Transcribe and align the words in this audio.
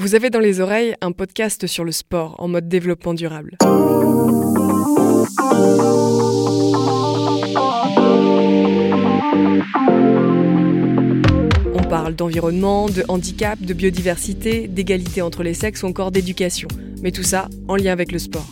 Vous 0.00 0.14
avez 0.14 0.30
dans 0.30 0.40
les 0.40 0.60
oreilles 0.60 0.94
un 1.02 1.12
podcast 1.12 1.66
sur 1.66 1.84
le 1.84 1.92
sport 1.92 2.34
en 2.38 2.48
mode 2.48 2.70
développement 2.70 3.12
durable. 3.12 3.58
On 11.74 11.82
parle 11.90 12.14
d'environnement, 12.14 12.88
de 12.88 13.04
handicap, 13.08 13.60
de 13.60 13.74
biodiversité, 13.74 14.68
d'égalité 14.68 15.20
entre 15.20 15.42
les 15.42 15.52
sexes 15.52 15.82
ou 15.82 15.86
encore 15.88 16.12
d'éducation. 16.12 16.68
Mais 17.02 17.12
tout 17.12 17.22
ça 17.22 17.50
en 17.68 17.76
lien 17.76 17.92
avec 17.92 18.10
le 18.10 18.18
sport. 18.18 18.48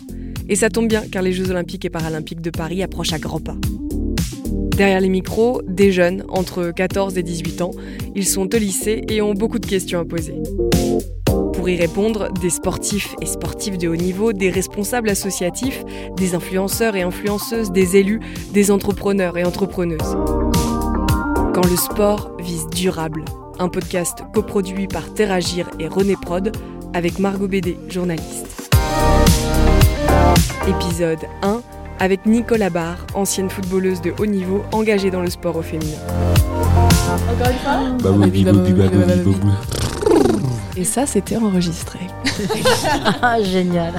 Et 0.51 0.55
ça 0.55 0.69
tombe 0.69 0.89
bien 0.89 1.05
car 1.11 1.23
les 1.23 1.33
Jeux 1.33 1.51
olympiques 1.51 1.87
et 1.87 1.91
paralympiques 1.91 2.43
de 2.43 2.51
Paris 2.51 2.83
approchent 2.83 3.15
à 3.15 3.19
grands 3.19 3.41
pas. 3.41 3.57
Derrière 4.77 5.01
les 5.01 5.09
micros, 5.09 5.63
des 5.67 5.93
jeunes 5.93 6.25
entre 6.29 6.73
14 6.77 7.17
et 7.17 7.23
18 7.23 7.63
ans, 7.63 7.71
ils 8.15 8.27
sont 8.27 8.55
au 8.55 8.59
lycée 8.59 9.03
et 9.09 9.23
ont 9.23 9.33
beaucoup 9.33 9.59
de 9.59 9.67
questions 9.67 9.99
à 9.99 10.05
poser. 10.05 10.35
Pour 11.59 11.69
y 11.69 11.77
répondre, 11.77 12.29
des 12.41 12.51
sportifs 12.51 13.17
et 13.21 13.27
sportifs 13.27 13.79
de 13.79 13.89
haut 13.89 13.97
niveau, 13.97 14.33
des 14.33 14.49
responsables 14.49 15.09
associatifs, 15.09 15.85
des 16.17 16.37
influenceurs 16.37 16.95
et 16.95 17.03
influenceuses, 17.03 17.73
des 17.73 17.97
élus, 17.97 18.21
des 18.53 18.71
entrepreneurs 18.71 19.37
et 19.37 19.43
entrepreneuses. 19.43 20.17
Quand 21.53 21.69
le 21.69 21.77
sport 21.77 22.31
vise 22.39 22.69
durable, 22.69 23.25
un 23.59 23.69
podcast 23.69 24.21
coproduit 24.33 24.87
par 24.87 25.13
Terragir 25.15 25.69
et 25.81 25.89
René 25.89 26.15
Prod 26.15 26.57
avec 26.95 27.19
Margot 27.19 27.49
Bédé, 27.49 27.77
journaliste. 27.89 28.71
Épisode 30.69 31.27
1 31.43 31.61
avec 31.99 32.25
Nicolas 32.25 32.71
Barre, 32.71 33.05
ancienne 33.15 33.51
footballeuse 33.51 34.01
de 34.01 34.15
haut 34.21 34.27
niveau 34.27 34.63
engagée 34.71 35.11
dans 35.11 35.23
le 35.23 35.31
sport 35.31 35.57
au 35.57 35.63
féminin. 35.63 35.99
Encore 37.29 37.51
une 37.51 37.59
fois 37.59 37.81
Bah. 38.01 39.78
Et 40.79 40.85
ça, 40.85 41.07
c'était 41.07 41.37
enregistré. 41.37 41.99
Génial. 43.43 43.95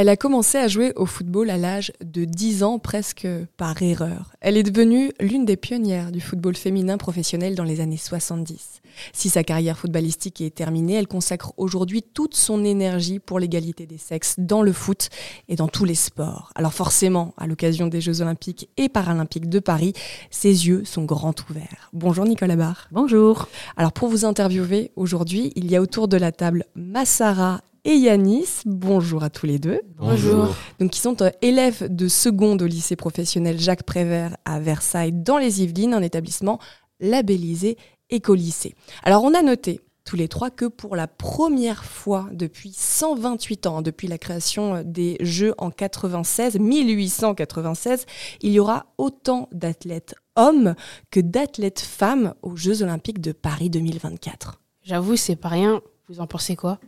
Elle 0.00 0.08
a 0.08 0.16
commencé 0.16 0.58
à 0.58 0.68
jouer 0.68 0.92
au 0.94 1.06
football 1.06 1.50
à 1.50 1.56
l'âge 1.56 1.92
de 2.04 2.24
10 2.24 2.62
ans, 2.62 2.78
presque 2.78 3.26
par 3.56 3.82
erreur. 3.82 4.30
Elle 4.40 4.56
est 4.56 4.62
devenue 4.62 5.10
l'une 5.18 5.44
des 5.44 5.56
pionnières 5.56 6.12
du 6.12 6.20
football 6.20 6.54
féminin 6.54 6.98
professionnel 6.98 7.56
dans 7.56 7.64
les 7.64 7.80
années 7.80 7.96
70. 7.96 8.80
Si 9.12 9.28
sa 9.28 9.42
carrière 9.42 9.76
footballistique 9.76 10.40
est 10.40 10.54
terminée, 10.54 10.94
elle 10.94 11.08
consacre 11.08 11.52
aujourd'hui 11.56 12.04
toute 12.04 12.36
son 12.36 12.64
énergie 12.64 13.18
pour 13.18 13.40
l'égalité 13.40 13.86
des 13.86 13.98
sexes 13.98 14.36
dans 14.38 14.62
le 14.62 14.72
foot 14.72 15.08
et 15.48 15.56
dans 15.56 15.66
tous 15.66 15.84
les 15.84 15.96
sports. 15.96 16.52
Alors 16.54 16.74
forcément, 16.74 17.34
à 17.36 17.48
l'occasion 17.48 17.88
des 17.88 18.00
Jeux 18.00 18.20
olympiques 18.20 18.68
et 18.76 18.88
paralympiques 18.88 19.48
de 19.48 19.58
Paris, 19.58 19.94
ses 20.30 20.68
yeux 20.68 20.84
sont 20.84 21.06
grands 21.06 21.34
ouverts. 21.50 21.90
Bonjour 21.92 22.24
Nicolas 22.24 22.54
Barre. 22.54 22.86
Bonjour. 22.92 23.48
Alors 23.76 23.90
pour 23.90 24.08
vous 24.08 24.24
interviewer 24.24 24.92
aujourd'hui, 24.94 25.52
il 25.56 25.68
y 25.68 25.74
a 25.74 25.82
autour 25.82 26.06
de 26.06 26.16
la 26.16 26.30
table 26.30 26.66
Massara 26.76 27.62
et 27.84 27.96
Yanis. 27.96 28.62
Bonjour 28.64 29.22
à 29.22 29.30
tous 29.30 29.46
les 29.46 29.58
deux. 29.58 29.80
Bonjour. 29.96 30.54
Donc, 30.78 30.90
qui 30.90 31.00
sont 31.00 31.22
euh, 31.22 31.30
élèves 31.42 31.86
de 31.94 32.08
seconde 32.08 32.62
au 32.62 32.66
lycée 32.66 32.96
professionnel 32.96 33.58
Jacques 33.60 33.84
Prévert 33.84 34.36
à 34.44 34.60
Versailles, 34.60 35.12
dans 35.12 35.38
les 35.38 35.62
Yvelines, 35.62 35.94
un 35.94 36.02
établissement 36.02 36.58
labellisé 37.00 37.76
écolycée. 38.10 38.74
Alors, 39.02 39.24
on 39.24 39.34
a 39.34 39.42
noté 39.42 39.80
tous 40.04 40.16
les 40.16 40.28
trois 40.28 40.50
que 40.50 40.64
pour 40.64 40.96
la 40.96 41.06
première 41.06 41.84
fois 41.84 42.28
depuis 42.32 42.72
128 42.74 43.66
ans, 43.66 43.82
depuis 43.82 44.08
la 44.08 44.16
création 44.16 44.76
euh, 44.76 44.82
des 44.82 45.18
Jeux 45.20 45.54
en 45.58 45.70
96, 45.70 46.58
1896, 46.58 48.06
il 48.40 48.52
y 48.52 48.58
aura 48.58 48.86
autant 48.96 49.48
d'athlètes 49.52 50.14
hommes 50.36 50.74
que 51.10 51.20
d'athlètes 51.20 51.80
femmes 51.80 52.34
aux 52.42 52.56
Jeux 52.56 52.82
olympiques 52.82 53.20
de 53.20 53.32
Paris 53.32 53.68
2024. 53.68 54.60
J'avoue, 54.82 55.16
c'est 55.16 55.36
pas 55.36 55.48
rien. 55.48 55.82
Vous 56.08 56.20
en 56.20 56.26
pensez 56.26 56.56
quoi? 56.56 56.78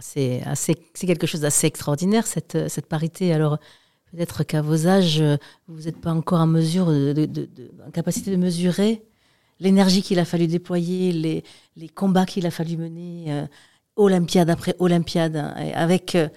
C'est 0.00 0.42
quelque 1.00 1.26
chose 1.26 1.42
d'assez 1.42 1.66
extraordinaire, 1.66 2.26
cette, 2.26 2.68
cette 2.68 2.86
parité. 2.86 3.32
Alors, 3.32 3.58
peut-être 4.12 4.44
qu'à 4.44 4.62
vos 4.62 4.86
âges, 4.86 5.22
vous 5.66 5.82
n'êtes 5.82 6.00
pas 6.00 6.12
encore 6.12 6.40
en 6.40 6.46
mesure, 6.46 6.86
de, 6.86 7.48
en 7.86 7.90
capacité 7.90 8.30
de 8.30 8.36
mesurer 8.36 9.02
l'énergie 9.60 10.02
qu'il 10.02 10.18
a 10.18 10.24
fallu 10.24 10.46
déployer, 10.46 11.12
les, 11.12 11.44
les 11.76 11.88
combats 11.88 12.26
qu'il 12.26 12.46
a 12.46 12.50
fallu 12.50 12.76
mener, 12.76 13.32
euh, 13.32 13.46
Olympiade 13.96 14.50
après 14.50 14.76
Olympiade, 14.78 15.36
hein, 15.36 15.54
avec 15.74 16.14
euh, 16.14 16.28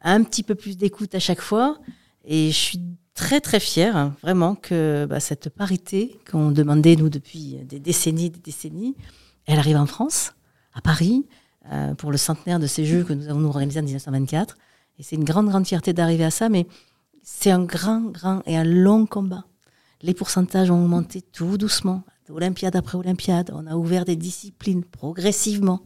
un 0.00 0.22
petit 0.22 0.42
peu 0.42 0.54
plus 0.54 0.76
d'écoute 0.76 1.14
à 1.14 1.18
chaque 1.18 1.42
fois. 1.42 1.78
Et 2.24 2.48
je 2.48 2.56
suis 2.56 2.80
très 3.14 3.40
très 3.40 3.60
fière, 3.60 3.96
hein, 3.96 4.16
vraiment, 4.22 4.54
que 4.54 5.06
bah, 5.08 5.20
cette 5.20 5.50
parité 5.50 6.18
qu'on 6.30 6.50
demandait, 6.50 6.96
nous, 6.96 7.10
depuis 7.10 7.56
des 7.64 7.78
décennies 7.78 8.30
des 8.30 8.40
décennies, 8.40 8.96
elle 9.46 9.58
arrive 9.58 9.76
en 9.76 9.86
France, 9.86 10.32
à 10.72 10.80
Paris, 10.80 11.26
euh, 11.72 11.94
pour 11.94 12.10
le 12.10 12.16
centenaire 12.16 12.58
de 12.58 12.66
ces 12.66 12.84
Jeux 12.84 13.04
que 13.04 13.12
nous 13.12 13.28
avons 13.28 13.44
organisés 13.46 13.80
en 13.80 13.84
1924. 13.84 14.56
Et 14.98 15.02
c'est 15.02 15.16
une 15.16 15.24
grande, 15.24 15.48
grande 15.48 15.66
fierté 15.66 15.92
d'arriver 15.92 16.24
à 16.24 16.30
ça, 16.30 16.48
mais 16.48 16.66
c'est 17.22 17.50
un 17.50 17.62
grand, 17.64 18.00
grand 18.10 18.42
et 18.46 18.56
un 18.56 18.64
long 18.64 19.06
combat. 19.06 19.44
Les 20.02 20.14
pourcentages 20.14 20.70
ont 20.70 20.82
augmenté 20.82 21.20
tout 21.22 21.58
doucement, 21.58 22.02
Olympiade 22.30 22.76
après 22.76 22.96
Olympiade. 22.96 23.50
On 23.54 23.66
a 23.66 23.74
ouvert 23.76 24.04
des 24.04 24.14
disciplines 24.16 24.84
progressivement, 24.84 25.80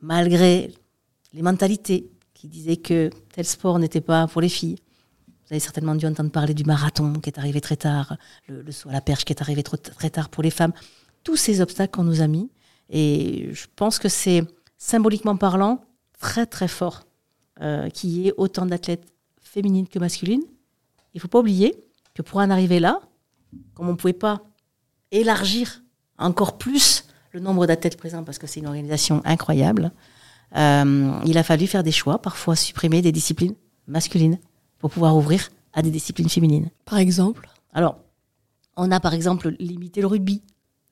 malgré 0.00 0.72
les 1.32 1.42
mentalités 1.42 2.10
qui 2.34 2.48
disaient 2.48 2.76
que 2.76 3.10
tel 3.34 3.44
sport 3.44 3.78
n'était 3.78 4.00
pas 4.00 4.26
pour 4.26 4.40
les 4.40 4.48
filles. 4.48 4.76
Vous 5.26 5.52
avez 5.54 5.60
certainement 5.60 5.94
dû 5.94 6.06
entendre 6.06 6.30
parler 6.30 6.54
du 6.54 6.64
marathon 6.64 7.12
qui 7.14 7.30
est 7.30 7.38
arrivé 7.38 7.60
très 7.60 7.76
tard, 7.76 8.16
le, 8.48 8.62
le 8.62 8.72
saut 8.72 8.88
à 8.88 8.92
la 8.92 9.00
perche 9.00 9.24
qui 9.24 9.32
est 9.32 9.40
arrivé 9.42 9.62
trop- 9.62 9.76
très 9.76 10.10
tard 10.10 10.28
pour 10.28 10.42
les 10.42 10.50
femmes. 10.50 10.72
Tous 11.24 11.36
ces 11.36 11.60
obstacles 11.60 11.90
qu'on 11.96 12.04
nous 12.04 12.20
a 12.20 12.26
mis. 12.26 12.50
Et 12.90 13.50
je 13.52 13.66
pense 13.76 13.98
que 13.98 14.08
c'est 14.08 14.42
symboliquement 14.78 15.36
parlant 15.36 15.84
très 16.18 16.46
très 16.46 16.68
fort 16.68 17.02
euh, 17.60 17.90
qu'il 17.90 18.10
y 18.10 18.28
ait 18.28 18.34
autant 18.36 18.66
d'athlètes 18.66 19.12
féminines 19.40 19.88
que 19.88 19.98
masculines. 19.98 20.42
Il 21.14 21.18
ne 21.18 21.20
faut 21.20 21.28
pas 21.28 21.40
oublier 21.40 21.74
que 22.14 22.22
pour 22.22 22.38
en 22.38 22.50
arriver 22.50 22.80
là, 22.80 23.00
comme 23.74 23.88
on 23.88 23.92
ne 23.92 23.96
pouvait 23.96 24.12
pas 24.12 24.42
élargir 25.10 25.82
encore 26.18 26.58
plus 26.58 27.04
le 27.32 27.40
nombre 27.40 27.66
d'athlètes 27.66 27.96
présents 27.96 28.24
parce 28.24 28.38
que 28.38 28.46
c'est 28.46 28.60
une 28.60 28.66
organisation 28.66 29.22
incroyable, 29.24 29.92
euh, 30.56 31.12
il 31.24 31.36
a 31.36 31.42
fallu 31.42 31.66
faire 31.66 31.82
des 31.82 31.92
choix, 31.92 32.20
parfois 32.20 32.56
supprimer 32.56 33.02
des 33.02 33.12
disciplines 33.12 33.54
masculines 33.86 34.38
pour 34.78 34.90
pouvoir 34.90 35.16
ouvrir 35.16 35.50
à 35.72 35.82
des 35.82 35.90
disciplines 35.90 36.28
féminines. 36.28 36.70
Par 36.84 36.98
exemple? 36.98 37.48
Alors, 37.72 37.98
on 38.76 38.90
a 38.90 39.00
par 39.00 39.14
exemple 39.14 39.54
limité 39.58 40.00
le 40.00 40.06
rugby. 40.06 40.42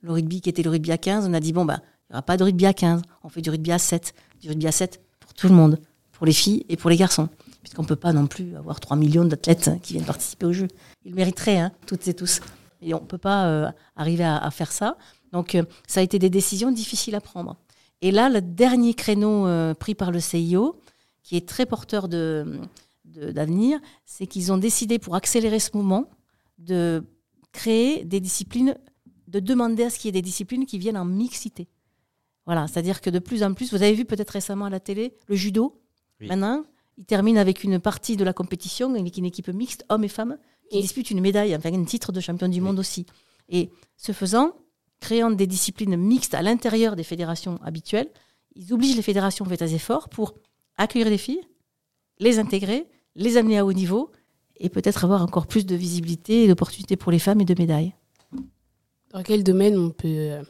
Le 0.03 0.13
rugby 0.13 0.41
qui 0.41 0.49
était 0.49 0.63
le 0.63 0.71
rugby 0.71 0.93
à 0.93 0.99
15, 0.99 1.27
on 1.27 1.33
a 1.33 1.41
dit, 1.41 1.53
bon, 1.53 1.65
bah, 1.65 1.81
il 2.09 2.13
n'y 2.13 2.15
aura 2.15 2.23
pas 2.23 2.37
de 2.37 2.45
rugby 2.45 2.67
à 2.67 2.73
15, 2.75 3.03
on 3.25 3.29
fait 3.29 3.43
du 3.43 3.51
rugby 3.51 3.73
à 3.73 3.79
7. 3.79 4.15
Du 4.41 4.49
rugby 4.49 4.67
à 4.67 4.73
7 4.73 5.01
pour 5.21 5.35
tout 5.35 5.49
le 5.49 5.55
monde, 5.55 5.81
pour 6.13 6.27
les 6.27 6.33
filles 6.33 6.65
et 6.69 6.77
pour 6.77 6.89
les 6.91 6.97
garçons. 6.97 7.29
Puisqu'on 7.63 7.83
ne 7.83 7.89
peut 7.89 7.97
pas 7.97 8.13
non 8.13 8.29
plus 8.29 8.55
avoir 8.57 8.79
3 8.79 8.97
millions 8.97 9.25
d'athlètes 9.25 9.71
qui 9.83 9.95
viennent 9.95 10.05
participer 10.05 10.47
au 10.47 10.53
jeu. 10.53 10.69
Ils 11.05 11.15
mériteraient, 11.15 11.59
hein, 11.59 11.73
toutes 11.87 12.07
et 12.07 12.15
tous. 12.15 12.41
Et 12.81 12.95
on 12.95 13.01
ne 13.01 13.07
peut 13.07 13.19
pas 13.19 13.47
euh, 13.47 13.71
arriver 13.97 14.23
à, 14.25 14.49
faire 14.53 14.71
ça. 14.71 14.97
Donc, 15.33 15.57
euh, 15.57 15.65
ça 15.89 15.99
a 15.99 16.03
été 16.05 16.21
des 16.21 16.31
décisions 16.31 16.71
difficiles 16.71 17.17
à 17.17 17.21
prendre. 17.21 17.57
Et 18.03 18.13
là, 18.13 18.29
le 18.29 18.41
dernier 18.41 18.95
créneau 18.95 19.49
euh, 19.49 19.75
pris 19.75 19.97
par 19.97 20.13
le 20.13 20.21
CIO, 20.21 20.79
qui 21.25 21.37
est 21.37 21.49
très 21.49 21.67
porteur 21.67 22.07
de- 22.07 22.61
d'avenir, 23.05 23.81
c'est 24.05 24.27
qu'ils 24.27 24.53
ont 24.53 24.59
décidé, 24.59 25.01
pour 25.01 25.17
accélérer 25.17 25.59
ce 25.59 25.71
mouvement, 25.75 26.09
de 26.59 27.03
créer 27.53 28.05
des 28.05 28.21
disciplines, 28.21 28.77
de 29.27 29.41
demander 29.41 29.85
à 29.85 29.91
ce 29.91 29.99
qu'il 29.99 30.09
y 30.09 30.11
ait 30.11 30.13
des 30.13 30.23
disciplines 30.23 30.67
qui 30.67 30.79
viennent 30.79 30.99
en 30.99 31.05
mixité. 31.05 31.67
Voilà, 32.47 32.67
c'est-à-dire 32.69 33.01
que 33.01 33.11
de 33.11 33.19
plus 33.19 33.43
en 33.43 33.53
plus, 33.55 33.71
vous 33.73 33.83
avez 33.83 33.93
vu 33.95 34.05
peut-être 34.05 34.31
récemment 34.31 34.67
à 34.67 34.71
la 34.71 34.81
télé, 34.81 35.15
le 35.29 35.35
judo, 35.37 35.81
Oui. 36.21 36.29
maintenant, 36.29 36.65
il 36.97 37.05
termine 37.05 37.37
avec 37.39 37.65
une 37.65 37.79
partie 37.81 38.17
de 38.17 38.25
la 38.25 38.33
compétition, 38.33 38.95
avec 38.95 39.17
une 39.19 39.25
équipe 39.27 39.49
mixte, 39.49 39.85
hommes 39.89 40.05
et 40.05 40.09
femmes, 40.09 40.39
qui 40.71 40.79
Et- 40.79 40.83
dispute 40.83 41.11
une 41.11 41.21
médaille, 41.21 41.55
enfin 41.57 41.73
un 41.73 41.85
titre 41.85 42.13
de 42.13 42.21
champion 42.21 42.49
du 42.49 42.61
monde 42.61 42.79
aussi. 42.79 43.05
Et 43.49 43.71
ce 43.97 44.13
faisant, 44.13 44.53
créant 45.01 45.31
des 45.31 45.47
disciplines 45.47 45.97
mixtes 45.97 46.35
à 46.35 46.43
l'intérieur 46.43 46.97
des 46.97 47.03
fédérations 47.05 47.61
habituelles, 47.63 48.09
ils 48.55 48.73
obligent 48.73 48.97
les 48.97 49.03
fédérations 49.03 49.45
à 49.45 49.49
faire 49.49 49.59
des 49.59 49.75
efforts 49.75 50.09
pour 50.09 50.35
accueillir 50.79 51.11
les 51.11 51.19
filles, 51.19 51.43
les 52.19 52.39
intégrer, 52.39 52.87
les 53.15 53.37
amener 53.37 53.59
à 53.59 53.67
haut 53.67 53.73
niveau 53.73 54.11
et 54.59 54.69
peut-être 54.71 55.05
avoir 55.05 55.21
encore 55.23 55.47
plus 55.47 55.67
de 55.67 55.75
visibilité 55.75 56.45
et 56.45 56.49
d'opportunités 56.49 56.97
pour 56.97 57.13
les 57.13 57.19
femmes 57.19 57.41
et 57.43 57.45
de 57.45 57.55
médailles. 57.59 57.95
Dans 59.11 59.23
quel 59.23 59.45
domaine 59.45 59.77
on 59.79 59.91
peut 59.91 60.09
euh, 60.09 60.43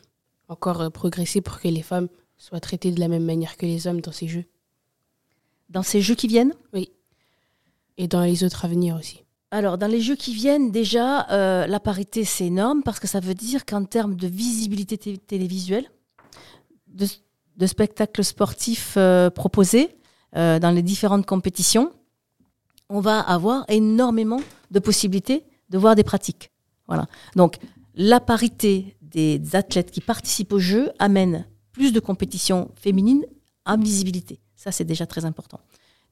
encore 0.48 0.81
euh, 0.81 0.90
progresser 0.90 1.40
pour 1.40 1.60
que 1.60 1.69
les 1.69 1.82
femmes 1.82 2.08
soient 2.38 2.60
traitées 2.60 2.90
de 2.93 3.00
la 3.00 3.08
même 3.08 3.25
manière 3.25 3.56
que 3.56 3.66
les 3.66 3.87
hommes 3.87 4.00
dans 4.00 4.12
ces 4.12 4.28
jeux 4.28 4.44
Dans 5.70 5.82
ces 5.82 6.00
jeux 6.00 6.14
qui 6.14 6.28
viennent, 6.28 6.54
Et 7.98 8.08
dans 8.08 8.22
les 8.22 8.44
autres 8.44 8.64
à 8.64 8.69
venir 8.69 8.94
aussi. 8.96 9.22
alors 9.50 9.78
dans 9.78 9.87
les 9.87 10.00
jeux 10.02 10.16
qui 10.16 10.34
viennent, 10.34 10.70
déjà, 10.70 11.28
euh, 11.31 11.66
la 11.66 11.81
parité, 11.81 12.25
c'est 12.25 12.46
énorme 12.46 12.82
parce 12.82 13.00
que 13.00 13.06
ça 13.06 13.20
veut 13.20 13.34
dire 13.34 13.64
qu'en 13.64 13.84
termes 13.84 14.16
de 14.16 14.26
visibilité 14.26 14.98
té- 14.98 15.19
télévisuelle, 15.19 15.90
de, 16.88 17.06
de 17.56 17.66
spectacles 17.66 18.22
sportifs 18.25 18.94
euh, 18.99 19.31
proposés 19.31 19.96
euh, 20.37 20.58
dans 20.58 20.70
les 20.70 20.82
différentes 20.82 21.25
compétitions, 21.26 21.90
on 22.88 23.00
va 23.00 23.19
avoir 23.20 23.64
énormément 23.69 24.40
de 24.70 24.78
possibilités 24.78 25.42
de 25.70 25.78
voir 25.78 25.94
des 25.96 26.04
pratiques. 26.04 26.50
Voilà. 26.87 27.06
Donc, 27.34 27.56
la 27.94 28.20
parité 28.20 28.96
des 29.16 29.56
athlètes 29.56 29.90
qui 29.90 30.02
participent 30.02 30.52
aux 30.52 30.58
Jeux 30.58 30.92
amène 30.98 31.46
plus 31.72 31.92
de 31.92 32.00
compétitions 32.00 32.70
féminines 32.76 33.24
en 33.64 33.78
visibilité. 33.78 34.38
Ça, 34.56 34.72
c'est 34.72 34.84
déjà 34.84 35.06
très 35.06 35.24
important. 35.24 35.58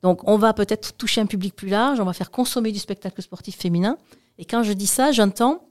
Donc, 0.02 0.26
on 0.26 0.38
va 0.38 0.54
peut-être 0.54 0.96
toucher 0.96 1.20
un 1.20 1.26
public 1.26 1.54
plus 1.54 1.68
large, 1.68 2.00
on 2.00 2.04
va 2.04 2.14
faire 2.14 2.30
consommer 2.30 2.72
du 2.72 2.78
spectacle 2.78 3.20
sportif 3.20 3.56
féminin. 3.56 3.98
Et 4.38 4.46
quand 4.46 4.62
je 4.62 4.72
dis 4.72 4.86
ça, 4.86 5.12
j'entends 5.12 5.68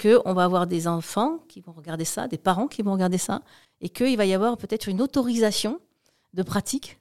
qu'on 0.00 0.32
va 0.32 0.44
avoir 0.44 0.68
des 0.68 0.86
enfants 0.86 1.38
qui 1.48 1.60
vont 1.60 1.72
regarder 1.72 2.04
ça, 2.04 2.28
des 2.28 2.38
parents 2.38 2.68
qui 2.68 2.82
vont 2.82 2.92
regarder 2.92 3.18
ça, 3.18 3.42
et 3.80 3.88
qu'il 3.88 4.16
va 4.16 4.24
y 4.24 4.32
avoir 4.32 4.56
peut-être 4.56 4.88
une 4.88 5.02
autorisation 5.02 5.80
de 6.32 6.44
pratique 6.44 7.00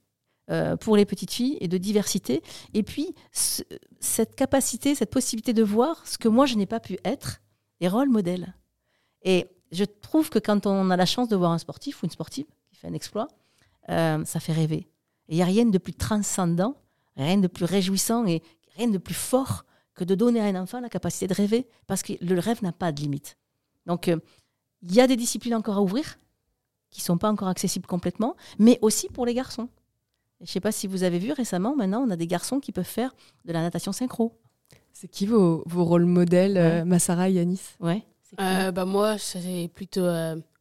euh, 0.50 0.75
pour 0.75 0.97
les 0.97 1.06
petites 1.06 1.31
filles 1.31 1.57
et 1.62 1.68
de 1.68 1.77
diversité. 1.77 2.41
Et 2.74 2.81
puis, 2.81 3.13
cette 3.31 4.35
capacité, 4.35 4.95
cette 4.95 5.12
possibilité 5.12 5.53
de 5.53 5.63
voir 5.63 6.07
ce 6.07 6.18
que 6.18 6.29
moi, 6.29 6.47
je 6.47 6.56
n'ai 6.56 6.65
pas 6.65 6.79
pu 6.79 6.97
être, 7.06 7.41
des 7.79 7.88
rôles 7.88 8.09
modèles. 8.09 8.56
Et 9.24 9.47
je 9.72 9.84
trouve 9.84 10.30
que 10.30 10.40
quand 10.40 10.66
on 10.66 10.90
a 10.90 10.98
la 10.98 11.06
chance 11.06 11.28
de 11.28 11.36
voir 11.36 11.52
un 11.52 11.58
sportif 11.58 12.02
ou 12.02 12.06
une 12.06 12.12
sportive 12.12 12.46
qui 12.69 12.75
fait 12.75 12.88
un 12.88 12.94
exploit, 12.94 13.28
euh, 13.90 14.24
ça 14.25 14.40
fait 14.40 14.54
rêver. 14.54 14.88
Et 15.30 15.34
il 15.34 15.36
n'y 15.36 15.42
a 15.42 15.46
rien 15.46 15.66
de 15.66 15.78
plus 15.78 15.94
transcendant, 15.94 16.75
rien 17.16 17.38
de 17.38 17.48
plus 17.48 17.66
réjouissant 17.66 18.25
et 18.25 18.42
rien 18.75 18.88
de 18.88 18.98
plus 18.98 19.16
fort 19.16 19.66
que 19.96 20.04
de 20.04 20.16
donner 20.16 20.40
à 20.40 20.46
un 20.46 20.56
enfant 20.56 20.80
la 20.80 20.90
capacité 20.90 21.28
de 21.28 21.34
rêver, 21.34 21.68
parce 21.88 22.04
que 22.04 22.14
le 22.22 22.40
rêve 22.40 22.62
n'a 22.64 22.72
pas 22.72 22.92
de 22.92 23.02
limite. 23.02 23.38
Donc, 23.86 24.08
euh, 24.08 24.18
il 24.84 24.94
y 24.94 25.02
a 25.02 25.08
des 25.08 25.16
disciplines 25.16 25.56
encore 25.56 25.78
à 25.78 25.81
ouvrir, 25.81 26.20
qui 26.92 27.02
ne 27.02 27.06
sont 27.06 27.18
pas 27.18 27.30
encore 27.30 27.48
accessibles 27.48 27.88
complètement, 27.88 28.36
mais 28.60 28.78
aussi 28.81 29.10
pour 29.10 29.25
les 29.25 29.34
garçons. 29.34 29.70
je 30.40 30.44
ne 30.44 30.48
sais 30.48 30.60
pas 30.60 30.72
si 30.72 30.88
vous 30.88 31.04
avez 31.04 31.20
vu 31.20 31.31
récemment, 31.31 31.75
maintenant, 31.75 32.06
on 32.08 32.12
a 32.12 32.16
des 32.16 32.28
garçons 32.28 32.60
qui 32.60 32.72
peuvent 32.72 32.86
faire 32.86 33.16
de 33.46 33.52
la 33.52 33.62
natation 33.62 33.92
synchro. 33.92 34.40
C'est 34.94 35.08
qui 35.08 35.25
vos, 35.25 35.63
vos 35.66 35.84
rôles 35.84 36.06
modèles, 36.06 36.54
ouais. 36.54 36.81
Euh, 36.81 36.86
Massara 36.86 37.30
et 37.30 37.34
Yanis? 37.34 37.62
Ouais. 37.80 38.04
Euh, 38.39 38.71
bah 38.71 38.85
moi, 38.85 39.18
c'est 39.18 39.69
plutôt 39.74 40.07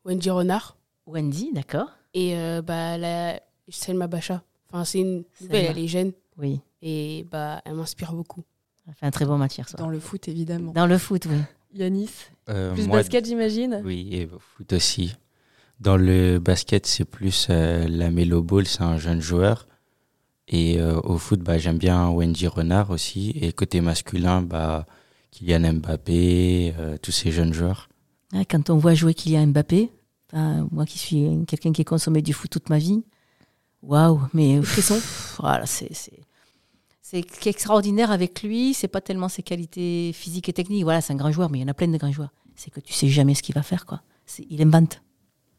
Wendy 0.04 0.30
Renard. 0.30 0.76
Wendy, 1.06 1.52
d'accord. 1.52 1.90
Et 2.14 2.34
bah, 2.64 2.98
la, 2.98 3.40
Selma 3.68 4.06
Bacha. 4.06 4.42
Enfin, 4.70 4.84
c'est 4.84 5.00
une 5.00 5.24
nouvelle, 5.40 5.66
elle 5.66 5.78
est 5.78 5.88
jeune. 5.88 6.12
Oui. 6.38 6.60
Et 6.82 7.26
bah, 7.30 7.62
elle 7.64 7.74
m'inspire 7.74 8.12
beaucoup. 8.12 8.44
Elle 8.86 8.94
fait 8.94 9.06
un 9.06 9.10
très 9.10 9.24
bon 9.24 9.38
matière. 9.38 9.66
Dans 9.76 9.88
le 9.88 9.98
foot, 9.98 10.28
évidemment. 10.28 10.72
Dans 10.72 10.86
le 10.86 10.98
foot, 10.98 11.26
oui. 11.26 11.38
Yanis 11.74 12.10
euh, 12.48 12.72
Plus 12.72 12.88
basket, 12.88 13.26
j'imagine 13.26 13.82
Oui, 13.84 14.08
et 14.12 14.26
foot 14.26 14.72
aussi. 14.72 15.14
Dans 15.80 15.96
le 15.96 16.38
basket, 16.38 16.86
c'est 16.86 17.04
plus 17.04 17.48
euh, 17.50 17.86
la 17.88 18.10
Melo 18.10 18.42
Ball, 18.42 18.66
c'est 18.66 18.82
un 18.82 18.98
jeune 18.98 19.20
joueur. 19.20 19.66
Et 20.48 20.78
euh, 20.78 21.00
au 21.02 21.18
foot, 21.18 21.40
bah, 21.40 21.58
j'aime 21.58 21.78
bien 21.78 22.08
Wendy 22.08 22.46
Renard 22.46 22.90
aussi. 22.90 23.30
Et 23.40 23.52
côté 23.52 23.80
masculin, 23.80 24.42
bah, 24.42 24.86
Kylian 25.36 25.74
Mbappé, 25.74 26.74
tous 27.02 27.12
ces 27.12 27.30
jeunes 27.30 27.52
joueurs. 27.52 27.88
quand 28.48 28.70
on 28.70 28.78
voit 28.78 28.94
jouer 28.94 29.12
Kylian 29.12 29.48
Mbappé, 29.48 29.90
moi 30.32 30.86
qui 30.86 30.98
suis 30.98 31.28
quelqu'un 31.46 31.72
qui 31.72 31.82
a 31.82 31.84
consommé 31.84 32.22
du 32.22 32.32
foot 32.32 32.50
toute 32.50 32.70
ma 32.70 32.78
vie, 32.78 33.04
waouh, 33.82 34.20
mais 34.32 34.60
voilà, 35.38 35.66
c'est 35.66 35.92
c'est 37.08 37.46
extraordinaire 37.46 38.10
avec 38.10 38.42
lui. 38.42 38.74
C'est 38.74 38.88
pas 38.88 39.00
tellement 39.00 39.28
ses 39.28 39.44
qualités 39.44 40.10
physiques 40.12 40.48
et 40.48 40.52
techniques. 40.52 40.82
Voilà, 40.82 41.00
c'est 41.00 41.12
un 41.12 41.16
grand 41.16 41.30
joueur, 41.30 41.50
mais 41.50 41.58
il 41.58 41.62
y 41.62 41.64
en 41.64 41.68
a 41.68 41.74
plein 41.74 41.86
de 41.86 41.96
grands 41.96 42.10
joueurs. 42.10 42.32
C'est 42.56 42.70
que 42.72 42.80
tu 42.80 42.92
sais 42.92 43.08
jamais 43.08 43.34
ce 43.34 43.44
qu'il 43.44 43.54
va 43.54 43.62
faire, 43.62 43.86
quoi. 43.86 44.02
Il 44.50 44.60
invente. 44.60 45.02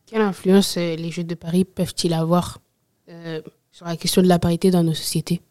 Quelle 0.08 0.24
influence 0.24 0.76
euh, 0.76 0.98
les 0.98 1.10
Jeux 1.10 1.24
de 1.24 1.36
Paris 1.36 1.64
peuvent-ils 1.64 2.14
avoir 2.14 2.60
euh, 3.08 3.42
sur 3.72 3.86
la 3.86 3.96
question 3.96 4.22
de 4.22 4.28
la 4.28 4.40
parité 4.40 4.72
dans 4.72 4.84
nos 4.84 4.94
sociétés? 4.94 5.42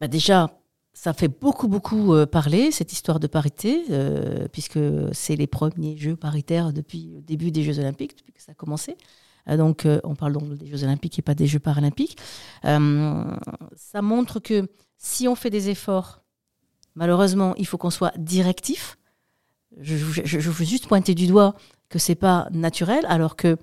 Bah 0.00 0.06
Déjà, 0.06 0.56
ça 0.98 1.12
fait 1.12 1.28
beaucoup, 1.28 1.68
beaucoup 1.68 2.12
euh, 2.12 2.26
parler, 2.26 2.70
cette 2.70 2.92
histoire 2.92 3.20
de 3.20 3.26
parité, 3.26 3.84
puisque 4.52 4.80
c'est 5.12 5.36
les 5.36 5.46
premiers 5.46 5.96
Jeux 5.96 6.16
paritaires 6.16 6.72
depuis 6.72 7.12
le 7.14 7.20
début 7.22 7.50
des 7.50 7.62
Jeux 7.62 7.78
Olympiques, 7.78 8.16
depuis 8.18 8.32
que 8.32 8.42
ça 8.42 8.52
a 8.52 8.54
commencé. 8.54 8.96
Euh, 9.48 9.56
donc, 9.56 9.86
euh, 9.86 10.00
on 10.04 10.14
parle 10.14 10.32
donc 10.32 10.54
des 10.54 10.66
Jeux 10.66 10.84
Olympiques 10.84 11.18
et 11.18 11.22
pas 11.22 11.34
des 11.34 11.46
Jeux 11.46 11.58
Paralympiques. 11.58 12.18
Euh, 12.64 13.24
ça 13.76 14.02
montre 14.02 14.40
que 14.40 14.68
si 14.96 15.28
on 15.28 15.34
fait 15.34 15.50
des 15.50 15.70
efforts, 15.70 16.22
malheureusement, 16.94 17.54
il 17.56 17.66
faut 17.66 17.78
qu'on 17.78 17.90
soit 17.90 18.16
directif. 18.18 18.98
Je, 19.78 19.94
veux 19.94 20.64
juste 20.64 20.88
pointer 20.88 21.14
du 21.14 21.26
doigt 21.26 21.54
que 21.88 21.98
c'est 21.98 22.14
pas 22.14 22.48
naturel, 22.52 23.04
alors 23.08 23.36
que 23.36 23.56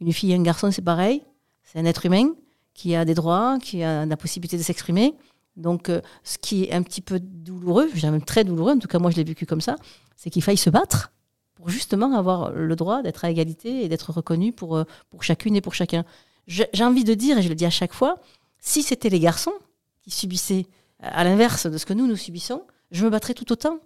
une 0.00 0.12
fille 0.12 0.32
et 0.32 0.34
un 0.34 0.42
garçon, 0.42 0.70
c'est 0.70 0.82
pareil. 0.82 1.22
C'est 1.62 1.78
un 1.78 1.84
être 1.84 2.04
humain 2.04 2.28
qui 2.74 2.94
a 2.94 3.04
des 3.04 3.14
droits, 3.14 3.58
qui 3.60 3.82
a 3.82 4.04
la 4.04 4.16
possibilité 4.16 4.58
de 4.58 4.62
s'exprimer. 4.62 5.14
Donc, 5.56 5.90
ce 6.22 6.38
qui 6.38 6.64
est 6.64 6.72
un 6.72 6.82
petit 6.82 7.00
peu 7.00 7.18
douloureux, 7.18 7.88
même 8.02 8.22
très 8.22 8.44
douloureux, 8.44 8.72
en 8.72 8.78
tout 8.78 8.88
cas 8.88 8.98
moi 8.98 9.10
je 9.10 9.16
l'ai 9.16 9.24
vécu 9.24 9.46
comme 9.46 9.62
ça, 9.62 9.76
c'est 10.16 10.30
qu'il 10.30 10.42
faille 10.42 10.56
se 10.56 10.70
battre 10.70 11.12
pour 11.54 11.70
justement 11.70 12.14
avoir 12.14 12.52
le 12.52 12.76
droit 12.76 13.02
d'être 13.02 13.24
à 13.24 13.30
égalité 13.30 13.84
et 13.84 13.88
d'être 13.88 14.12
reconnu 14.12 14.52
pour, 14.52 14.76
euh, 14.76 14.84
pour 15.10 15.22
chacune 15.22 15.56
et 15.56 15.60
pour 15.60 15.74
chacun. 15.74 16.04
J'ai 16.46 16.84
envie 16.84 17.04
de 17.04 17.14
dire, 17.14 17.38
et 17.38 17.42
je 17.42 17.48
le 17.48 17.54
dis 17.54 17.66
à 17.66 17.70
chaque 17.70 17.92
fois, 17.92 18.20
si 18.60 18.82
c'était 18.82 19.08
les 19.08 19.18
garçons 19.18 19.54
qui 20.02 20.10
subissaient 20.10 20.66
euh, 21.02 21.08
à 21.10 21.24
l'inverse 21.24 21.66
de 21.66 21.78
ce 21.78 21.86
que 21.86 21.94
nous, 21.94 22.06
nous 22.06 22.16
subissons, 22.16 22.62
je 22.90 23.04
me 23.04 23.10
battrais 23.10 23.34
tout 23.34 23.50
autant. 23.50 23.78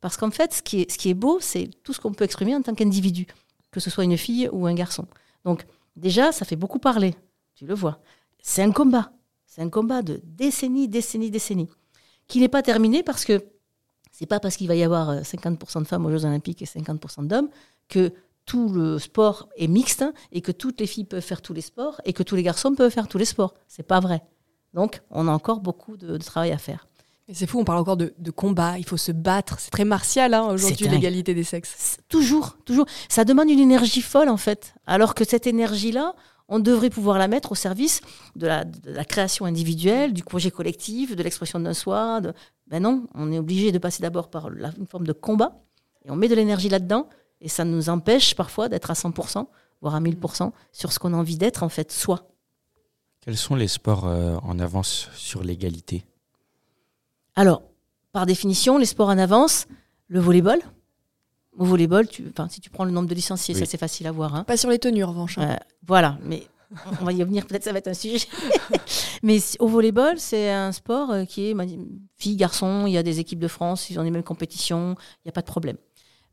Parce 0.00 0.16
qu'en 0.16 0.30
fait, 0.30 0.54
ce 0.54 0.62
qui 0.62 1.08
est 1.10 1.14
beau, 1.14 1.38
c'est 1.40 1.70
tout 1.82 1.92
ce 1.92 1.98
qu'on 1.98 2.12
peut 2.12 2.24
exprimer 2.24 2.54
en 2.54 2.62
tant 2.62 2.74
qu'individu, 2.74 3.26
que 3.72 3.80
ce 3.80 3.90
soit 3.90 4.04
une 4.04 4.16
fille 4.16 4.48
ou 4.52 4.66
un 4.66 4.74
garçon. 4.74 5.06
Donc 5.44 5.66
déjà, 5.96 6.30
ça 6.30 6.44
fait 6.44 6.54
beaucoup 6.54 6.78
parler, 6.78 7.16
tu 7.56 7.66
le 7.66 7.74
vois. 7.74 8.00
C'est 8.40 8.62
un 8.62 8.70
combat, 8.70 9.10
c'est 9.48 9.62
un 9.62 9.70
combat 9.70 10.02
de 10.02 10.20
décennies, 10.24 10.86
décennies, 10.86 11.30
décennies, 11.30 11.68
qui 12.28 12.38
n'est 12.38 12.48
pas 12.48 12.62
terminé 12.62 13.02
parce 13.02 13.24
que 13.24 13.44
c'est 14.12 14.26
pas 14.26 14.40
parce 14.40 14.56
qu'il 14.56 14.68
va 14.68 14.76
y 14.76 14.84
avoir 14.84 15.22
50% 15.22 15.78
euh, 15.78 15.80
de 15.80 15.86
femmes 15.86 16.06
aux 16.06 16.10
Jeux 16.10 16.24
Olympiques 16.24 16.62
et 16.62 16.66
50% 16.66 17.26
d'hommes 17.26 17.48
que 17.88 18.12
tout 18.44 18.68
le 18.68 18.98
sport 18.98 19.48
est 19.56 19.68
mixte 19.68 20.04
et 20.32 20.40
que 20.40 20.52
toutes 20.52 20.80
les 20.80 20.86
filles 20.86 21.04
peuvent 21.04 21.22
faire 21.22 21.42
tous 21.42 21.54
les 21.54 21.60
sports 21.60 22.00
et 22.04 22.12
que 22.12 22.22
tous 22.22 22.34
les 22.34 22.42
garçons 22.42 22.74
peuvent 22.74 22.90
faire 22.90 23.08
tous 23.08 23.18
les 23.18 23.24
sports. 23.24 23.54
C'est 23.68 23.82
pas 23.86 24.00
vrai. 24.00 24.22
Donc, 24.74 25.02
on 25.10 25.28
a 25.28 25.30
encore 25.30 25.60
beaucoup 25.60 25.96
de, 25.96 26.16
travail 26.18 26.52
à 26.52 26.58
faire. 26.58 26.86
C'est 27.30 27.46
fou, 27.46 27.58
on 27.58 27.64
parle 27.64 27.78
encore 27.78 27.98
de, 27.98 28.30
combat, 28.30 28.78
il 28.78 28.86
faut 28.86 28.96
se 28.96 29.12
battre. 29.12 29.60
C'est 29.60 29.70
très 29.70 29.84
martial 29.84 30.32
hein, 30.32 30.46
aujourd'hui, 30.46 30.88
l'égalité 30.88 31.34
des 31.34 31.44
sexes. 31.44 31.98
Toujours, 32.08 32.56
toujours. 32.64 32.86
Ça 33.08 33.24
demande 33.24 33.50
une 33.50 33.58
énergie 33.58 34.00
folle, 34.00 34.30
en 34.30 34.38
fait. 34.38 34.74
Alors 34.86 35.14
que 35.14 35.24
cette 35.24 35.46
énergie-là, 35.46 36.14
on 36.48 36.58
devrait 36.58 36.90
pouvoir 36.90 37.18
la 37.18 37.28
mettre 37.28 37.52
au 37.52 37.54
service 37.54 38.00
de 38.34 38.46
la, 38.46 38.64
création 39.04 39.44
individuelle, 39.44 40.12
du 40.12 40.24
projet 40.24 40.50
collectif, 40.50 41.14
de 41.14 41.22
l'expression 41.22 41.60
d'un 41.60 41.74
soi. 41.74 42.20
Ben 42.66 42.82
non, 42.82 43.06
on 43.14 43.30
est 43.30 43.38
obligé 43.38 43.70
de 43.70 43.78
passer 43.78 44.02
d'abord 44.02 44.30
par 44.30 44.48
une 44.48 44.86
forme 44.86 45.06
de 45.06 45.12
combat, 45.12 45.60
et 46.04 46.10
on 46.10 46.16
met 46.16 46.28
de 46.28 46.34
l'énergie 46.34 46.68
là-dedans, 46.68 47.08
et 47.40 47.48
ça 47.48 47.64
nous 47.64 47.88
empêche 47.90 48.34
parfois 48.34 48.68
d'être 48.68 48.90
à 48.90 48.94
100%, 48.94 49.46
voire 49.80 49.94
à 49.94 50.00
1000% 50.00 50.52
sur 50.72 50.92
ce 50.92 50.98
qu'on 50.98 51.12
a 51.12 51.16
envie 51.16 51.36
d'être, 51.36 51.62
en 51.62 51.68
fait, 51.68 51.92
soi. 51.92 52.28
Quels 53.20 53.36
sont 53.36 53.54
les 53.54 53.68
sports 53.68 54.06
euh, 54.06 54.38
en 54.42 54.58
avance 54.58 55.10
sur 55.14 55.44
l'égalité? 55.44 56.04
Alors, 57.36 57.62
par 58.12 58.26
définition, 58.26 58.78
les 58.78 58.86
sports 58.86 59.08
en 59.08 59.18
avance, 59.18 59.66
le 60.08 60.18
volleyball, 60.18 60.60
au 61.58 61.64
volleyball, 61.64 62.06
tu, 62.06 62.24
si 62.48 62.60
tu 62.60 62.70
prends 62.70 62.84
le 62.84 62.92
nombre 62.92 63.08
de 63.08 63.14
licenciés, 63.14 63.54
ça 63.54 63.66
c'est 63.66 63.78
facile 63.78 64.06
à 64.06 64.12
voir. 64.12 64.34
Hein. 64.34 64.44
Pas 64.44 64.56
sur 64.56 64.70
les 64.70 64.78
tenues 64.78 65.02
en 65.02 65.08
revanche. 65.08 65.38
Hein. 65.38 65.58
voilà, 65.86 66.18
mais 66.22 66.46
on 67.00 67.04
va 67.04 67.12
y 67.12 67.20
revenir, 67.20 67.46
peut-être 67.46 67.64
ça 67.64 67.72
va 67.72 67.78
être 67.78 67.88
un 67.88 67.94
sujet. 67.94 68.26
mais 69.22 69.38
au 69.58 69.66
volleyball, 69.66 70.18
c'est 70.18 70.50
un 70.50 70.70
sport 70.70 71.10
euh, 71.10 71.24
qui 71.24 71.50
est 71.50 71.56
filles, 72.16 72.36
garçons, 72.36 72.84
il 72.86 72.92
y 72.92 72.98
a 72.98 73.02
des 73.02 73.18
équipes 73.18 73.40
de 73.40 73.48
France, 73.48 73.90
ils 73.90 73.98
ont 73.98 74.02
les 74.02 74.10
mêmes 74.10 74.22
compétitions, 74.22 74.94
il 75.16 75.26
n'y 75.26 75.30
a 75.30 75.32
pas 75.32 75.40
de 75.40 75.46
problème. 75.46 75.76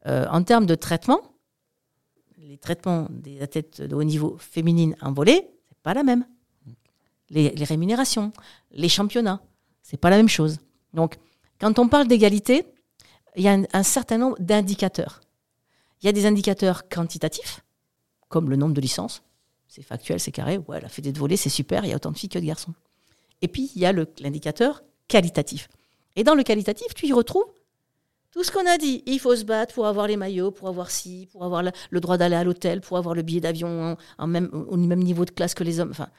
Euh, 0.06 0.28
en 0.30 0.44
termes 0.44 0.68
de 0.68 0.76
traitement, 0.76 1.20
les 2.38 2.58
traitements 2.58 3.08
des 3.10 3.42
athlètes 3.42 3.82
de 3.82 3.96
haut 3.96 4.04
niveau 4.04 4.38
féminines 4.40 4.96
en 5.02 5.12
volley, 5.12 5.50
c'est 5.68 5.78
pas 5.82 5.96
la 5.96 6.04
même. 6.04 6.26
Les, 7.32 7.50
les 7.50 7.66
rémunérations, 7.66 8.32
les 8.72 8.90
championnats, 8.90 9.42
c'est 9.82 9.98
pas 9.98 10.12
la 10.12 10.18
même 10.18 10.30
chose. 10.30 10.60
Donc, 10.94 11.16
quand 11.60 11.80
on 11.80 11.88
parle 11.88 12.08
d'égalité, 12.08 12.68
il 13.36 13.44
y 13.44 13.48
a 13.48 13.58
un, 13.74 13.84
certain 13.84 14.18
nombre 14.18 14.38
d'indicateurs. 14.40 15.22
Il 16.02 16.06
y 16.06 16.10
a 16.10 16.12
des 16.12 16.26
indicateurs 16.26 16.88
quantitatifs, 16.90 17.62
comme 18.30 18.50
le 18.50 18.56
nombre 18.56 18.74
de 18.74 18.82
licences. 18.82 19.24
C'est 19.68 19.82
factuel, 19.82 20.20
c'est 20.20 20.32
carré. 20.32 20.58
Ouais, 20.68 20.80
la 20.80 20.90
fédé 20.90 21.12
de 21.12 21.20
voler, 21.20 21.38
c'est 21.38 21.50
super, 21.50 21.86
il 21.86 21.90
y 21.90 21.94
a 21.94 21.96
autant 21.96 22.12
de 22.12 22.18
filles 22.18 22.30
que 22.30 22.40
de 22.40 22.46
garçons. 22.46 22.74
Et 23.42 23.48
puis, 23.48 23.72
il 23.76 23.82
y 23.82 23.86
a 23.86 23.94
l'indicateur 23.94 24.84
qualitatif. 25.08 25.68
Et 26.16 26.24
dans 26.24 26.36
le 26.36 26.44
qualitatif, 26.44 26.94
tu 26.94 27.08
y 27.08 27.14
retrouves 27.14 27.46
tout 28.32 28.44
ce 28.44 28.52
qu'on 28.52 28.66
a 28.66 28.78
dit. 28.78 29.04
Il 29.06 29.20
faut 29.20 29.36
se 29.36 29.44
battre 29.44 29.74
pour 29.74 29.88
avoir 29.88 30.08
les 30.08 30.18
maillots, 30.18 30.52
pour 30.52 30.68
avoir 30.68 30.92
ci, 30.92 31.28
pour 31.32 31.44
avoir 31.44 31.64
le, 31.64 32.00
droit 32.00 32.18
d'aller 32.18 32.36
à 32.36 32.44
l'hôtel, 32.44 32.82
pour 32.82 32.98
avoir 32.98 33.16
le 33.16 33.22
billet 33.22 33.42
d'avion 33.42 33.98
en, 34.18 34.28
au 34.28 34.78
même 34.78 35.04
niveau 35.04 35.26
de 35.26 35.32
classe 35.32 35.54
que 35.54 35.64
les 35.64 35.80
hommes. 35.80 35.92
Enfin, 35.92 36.10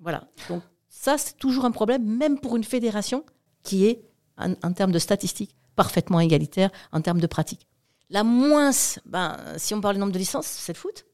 voilà. 0.00 0.28
Donc, 0.48 0.62
ça, 0.88 1.18
c'est 1.18 1.36
toujours 1.36 1.64
un 1.64 1.70
problème, 1.70 2.04
même 2.04 2.38
pour 2.38 2.56
une 2.56 2.64
fédération 2.64 3.24
qui 3.62 3.86
est, 3.86 4.04
en 4.38 4.72
termes 4.72 4.92
de 4.92 4.98
statistiques, 4.98 5.54
parfaitement 5.76 6.20
égalitaire 6.20 6.70
en 6.92 7.00
termes 7.00 7.20
de 7.20 7.26
pratique. 7.26 7.66
La 8.10 8.24
moins, 8.24 8.70
ben, 9.06 9.36
si 9.56 9.74
on 9.74 9.80
parle 9.80 9.94
du 9.96 10.00
nombre 10.00 10.12
de 10.12 10.18
licences, 10.18 10.46
c'est 10.46 10.72
le 10.74 10.78
foot. 10.78 11.06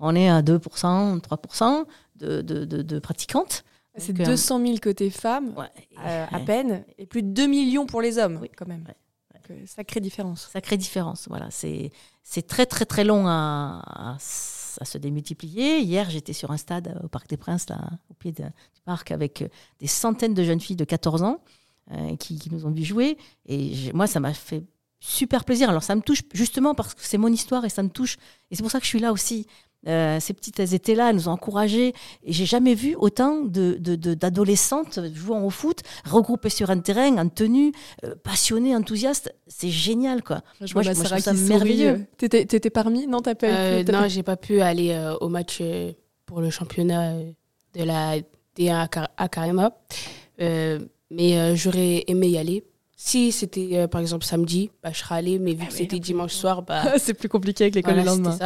On 0.00 0.14
est 0.14 0.28
à 0.28 0.42
2%, 0.42 1.20
3% 1.20 1.84
de, 2.16 2.42
de, 2.42 2.64
de, 2.64 2.98
pratiquantes. 2.98 3.64
C'est 3.96 4.12
200 4.12 4.60
000 4.66 4.78
côté 4.82 5.08
femmes, 5.10 5.54
euh, 6.04 6.26
à 6.30 6.40
peine, 6.40 6.84
et 6.98 7.06
plus 7.06 7.22
de 7.22 7.28
2 7.28 7.46
millions 7.46 7.86
pour 7.86 8.00
les 8.02 8.18
hommes, 8.18 8.40
quand 8.56 8.66
même. 8.66 8.84
Euh, 9.50 9.54
sacrée 9.66 10.00
différence. 10.00 10.48
Sacrée 10.52 10.76
différence, 10.76 11.26
voilà. 11.28 11.48
C'est 11.50 11.90
très, 12.46 12.66
très, 12.66 12.86
très 12.86 13.04
long 13.04 13.26
à, 13.28 14.16
à 14.80 14.84
se 14.84 14.98
démultiplier. 14.98 15.80
Hier, 15.80 16.10
j'étais 16.10 16.32
sur 16.32 16.50
un 16.50 16.56
stade 16.56 16.88
euh, 16.88 17.04
au 17.04 17.08
Parc 17.08 17.28
des 17.28 17.36
Princes, 17.36 17.68
là, 17.68 17.78
au 18.10 18.14
pied 18.14 18.32
de- 18.32 18.42
du 18.42 18.80
parc, 18.84 19.10
avec 19.10 19.42
euh, 19.42 19.48
des 19.80 19.86
centaines 19.86 20.34
de 20.34 20.42
jeunes 20.42 20.60
filles 20.60 20.76
de 20.76 20.84
14 20.84 21.22
ans 21.22 21.38
euh, 21.38 21.63
qui, 22.18 22.38
qui 22.38 22.50
nous 22.52 22.66
ont 22.66 22.70
vu 22.70 22.84
jouer. 22.84 23.16
Et 23.46 23.72
moi, 23.92 24.06
ça 24.06 24.20
m'a 24.20 24.32
fait 24.34 24.64
super 25.00 25.44
plaisir. 25.44 25.68
Alors, 25.68 25.82
ça 25.82 25.94
me 25.94 26.00
touche 26.00 26.22
justement 26.32 26.74
parce 26.74 26.94
que 26.94 27.00
c'est 27.02 27.18
mon 27.18 27.28
histoire 27.28 27.64
et 27.64 27.68
ça 27.68 27.82
me 27.82 27.90
touche. 27.90 28.16
Et 28.50 28.56
c'est 28.56 28.62
pour 28.62 28.70
ça 28.70 28.78
que 28.78 28.84
je 28.84 28.90
suis 28.90 29.00
là 29.00 29.12
aussi. 29.12 29.46
Euh, 29.86 30.18
ces 30.18 30.32
petites, 30.32 30.58
elles 30.60 30.72
étaient 30.72 30.94
là, 30.94 31.10
elles 31.10 31.16
nous 31.16 31.28
ont 31.28 31.32
encouragées. 31.32 31.92
Et 32.22 32.32
j'ai 32.32 32.46
jamais 32.46 32.74
vu 32.74 32.96
autant 32.98 33.42
de, 33.42 33.76
de- 33.78 33.96
de- 33.96 34.14
d'adolescentes 34.14 34.98
jouant 35.12 35.44
au 35.44 35.50
foot, 35.50 35.80
regroupées 36.06 36.48
sur 36.48 36.70
un 36.70 36.78
terrain, 36.78 37.18
en 37.18 37.28
tenue, 37.28 37.70
euh, 38.02 38.14
passionnées, 38.22 38.74
enthousiastes. 38.74 39.34
C'est 39.46 39.68
génial, 39.68 40.22
quoi. 40.22 40.40
Je 40.62 40.72
Moi, 40.72 40.82
vois 40.84 40.92
je- 40.94 40.96
moi, 40.96 41.04
je 41.04 41.08
Sarah 41.10 41.20
trouve 41.20 41.34
ça 41.36 41.48
merveilleux. 41.50 42.06
T'étais, 42.16 42.46
t'étais 42.46 42.70
parmi 42.70 43.06
Non, 43.06 43.20
t'as 43.20 43.34
pas 43.34 43.46
Euh, 43.48 43.84
non, 43.92 44.08
j'ai 44.08 44.22
pas 44.22 44.38
pu 44.38 44.62
aller 44.62 44.92
euh, 44.92 45.14
au 45.20 45.28
match 45.28 45.58
euh, 45.60 45.92
pour 46.24 46.40
le 46.40 46.48
championnat 46.48 47.10
euh, 47.16 47.30
de 47.74 47.82
la 47.84 48.16
D1 48.56 48.74
à, 48.84 48.88
Car- 48.88 49.10
à 49.18 49.28
Carema. 49.28 49.70
Mais 51.10 51.38
euh, 51.38 51.54
j'aurais 51.56 52.04
aimé 52.06 52.28
y 52.28 52.38
aller. 52.38 52.64
Si 52.96 53.32
c'était 53.32 53.70
euh, 53.72 53.86
par 53.88 54.00
exemple 54.00 54.24
samedi, 54.24 54.70
bah, 54.82 54.90
je 54.92 54.98
serais 54.98 55.16
allée, 55.16 55.38
mais 55.38 55.54
vu 55.54 55.66
que 55.66 55.72
c'était 55.72 55.98
dimanche 55.98 56.32
soir, 56.32 56.62
bah, 56.62 56.94
c'est 56.98 57.14
plus 57.14 57.28
compliqué 57.28 57.64
avec 57.64 57.74
l'école 57.74 57.94
voilà, 57.94 58.10
le 58.14 58.22
lendemain. 58.22 58.38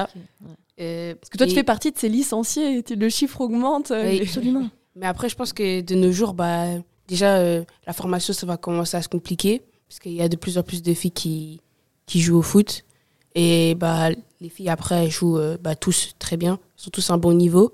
Ouais. 0.42 0.50
Euh, 0.80 1.14
Parce 1.14 1.28
que 1.30 1.36
toi, 1.38 1.46
et- 1.46 1.50
tu 1.50 1.54
fais 1.54 1.64
partie 1.64 1.92
de 1.92 1.98
ces 1.98 2.08
licenciés, 2.08 2.82
le 2.88 3.08
chiffre 3.08 3.40
augmente. 3.40 3.90
euh, 3.90 4.08
Oui. 4.10 4.20
Absolument. 4.22 4.68
Mais 4.96 5.06
après, 5.06 5.28
je 5.28 5.36
pense 5.36 5.52
que 5.52 5.80
de 5.80 5.94
nos 5.94 6.10
jours, 6.12 6.34
bah, 6.34 6.64
déjà, 7.06 7.36
euh, 7.36 7.62
la 7.86 7.92
formation, 7.92 8.32
ça 8.32 8.46
va 8.46 8.56
commencer 8.56 8.96
à 8.96 9.02
se 9.02 9.08
compliquer. 9.08 9.62
Parce 9.88 10.00
qu'il 10.00 10.12
y 10.12 10.20
a 10.22 10.28
de 10.28 10.36
plus 10.36 10.58
en 10.58 10.62
plus 10.62 10.82
de 10.82 10.92
filles 10.94 11.10
qui, 11.12 11.60
qui 12.06 12.20
jouent 12.20 12.38
au 12.38 12.42
foot. 12.42 12.84
Et 13.34 13.74
bah, 13.76 14.08
les 14.40 14.48
filles, 14.48 14.68
après, 14.70 15.04
elles 15.04 15.10
jouent 15.10 15.38
euh, 15.38 15.56
bah, 15.60 15.76
tous 15.76 16.14
très 16.18 16.36
bien. 16.36 16.54
Elles 16.54 16.82
sont 16.82 16.90
tous 16.90 17.10
à 17.10 17.14
un 17.14 17.18
bon 17.18 17.32
niveau. 17.34 17.72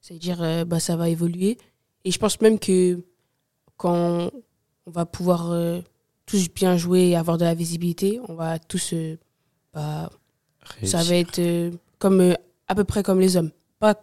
C'est-à-dire, 0.00 0.42
euh, 0.42 0.64
bah, 0.64 0.80
ça 0.80 0.96
va 0.96 1.08
évoluer. 1.08 1.58
Et 2.04 2.10
je 2.10 2.18
pense 2.18 2.40
même 2.40 2.58
que 2.58 2.98
quand 3.84 4.30
on 4.86 4.90
va 4.90 5.04
pouvoir 5.04 5.50
euh, 5.52 5.80
tous 6.24 6.48
bien 6.48 6.78
jouer 6.78 7.08
et 7.10 7.16
avoir 7.16 7.36
de 7.36 7.44
la 7.44 7.52
visibilité, 7.54 8.18
on 8.28 8.34
va 8.34 8.58
tous. 8.58 8.94
euh, 8.94 9.16
bah, 9.74 10.08
ça 10.82 11.02
va 11.02 11.16
être 11.16 11.38
euh, 11.38 11.70
comme, 11.98 12.20
euh, 12.22 12.34
à 12.68 12.74
peu 12.74 12.84
près 12.84 13.02
comme 13.02 13.20
les 13.20 13.36
hommes. 13.36 13.50
Pas 13.80 13.94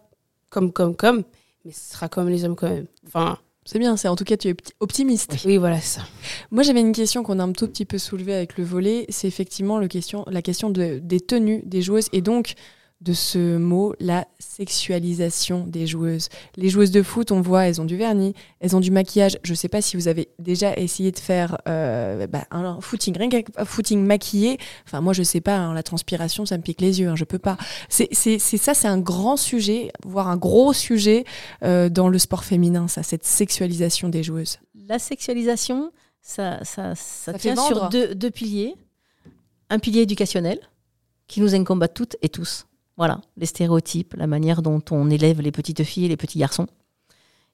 comme, 0.51 0.71
comme, 0.71 0.95
comme, 0.95 1.23
mais 1.65 1.71
ce 1.71 1.93
sera 1.93 2.09
comme 2.09 2.29
les 2.29 2.45
hommes 2.45 2.55
quand 2.55 2.69
même. 2.69 2.85
Enfin, 3.07 3.39
C'est 3.65 3.79
bien, 3.79 3.97
c'est 3.97 4.07
en 4.07 4.15
tout 4.15 4.23
cas, 4.23 4.38
tu 4.38 4.50
es 4.50 4.53
opti- 4.53 4.73
optimiste. 4.79 5.35
oui, 5.45 5.57
voilà, 5.57 5.81
ça. 5.81 6.01
Moi, 6.51 6.61
j'avais 6.61 6.81
une 6.81 6.93
question 6.93 7.23
qu'on 7.23 7.39
a 7.39 7.43
un 7.43 7.51
tout 7.53 7.67
petit 7.67 7.85
peu 7.85 7.97
soulevée 7.97 8.35
avec 8.35 8.57
le 8.59 8.63
volet. 8.63 9.05
C'est 9.09 9.27
effectivement 9.27 9.79
le 9.79 9.88
question, 9.88 10.23
la 10.27 10.41
question 10.43 10.69
de, 10.69 11.00
des 11.00 11.19
tenues 11.21 11.63
des 11.65 11.81
joueuses 11.81 12.07
et 12.13 12.21
donc 12.21 12.53
de 13.01 13.13
ce 13.13 13.58
mot, 13.58 13.93
la 14.00 14.27
sexualisation 14.39 15.65
des 15.65 15.88
joueuses. 15.88 16.29
Les 16.55 16.70
joueuses 16.70 16.91
de 16.91 17.01
foot, 17.01 17.31
on 17.31 17.41
voit, 17.41 17.65
elles 17.67 17.81
ont 17.81 17.86
du 17.86 17.98
vernis, 17.98 18.34
elles 18.60 18.75
ont 18.75 18.79
du 18.79 18.91
maquillage. 18.91 19.38
Je 19.43 19.51
ne 19.51 19.55
sais 19.55 19.70
pas 19.70 19.81
si 19.81 19.98
vous 19.98 20.08
avez 20.08 20.29
déjà 20.39 20.74
essayé 20.77 21.12
de 21.12 21.20
faire 21.20 21.58
euh, 21.67 22.27
bah, 22.27 22.46
un 22.51 22.79
footing, 22.79 23.17
rien 23.17 23.29
qu'un 23.29 23.65
footing 23.65 24.05
maquillé. 24.05 24.58
Enfin, 24.86 25.01
moi, 25.01 25.13
je 25.13 25.24
sais 25.24 25.41
pas, 25.41 25.58
hein, 25.58 25.74
la 25.74 25.84
transpiration, 25.84 26.46
ça 26.46 26.58
me 26.58 26.63
pique 26.63 26.79
les 26.81 27.00
yeux, 27.00 27.10
hein, 27.10 27.15
je 27.15 27.24
peux 27.25 27.39
pas. 27.39 27.58
C'est 27.89 28.08
c'est- 28.12 28.39
c'est 28.39 28.58
ça, 28.58 28.74
c'est 28.74 28.88
un 28.88 29.00
grand 29.00 29.36
sujet, 29.38 29.91
voire 30.05 30.27
un 30.27 30.38
gros 30.38 30.74
sujet 30.74 31.25
euh, 31.63 31.89
dans 31.89 32.08
le 32.08 32.20
sport 32.20 32.43
féminin, 32.43 32.88
ça, 32.88 33.03
cette 33.03 33.25
sexualisation 33.25 34.10
des 34.10 34.24
joueuses. 34.24 34.60
La 34.88 35.00
sexualisation, 35.00 35.91
ça, 36.22 36.60
ça, 36.63 36.93
ça, 36.96 37.31
Ça 37.31 37.34
tient 37.34 37.55
sur 37.55 37.89
deux, 37.89 38.13
deux 38.15 38.31
piliers. 38.31 38.75
Un 39.70 39.79
pilier 39.79 40.01
éducationnel 40.01 40.60
qui 41.27 41.39
nous 41.41 41.55
incombe 41.55 41.81
à 41.81 41.88
toutes 41.88 42.15
et 42.22 42.29
tous. 42.29 42.65
Voilà, 43.01 43.20
les 43.36 43.48
stéréotypes, 43.48 44.13
la 44.15 44.27
manière 44.27 44.62
dont 44.62 44.79
on 44.91 45.10
élève 45.10 45.41
les 45.41 45.51
petites 45.51 45.84
filles 45.84 46.05
et 46.05 46.08
les 46.08 46.17
petits 46.17 46.38
garçons. 46.38 46.67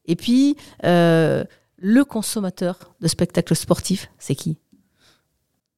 Et 0.06 0.18
puis, 0.18 0.58
euh, 0.84 1.46
le 1.78 2.04
consommateur 2.04 2.94
de 3.00 3.08
spectacles 3.08 3.56
sportifs, 3.56 4.12
c'est 4.20 4.36
qui? 4.36 4.58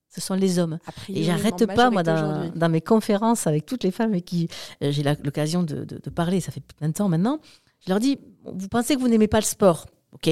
Ce 0.09 0.21
sont 0.21 0.33
les 0.33 0.57
hommes. 0.57 0.79
Et 1.19 1.23
j'arrête 1.23 1.53
pas, 1.75 1.91
moi, 1.91 2.01
dans, 2.01 2.51
dans 2.55 2.69
mes 2.69 2.81
conférences 2.81 3.45
avec 3.45 3.67
toutes 3.67 3.83
les 3.83 3.91
femmes 3.91 4.09
avec 4.13 4.25
qui 4.25 4.47
euh, 4.81 4.91
j'ai 4.91 5.03
l'occasion 5.03 5.61
de, 5.61 5.83
de- 5.83 5.99
de 6.03 6.09
parler, 6.09 6.41
ça 6.41 6.51
fait 6.51 6.63
plein 6.79 6.87
de 6.87 6.93
temps 6.93 7.07
maintenant, 7.07 7.39
je 7.85 7.89
leur 7.91 7.99
dis, 7.99 8.17
vous 8.43 8.69
pensez 8.69 8.95
que 8.95 8.99
vous 8.99 9.07
n'aimez 9.07 9.27
pas 9.27 9.39
le 9.39 9.45
sport, 9.45 9.85
ok, 10.13 10.31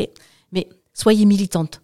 mais 0.52 0.68
soyez 0.94 1.26
militante. 1.26 1.84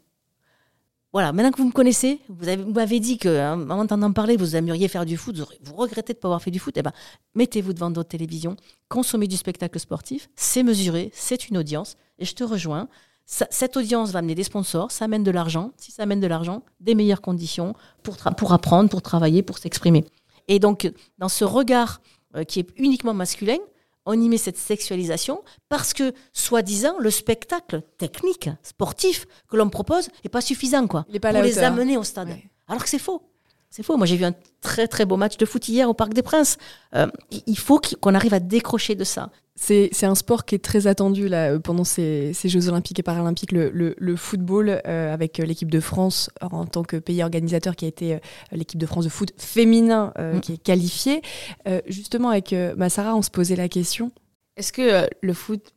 Voilà, 1.13 1.31
maintenant 1.31 1.51
que 1.51 1.57
vous 1.57 1.67
me 1.67 1.71
connaissez, 1.71 2.19
vous 2.27 2.47
avez- 2.47 2.63
vous 2.63 2.71
m'avez 2.73 2.99
dit 2.99 3.19
qu'en 3.19 3.55
m'entendant 3.55 4.11
parler, 4.11 4.35
vous 4.35 4.55
aimeriez 4.55 4.87
faire 4.87 5.05
du 5.05 5.15
foot, 5.15 5.37
vous, 5.37 5.45
vous 5.61 5.75
regrettez 5.75 6.13
de 6.13 6.17
ne 6.17 6.21
pas 6.21 6.27
avoir 6.27 6.41
fait 6.41 6.49
du 6.49 6.57
foot, 6.57 6.73
eh 6.75 6.81
ben, 6.81 6.91
mettez-vous 7.35 7.73
devant 7.73 7.91
votre 7.91 8.09
télévision, 8.09 8.55
consommez 8.89 9.27
du 9.27 9.37
spectacle 9.37 9.79
sportif, 9.79 10.27
c'est 10.35 10.63
mesuré, 10.63 11.11
c'est 11.13 11.49
une 11.49 11.57
audience, 11.59 11.97
et 12.17 12.25
je 12.25 12.33
te 12.33 12.43
rejoins. 12.43 12.87
Cette 13.25 13.77
audience 13.77 14.09
va 14.11 14.19
amener 14.19 14.35
des 14.35 14.43
sponsors, 14.43 14.91
ça 14.91 15.05
amène 15.05 15.23
de 15.23 15.31
l'argent. 15.31 15.71
Si 15.77 15.91
ça 15.93 16.03
amène 16.03 16.19
de 16.19 16.27
l'argent, 16.27 16.61
des 16.81 16.93
meilleures 16.93 17.21
conditions 17.21 17.73
pour, 18.01 18.17
pour 18.17 18.51
apprendre, 18.51 18.89
pour 18.89 19.01
travailler, 19.01 19.43
pour 19.43 19.59
s'exprimer. 19.59 20.03
Et 20.49 20.59
donc, 20.59 20.91
dans 21.19 21.29
ce 21.29 21.45
regard 21.45 22.01
euh, 22.35 22.43
qui 22.43 22.59
est 22.59 22.67
uniquement 22.75 23.13
masculin, 23.13 23.57
on 24.05 24.19
y 24.19 24.29
met 24.29 24.37
cette 24.37 24.57
sexualisation 24.57 25.43
parce 25.69 25.93
que, 25.93 26.13
soi-disant, 26.33 26.97
le 26.99 27.09
spectacle 27.09 27.81
technique, 27.97 28.49
sportif 28.61 29.25
que 29.49 29.57
l'on 29.57 29.69
propose 29.69 30.09
n'est 30.23 30.29
pas 30.29 30.41
suffisant 30.41 30.87
quoi, 30.87 31.05
Il 31.09 31.15
est 31.15 31.19
pas 31.19 31.29
à 31.29 31.33
pour 31.33 31.43
les 31.43 31.59
amener 31.59 31.97
au 31.97 32.03
stade. 32.03 32.37
Alors 32.67 32.83
que 32.83 32.89
c'est 32.89 32.99
faux. 32.99 33.21
C'est 33.75 33.81
faux. 33.81 33.97
Moi, 33.97 34.05
j'ai 34.05 34.17
vu 34.17 34.23
un 34.23 34.35
très 34.61 34.87
très 34.87 35.03
beau 35.03 35.17
match 35.17 35.35
de 35.37 35.45
foot 35.45 35.67
hier 35.67 35.89
au 35.89 35.95
Parc 35.95 36.13
des 36.13 36.21
Princes. 36.21 36.57
Euh, 36.93 37.07
il- 37.47 37.57
faut 37.57 37.81
qu'on 37.99 38.13
arrive 38.13 38.35
à 38.35 38.39
décrocher 38.39 38.93
de 38.93 39.03
ça. 39.03 39.31
C'est 39.55 40.03
un 40.03 40.13
sport 40.13 40.45
qui 40.45 40.53
est 40.53 40.63
très 40.63 40.85
attendu 40.85 41.27
là, 41.27 41.53
euh, 41.53 41.59
pendant 41.59 41.83
ces, 41.83 42.33
ces 42.33 42.49
Jeux 42.49 42.69
Olympiques 42.69 42.99
et 42.99 43.03
Paralympiques, 43.03 43.51
le, 43.51 43.71
le- 43.71 43.95
le 43.97 44.15
football, 44.15 44.79
euh, 44.85 45.11
avec 45.11 45.39
l'équipe 45.39 45.71
de 45.71 45.79
France 45.79 46.29
en 46.41 46.65
tant 46.67 46.83
que 46.83 46.97
pays 46.97 47.23
organisateur 47.23 47.75
qui 47.75 47.85
a 47.85 47.87
été 47.87 48.13
euh, 48.13 48.19
l'équipe 48.51 48.79
de 48.79 48.85
France 48.85 49.05
de 49.05 49.09
foot 49.09 49.31
féminin 49.37 50.13
euh, 50.19 50.35
Mm. 50.35 50.41
qui 50.41 50.53
est 50.53 50.57
qualifiée. 50.61 51.21
Euh, 51.67 51.81
justement, 51.87 52.29
avec 52.29 52.53
euh, 52.53 52.75
bah, 52.75 52.89
Sarah, 52.89 53.15
on 53.15 53.23
se 53.23 53.31
posait 53.31 53.55
la 53.55 53.69
question. 53.69 54.11
Est-ce 54.55 54.71
que 54.71 54.81
euh, 54.83 55.07
le 55.21 55.33
foot 55.33 55.73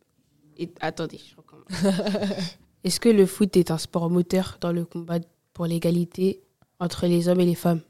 est... 0.59 0.71
Attendez, 0.83 1.19
je 1.31 1.35
recommence. 1.37 1.95
Est-ce 2.85 3.01
que 3.01 3.09
le 3.09 3.25
foot 3.25 3.57
est 3.57 3.71
un 3.71 3.79
sport 3.79 4.11
moteur 4.11 4.59
dans 4.61 4.73
le 4.73 4.85
combat 4.85 5.19
pour 5.55 5.65
l'égalité 5.67 6.41
entre 6.81 7.07
les 7.07 7.29
hommes 7.29 7.41
et 7.41 7.47
les 7.47 7.55
femmes 7.55 7.81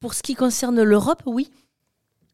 Pour 0.00 0.14
ce 0.14 0.22
qui 0.22 0.34
concerne 0.34 0.82
l'Europe, 0.82 1.22
oui. 1.26 1.50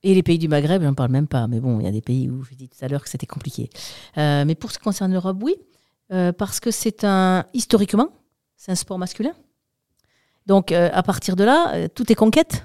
Et 0.03 0.15
les 0.15 0.23
pays 0.23 0.39
du 0.39 0.49
Maghreb, 0.49 0.83
j'en 0.83 0.95
parle 0.95 1.11
même 1.13 1.29
pas. 1.29 1.47
Mais 1.47 1.61
bon, 1.61 1.79
il 1.79 1.85
y 1.85 1.89
a 1.89 1.93
des 1.93 2.01
pays 2.01 2.29
où 2.29 2.43
j'ai 2.45 2.57
dit 2.57 2.69
tout 2.69 2.85
à 2.85 2.89
l'heure 2.89 3.03
que 3.05 3.09
c'était 3.09 3.27
compliqué. 3.27 3.71
Euh, 4.19 4.45
mais 4.45 4.55
pour 4.57 4.73
ce 4.73 4.79
qui 4.79 4.85
concerne 4.85 5.13
l'Europe, 5.13 5.39
oui. 5.43 5.55
Euh, 6.13 6.33
parce 6.33 6.59
que 6.61 6.71
c'est 6.71 7.05
un. 7.05 7.45
Historiquement, 7.55 8.09
c'est 8.57 8.73
un 8.73 8.75
sport 8.75 8.99
masculin. 8.99 9.33
Donc, 10.47 10.73
euh, 10.73 10.91
à 10.93 11.03
partir 11.05 11.37
de 11.37 11.45
là, 11.45 11.75
euh, 11.75 11.89
tout 11.89 12.11
est 12.11 12.17
conquête. 12.17 12.65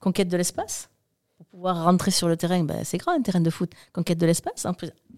Conquête 0.00 0.28
de 0.28 0.36
l'espace. 0.36 0.88
Pour 1.36 1.46
pouvoir 1.46 1.84
rentrer 1.84 2.10
sur 2.10 2.28
le 2.28 2.36
terrain, 2.36 2.64
ben, 2.64 2.82
c'est 2.84 2.96
grand 2.98 3.12
un 3.12 3.20
terrain 3.20 3.40
de 3.40 3.50
foot. 3.50 3.70
Conquête 3.92 4.18
de 4.18 4.26
l'espace. 4.26 4.66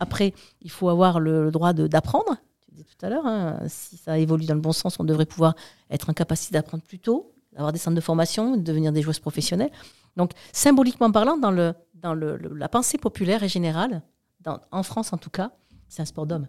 Après- 0.00 0.35
il 0.62 0.71
faut 0.71 0.88
avoir 0.88 1.21
le, 1.21 1.45
le 1.45 1.50
droit 1.53 1.73
d'apprendre. 1.73 2.37
Tout 2.85 3.06
à 3.06 3.09
l'heure, 3.09 3.26
hein, 3.26 3.59
si 3.68 3.97
ça 3.97 4.18
évolue 4.18 4.47
dans 4.47 4.54
le 4.54 4.61
bon 4.61 4.73
sens, 4.73 4.99
on 5.00 5.04
devrait 5.04 5.26
pouvoir 5.26 5.54
être 5.90 6.11
en 6.11 6.12
capacité 6.12 6.52
d'apprendre 6.54 6.83
plus 6.83 6.99
tôt, 6.99 7.33
d'avoir 7.52 7.73
des 7.73 7.78
centres 7.78 7.97
de 7.97 8.00
formation, 8.00 8.56
de 8.56 8.62
devenir 8.62 8.92
des 8.92 9.02
joueuses 9.02 9.21
professionnelles. 9.21 9.71
Donc, 10.16 10.33
symboliquement 10.52 11.11
parlant, 11.11 11.37
dans, 11.37 11.50
le, 11.50 11.75
dans 11.95 12.14
le, 12.14 12.37
le- 12.37 12.54
la 12.54 12.68
pensée 12.68 12.99
populaire 12.99 13.42
et 13.42 13.49
générale, 13.49 14.02
dans- 14.40 14.61
en 14.71 14.83
France 14.83 15.12
en 15.12 15.18
tout 15.18 15.30
cas, 15.30 15.52
c'est 15.88 16.02
un 16.02 16.06
sport 16.06 16.26
d'homme. 16.26 16.49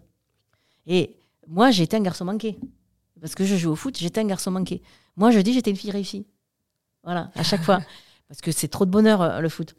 Et 0.86 1.16
moi, 1.46 1.70
j'étais 1.70 1.96
un 1.96 2.00
garçon 2.02 2.24
manqué. 2.24 2.58
Parce 3.20 3.34
que 3.34 3.44
je 3.44 3.56
joue 3.56 3.70
au 3.70 3.76
foot, 3.76 3.96
j'étais 3.98 4.20
un 4.20 4.26
garçon 4.26 4.50
manqué. 4.50 4.82
Moi, 5.16 5.30
je 5.32 5.40
dis, 5.40 5.52
j'étais 5.52 5.70
une 5.70 5.76
fille 5.76 5.90
réussie. 5.90 6.26
Voilà, 7.02 7.30
à 7.34 7.42
chaque 7.42 7.62
fois. 7.62 7.80
Parce 8.28 8.40
que 8.42 8.52
c'est 8.52 8.68
trop 8.68 8.84
de 8.84 8.90
bonheur, 8.90 9.22
euh, 9.22 9.40
le 9.40 9.48
foot. 9.48 9.74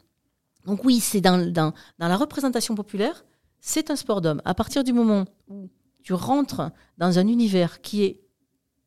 Donc 0.66 0.84
oui, 0.84 1.00
c'est 1.00 1.20
dans, 1.20 1.38
dans, 1.50 1.72
dans 1.98 2.08
la 2.08 2.16
représentation 2.16 2.74
populaire, 2.74 3.24
c'est 3.60 3.90
un 3.90 3.96
sport 3.96 4.20
d'homme. 4.20 4.42
À 4.44 4.54
partir 4.54 4.82
du 4.84 4.92
moment 4.92 5.24
où 5.48 5.68
tu 6.02 6.12
rentres 6.12 6.70
dans 6.98 7.18
un 7.18 7.26
univers 7.28 7.80
qui 7.80 8.04
est 8.04 8.20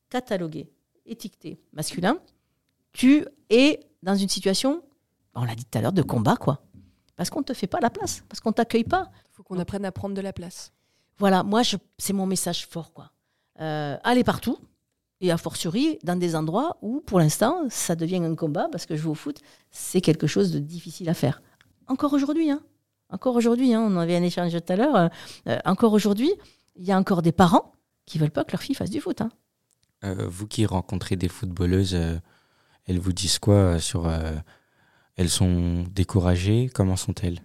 catalogué, 0.10 0.70
étiqueté 1.06 1.60
masculin, 1.72 2.18
tu 2.92 3.26
es 3.50 3.80
dans 4.04 4.16
une 4.16 4.30
situation, 4.30 4.84
on 5.36 5.46
l'a 5.46 5.56
dit 5.56 5.66
tout 5.66 5.78
à 5.78 5.82
l'heure, 5.82 5.94
de 5.94 6.02
combat, 6.02 6.36
quoi. 6.36 6.64
Parce 7.16 7.30
qu'on 7.30 7.40
ne 7.40 7.46
te 7.46 7.54
fait 7.54 7.68
pas 7.68 7.80
la 7.80 7.90
place, 7.90 8.24
parce 8.30 8.40
qu'on 8.40 8.50
ne 8.50 8.56
t'accueille 8.56 8.84
pas. 8.84 9.12
Il 9.32 9.36
faut 9.36 9.44
qu'on 9.44 9.60
apprenne 9.60 9.86
à 9.86 9.92
prendre 9.92 10.16
de 10.16 10.22
la 10.22 10.34
place. 10.34 10.72
Voilà, 11.18 11.44
moi, 11.44 11.62
c'est 11.98 12.14
mon 12.14 12.26
message 12.26 12.68
fort, 12.68 12.94
quoi. 12.94 13.12
Euh, 13.60 13.98
aller 14.04 14.24
partout, 14.24 14.58
et 15.22 15.32
a 15.32 15.38
fortiori 15.38 16.00
dans 16.04 16.18
des 16.18 16.36
endroits 16.36 16.78
où, 16.82 17.02
pour 17.02 17.20
l'instant, 17.20 17.64
ça 17.70 17.96
devient 17.96 18.18
un 18.18 18.36
combat, 18.36 18.68
parce 18.72 18.86
que 18.86 18.96
jouer 18.96 19.12
au 19.12 19.16
foot, 19.16 19.40
c'est 19.72 20.02
quelque 20.02 20.28
chose 20.28 20.52
de 20.52 20.60
difficile 20.60 21.10
à 21.10 21.14
faire. 21.14 21.42
Encore 21.88 22.14
aujourd'hui, 22.14 22.52
hein. 22.52 22.62
Encore 23.10 23.36
aujourd'hui, 23.36 23.74
hein, 23.74 23.82
on 23.82 23.96
avait 23.98 24.16
un 24.16 24.24
échange 24.24 24.52
tout 24.52 24.74
à 24.74 24.76
l'heure. 24.76 24.96
euh, 24.96 25.08
euh, 25.48 25.60
encore 25.66 25.94
aujourd'hui, 25.94 26.32
il 26.76 26.86
y 26.86 26.92
a 26.92 26.98
encore 26.98 27.22
des 27.22 27.32
parents 27.32 27.74
qui 28.06 28.18
veulent 28.18 28.32
pas 28.32 28.44
que 28.44 28.52
leur 28.52 28.62
fille 28.62 28.76
fasse 28.76 28.90
du 28.90 29.00
foot. 29.02 29.22
hein. 29.22 29.30
Euh, 30.04 30.28
vous 30.28 30.48
qui 30.48 30.66
rencontrez 30.66 31.16
des 31.16 31.30
footballeuses, 31.30 31.96
euh, 31.96 32.18
elles 32.86 33.00
vous 33.00 33.14
disent 33.14 33.40
quoi 33.40 33.54
euh, 33.56 33.80
sur 33.80 34.08
euh, 34.08 34.34
Elles 35.16 35.30
sont 35.30 35.84
découragées? 35.92 36.70
Comment 36.74 36.98
sont-elles? 36.98 37.40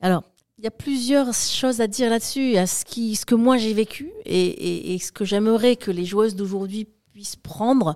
Alors, 0.00 0.22
il 0.58 0.64
y 0.64 0.66
a 0.66 0.70
plusieurs 0.70 1.32
choses 1.32 1.80
à 1.80 1.86
dire 1.86 2.10
là-dessus, 2.10 2.56
à 2.56 2.66
ce, 2.66 2.84
qui, 2.84 3.16
ce 3.16 3.24
que 3.24 3.34
moi 3.34 3.56
j'ai 3.56 3.72
vécu 3.72 4.12
et, 4.26 4.46
et- 4.46 4.94
et 4.94 4.98
ce 4.98 5.12
que 5.12 5.24
j'aimerais 5.24 5.76
que 5.76 5.90
les 5.90 6.04
joueuses 6.04 6.36
d'aujourd'hui 6.36 6.86
puissent 7.12 7.36
prendre 7.36 7.94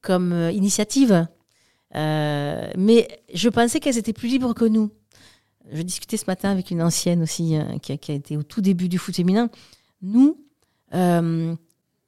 comme 0.00 0.32
initiative. 0.52 1.26
Mais 1.94 3.08
je 3.34 3.48
pensais 3.48 3.80
qu'elles 3.80 3.98
étaient 3.98 4.12
plus 4.12 4.28
libres 4.28 4.54
que 4.54 4.64
nous. 4.64 4.90
Je 5.72 5.82
discutais 5.82 6.16
ce 6.16 6.24
matin 6.26 6.50
avec 6.50 6.70
une 6.70 6.82
ancienne 6.82 7.22
aussi, 7.22 7.56
qui, 7.82 7.92
a, 7.92 7.96
qui 7.96 8.12
a 8.12 8.14
été 8.14 8.36
au 8.36 8.42
tout 8.42 8.60
début 8.60 8.88
du 8.88 8.98
foot 8.98 9.14
féminin. 9.16 9.48
Nous, 10.02 10.44
euh, 10.94 11.54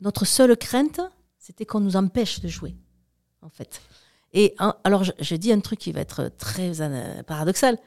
notre 0.00 0.24
seule 0.24 0.56
crainte, 0.56 1.00
c'était 1.38 1.66
qu'on 1.66 1.80
nous 1.80 1.96
empêche 1.96 2.40
de 2.40 2.48
jouer, 2.48 2.76
en 3.42 3.48
fait. 3.48 3.80
Et 4.32 4.54
alors, 4.84 5.04
je, 5.04 5.34
dis 5.36 5.52
un 5.52 5.60
truc 5.60 5.78
qui 5.78 5.92
va 5.92 6.00
être 6.00 6.30
très 6.36 6.80
euh, 6.80 7.22
paradoxal. 7.22 7.78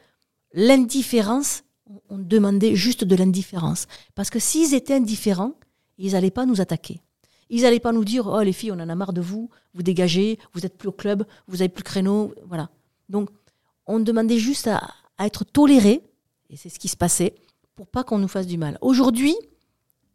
L'indifférence, 0.54 1.62
on- 2.08 2.18
demandait 2.18 2.74
juste 2.74 3.04
de 3.04 3.14
l'indifférence. 3.14 3.86
Parce 4.14 4.28
que 4.30 4.38
s'ils 4.38 4.74
étaient 4.74 4.94
indifférents, 4.94 5.54
ils 5.98 6.12
n'allaient 6.12 6.30
pas 6.30 6.46
nous 6.46 6.60
attaquer. 6.60 7.00
Ils 7.48 7.62
n'allaient 7.62 7.80
pas 7.80 7.92
nous 7.92 8.04
dire 8.04 8.26
Oh, 8.26 8.40
les 8.40 8.52
filles, 8.52 8.72
on 8.72 8.80
en 8.80 8.88
a 8.88 8.94
marre 8.94 9.12
de 9.12 9.20
vous, 9.20 9.50
vous 9.74 9.82
dégagez, 9.82 10.38
vous 10.52 10.60
n'êtes 10.60 10.76
plus 10.76 10.88
au 10.88 10.92
club, 10.92 11.24
vous 11.46 11.58
n'avez 11.58 11.68
plus 11.68 11.84
créneau. 11.84 12.34
Voilà. 12.46 12.70
Donc, 13.08 13.30
on 13.86 14.00
demandait 14.00 14.38
juste 14.38 14.66
à, 14.66 14.90
à 15.18 15.26
être 15.26 15.44
tolérés, 15.44 16.02
et 16.50 16.56
c'est 16.56 16.68
ce 16.70 16.78
qui 16.78 16.88
se 16.88 16.96
passait, 16.96 17.34
pour 17.76 17.86
pas 17.86 18.04
qu'on 18.04 18.18
nous 18.18 18.28
fasse 18.28 18.46
du 18.46 18.58
mal. 18.58 18.78
Aujourd'hui, 18.80 19.36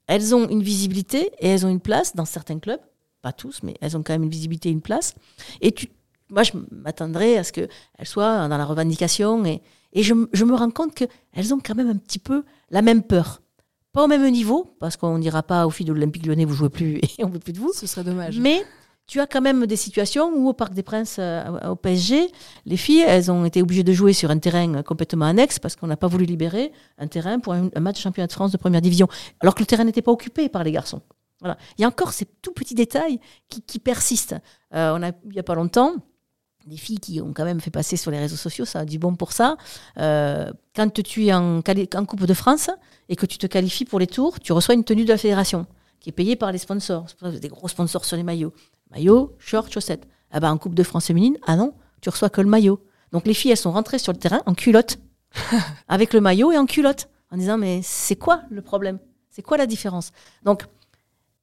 elles 0.07 0.33
ont 0.33 0.47
une 0.49 0.63
visibilité 0.63 1.31
et 1.39 1.49
elles 1.49 1.65
ont 1.65 1.69
une 1.69 1.81
place 1.81 2.15
dans 2.15 2.25
certains 2.25 2.59
clubs, 2.59 2.79
pas 3.21 3.33
tous, 3.33 3.61
mais 3.63 3.75
elles 3.81 3.95
ont 3.97 4.03
quand 4.03 4.13
même 4.13 4.23
une 4.23 4.29
visibilité 4.29 4.69
et 4.69 4.71
une 4.71 4.81
place. 4.81 5.13
Et 5.61 5.71
tu, 5.71 5.89
moi, 6.29 6.43
je 6.43 6.53
m'attendrais 6.71 7.37
à 7.37 7.43
ce 7.43 7.51
qu'elles 7.51 7.69
soient 8.03 8.47
dans 8.47 8.57
la 8.57 8.65
revendication, 8.65 9.45
et, 9.45 9.61
et 9.93 10.03
je, 10.03 10.13
me 10.13 10.55
rends 10.55 10.71
compte 10.71 10.95
qu'elles 10.95 11.53
ont 11.53 11.59
quand 11.63 11.75
même 11.75 11.89
un 11.89 11.95
petit 11.95 12.19
peu 12.19 12.43
la 12.69 12.81
même 12.81 13.03
peur. 13.03 13.41
Pas 13.93 14.03
au 14.03 14.07
même 14.07 14.29
niveau, 14.29 14.75
parce 14.79 14.97
qu'on 14.97 15.17
n'ira 15.17 15.43
pas 15.43 15.65
aux 15.65 15.69
filles 15.69 15.85
de 15.85 15.93
l'Olympique 15.93 16.25
lyonnais, 16.25 16.45
vous 16.45 16.53
jouez 16.53 16.69
plus 16.69 16.97
et 17.17 17.23
on 17.23 17.29
veut 17.29 17.39
plus 17.39 17.53
de 17.53 17.59
vous. 17.59 17.71
Ce 17.73 17.87
serait 17.87 18.03
dommage. 18.03 18.39
Mais 18.39 18.63
tu 19.07 19.21
as 19.21 19.27
quand 19.27 19.41
même 19.41 19.65
des 19.65 19.77
situations 19.77 20.29
où 20.35 20.49
au 20.49 20.53
Parc 20.53 20.73
des 20.73 20.83
Princes, 20.83 21.15
euh, 21.17 21.69
au 21.69 21.75
PSG, 21.75 22.29
les 22.65 22.77
filles, 22.77 23.05
elles 23.07 23.31
ont 23.31 23.45
été 23.45 23.61
obligées 23.61 23.83
de 23.83 23.93
jouer 23.93 24.11
sur 24.11 24.29
un 24.29 24.37
terrain 24.37 24.83
complètement 24.83 25.25
annexe 25.25 25.59
parce 25.59 25.77
qu'on 25.77 25.87
n'a 25.87 25.95
pas 25.95 26.07
voulu 26.07 26.25
libérer 26.25 26.73
un 26.97 27.07
terrain 27.07 27.39
pour 27.39 27.53
un, 27.53 27.69
match 27.79 27.95
de 27.95 28.01
championnat 28.01 28.27
de 28.27 28.33
France 28.33 28.51
de 28.51 28.57
première 28.57 28.81
division, 28.81 29.07
alors 29.39 29.55
que 29.55 29.61
le 29.61 29.65
terrain 29.65 29.85
n'était 29.85 30.01
pas 30.01 30.11
occupé 30.11 30.49
par 30.49 30.63
les 30.65 30.73
garçons. 30.73 31.01
Voilà. 31.39 31.57
Il 31.77 31.83
y 31.83 31.85
a 31.85 31.87
encore 31.87 32.11
ces 32.11 32.25
tout 32.25 32.51
petits 32.51 32.75
détails 32.75 33.19
qui, 33.47 33.79
persistent. 33.79 34.35
Euh, 34.73 34.99
il 35.25 35.31
n'y 35.31 35.39
a 35.39 35.43
pas 35.43 35.55
longtemps, 35.55 35.93
des 36.65 36.75
filles 36.77 36.99
qui 36.99 37.21
ont 37.21 37.31
quand 37.31 37.45
même 37.45 37.61
fait 37.61 37.71
passer 37.71 37.95
sur 37.95 38.11
les 38.11 38.19
réseaux 38.19 38.35
sociaux, 38.35 38.65
ça 38.65 38.79
a 38.79 38.85
du 38.85 38.99
bon 38.99 39.15
pour 39.15 39.31
ça. 39.31 39.55
Euh, 39.99 40.51
quand 40.75 41.01
tu 41.01 41.27
es 41.27 41.33
en, 41.33 41.59
en 41.59 42.05
Coupe 42.05 42.25
de 42.25 42.33
France 42.33 42.69
et 43.07 43.15
que 43.15 43.25
tu 43.25 43.37
te 43.37 43.47
qualifies 43.47 43.85
pour 43.85 43.99
les 43.99 44.07
tours, 44.07 44.41
tu 44.41 44.51
reçois 44.51 44.75
une 44.75 44.83
tenue 44.83 45.05
de 45.05 45.09
la 45.09 45.17
fédération 45.17 45.65
qui 45.99 46.09
est 46.09 46.13
payée 46.13 46.35
par 46.35 46.51
les 46.51 46.57
sponsors. 46.57 47.05
Des 47.21 47.47
gros 47.47 47.67
sponsors 47.67 48.03
sur 48.03 48.17
les 48.17 48.23
maillots. 48.23 48.53
Maillot, 48.91 49.35
short, 49.39 49.71
chaussettes. 49.71 50.07
Ah 50.31 50.39
ben, 50.39 50.51
en 50.51 50.57
Coupe 50.57 50.75
de 50.75 50.83
France 50.83 51.07
féminine, 51.07 51.37
ah 51.45 51.55
non, 51.55 51.73
tu 52.01 52.09
reçois 52.09 52.29
que 52.29 52.41
le 52.41 52.49
maillot. 52.49 52.83
Donc 53.11 53.25
les 53.25 53.33
filles, 53.33 53.51
elles 53.51 53.57
sont 53.57 53.71
rentrées 53.71 53.99
sur 53.99 54.13
le 54.13 54.19
terrain 54.19 54.41
en 54.45 54.53
culotte, 54.53 54.99
avec 55.87 56.13
le 56.13 56.21
maillot 56.21 56.51
et 56.51 56.57
en 56.57 56.65
culotte, 56.65 57.09
en 57.31 57.37
disant 57.37 57.57
mais 57.57 57.81
c'est 57.83 58.15
quoi 58.15 58.41
le 58.49 58.61
problème? 58.61 58.99
C'est 59.29 59.41
quoi 59.41 59.57
la 59.57 59.65
différence? 59.65 60.11
Donc 60.43 60.65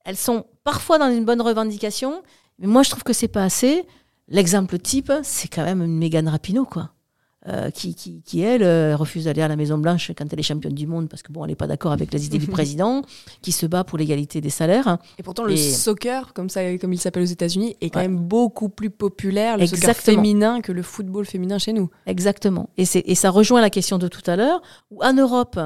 elles 0.05 0.17
sont 0.17 0.47
parfois 0.65 0.99
dans 0.99 1.11
une 1.11 1.25
bonne 1.25 1.41
revendication, 1.41 2.23
mais 2.59 2.67
moi 2.67 2.83
je 2.83 2.91
trouve 2.91 3.03
que 3.05 3.13
c'est 3.13 3.29
pas 3.29 3.45
assez. 3.45 3.87
L'exemple 4.29 4.79
type, 4.79 5.13
c'est 5.23 5.49
quand 5.49 5.65
même 5.65 5.83
une 5.83 5.99
Mégane 5.99 6.29
Rapinoe, 6.29 6.65
quoi. 6.65 6.94
Euh, 7.47 7.69
qui, 7.71 7.95
qui, 7.95 8.23
qui, 8.23 8.41
elle, 8.41 8.63
euh, 8.63 8.97
refuse 8.97 9.25
d'aller 9.27 9.43
à 9.43 9.49
la 9.49 9.57
Maison 9.57 9.77
Blanche 9.77 10.11
quand 10.17 10.25
elle 10.33 10.41
est 10.41 10.43
championne 10.43 10.73
du 10.73 10.87
monde 10.87 11.11
parce 11.11 11.23
que 11.23 11.31
bon, 11.31 11.45
elle 11.45 11.51
n'est 11.51 11.55
pas 11.57 11.67
d'accord 11.67 11.93
avec 11.93 12.11
les 12.11 12.25
idées 12.25 12.39
du 12.39 12.47
président, 12.59 13.03
qui 13.43 13.53
se 13.53 13.67
bat 13.67 13.85
pour 13.85 13.99
l'égalité 13.99 14.41
des 14.41 14.49
salaires. 14.49 14.97
Et 15.19 15.23
pourtant, 15.23 15.45
le 15.45 15.55
soccer, 15.55 16.33
comme, 16.33 16.49
ça, 16.49 16.79
comme 16.79 16.95
il 16.95 16.99
s'appelle 16.99 17.23
aux 17.23 17.27
États-Unis, 17.27 17.77
est 17.83 17.91
quand 17.91 17.99
Ouais. 18.01 18.09
même 18.09 18.17
beaucoup 18.19 18.71
plus 18.71 18.89
populaire, 18.89 19.59
le 19.59 19.67
soccer 19.67 19.91
Exactement. 19.91 20.17
féminin, 20.23 20.61
que 20.63 20.73
le 20.73 20.81
football 20.83 21.27
féminin 21.27 21.59
chez 21.59 21.75
nous. 21.75 21.91
Exactement. 22.07 22.71
Et, 22.79 22.85
et 22.95 23.15
ça 23.15 23.29
rejoint 23.29 23.61
la 23.61 23.69
question 23.69 23.99
de 23.99 24.09
tout 24.09 24.23
à 24.27 24.37
l'heure, 24.37 24.63
où 24.91 25.05
en 25.05 25.13
Europe, 25.13 25.61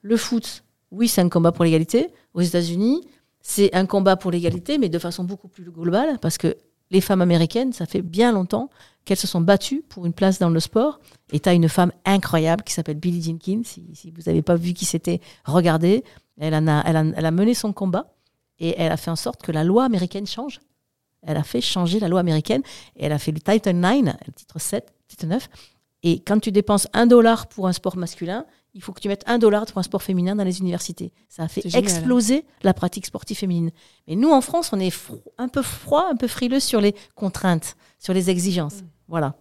le 0.00 0.16
foot, 0.16 0.64
oui, 0.90 1.06
c'est 1.06 1.20
un 1.20 1.28
combat 1.28 1.52
pour 1.52 1.66
l'égalité. 1.66 2.08
Aux 2.32 2.40
États-Unis, 2.40 3.02
c'est 3.42 3.74
un 3.74 3.84
combat 3.84 4.16
pour 4.16 4.30
l'égalité, 4.30 4.78
mais 4.78 4.88
de 4.88 4.98
façon 4.98 5.24
beaucoup 5.24 5.48
plus 5.48 5.64
globale, 5.70 6.18
parce 6.22 6.38
que 6.38 6.56
les 6.90 7.00
femmes 7.00 7.22
américaines, 7.22 7.72
ça 7.72 7.86
fait 7.86 8.02
bien 8.02 8.32
longtemps 8.32 8.70
qu'elles 9.04 9.16
se 9.16 9.26
sont 9.26 9.40
battues 9.40 9.82
pour 9.88 10.06
une 10.06 10.12
place 10.12 10.38
dans 10.38 10.50
le 10.50 10.60
sport. 10.60 11.00
Et 11.32 11.40
tu 11.40 11.48
as 11.48 11.54
une 11.54 11.68
femme 11.68 11.92
incroyable 12.04 12.62
qui 12.64 12.72
s'appelle 12.72 12.98
Billie 12.98 13.22
Jenkins. 13.22 13.62
Si, 13.64 13.84
si 13.94 14.10
vous 14.10 14.22
n'avez 14.26 14.42
pas 14.42 14.56
vu 14.56 14.72
qui 14.72 14.84
c'était, 14.84 15.20
regardez. 15.44 16.04
Elle 16.38 16.54
a 16.54 17.30
mené 17.30 17.54
son 17.54 17.72
combat 17.72 18.14
et 18.58 18.74
elle 18.78 18.92
a 18.92 18.96
fait 18.96 19.10
en 19.10 19.16
sorte 19.16 19.42
que 19.42 19.52
la 19.52 19.64
loi 19.64 19.84
américaine 19.84 20.26
change. 20.26 20.60
Elle 21.22 21.36
a 21.36 21.42
fait 21.42 21.60
changer 21.60 22.00
la 22.00 22.08
loi 22.08 22.20
américaine 22.20 22.62
et 22.96 23.04
elle 23.04 23.12
a 23.12 23.18
fait 23.18 23.32
le 23.32 23.40
Title 23.40 23.72
9, 23.72 24.14
le 24.26 24.32
titre 24.32 24.58
7, 24.58 24.92
titre 25.06 25.26
9. 25.26 25.48
Et 26.02 26.20
quand 26.20 26.40
tu 26.40 26.50
dépenses 26.50 26.88
un 26.94 27.06
dollar 27.06 27.46
pour 27.46 27.68
un 27.68 27.72
sport 27.72 27.96
masculin, 27.96 28.46
il 28.74 28.82
faut 28.82 28.92
que 28.92 29.00
tu 29.00 29.08
mettes 29.08 29.24
un 29.26 29.38
dollar 29.38 29.66
pour 29.66 29.78
un 29.78 29.82
sport 29.82 30.02
féminin 30.02 30.36
dans 30.36 30.44
les 30.44 30.60
universités. 30.60 31.12
Ça 31.28 31.44
a 31.44 31.48
fait 31.48 31.66
exploser 31.74 32.44
la 32.62 32.74
pratique 32.74 33.06
sportive 33.06 33.36
féminine. 33.36 33.70
Mais 34.06 34.16
nous, 34.16 34.30
en 34.30 34.40
France, 34.40 34.72
on 34.72 34.80
est 34.80 34.94
un 35.38 35.48
peu 35.48 35.62
froid, 35.62 36.06
un 36.10 36.16
peu 36.16 36.28
frileux 36.28 36.60
sur 36.60 36.80
les 36.80 36.94
contraintes, 37.14 37.76
sur 37.98 38.14
les 38.14 38.30
exigences. 38.30 38.82
Voilà. 39.08 39.34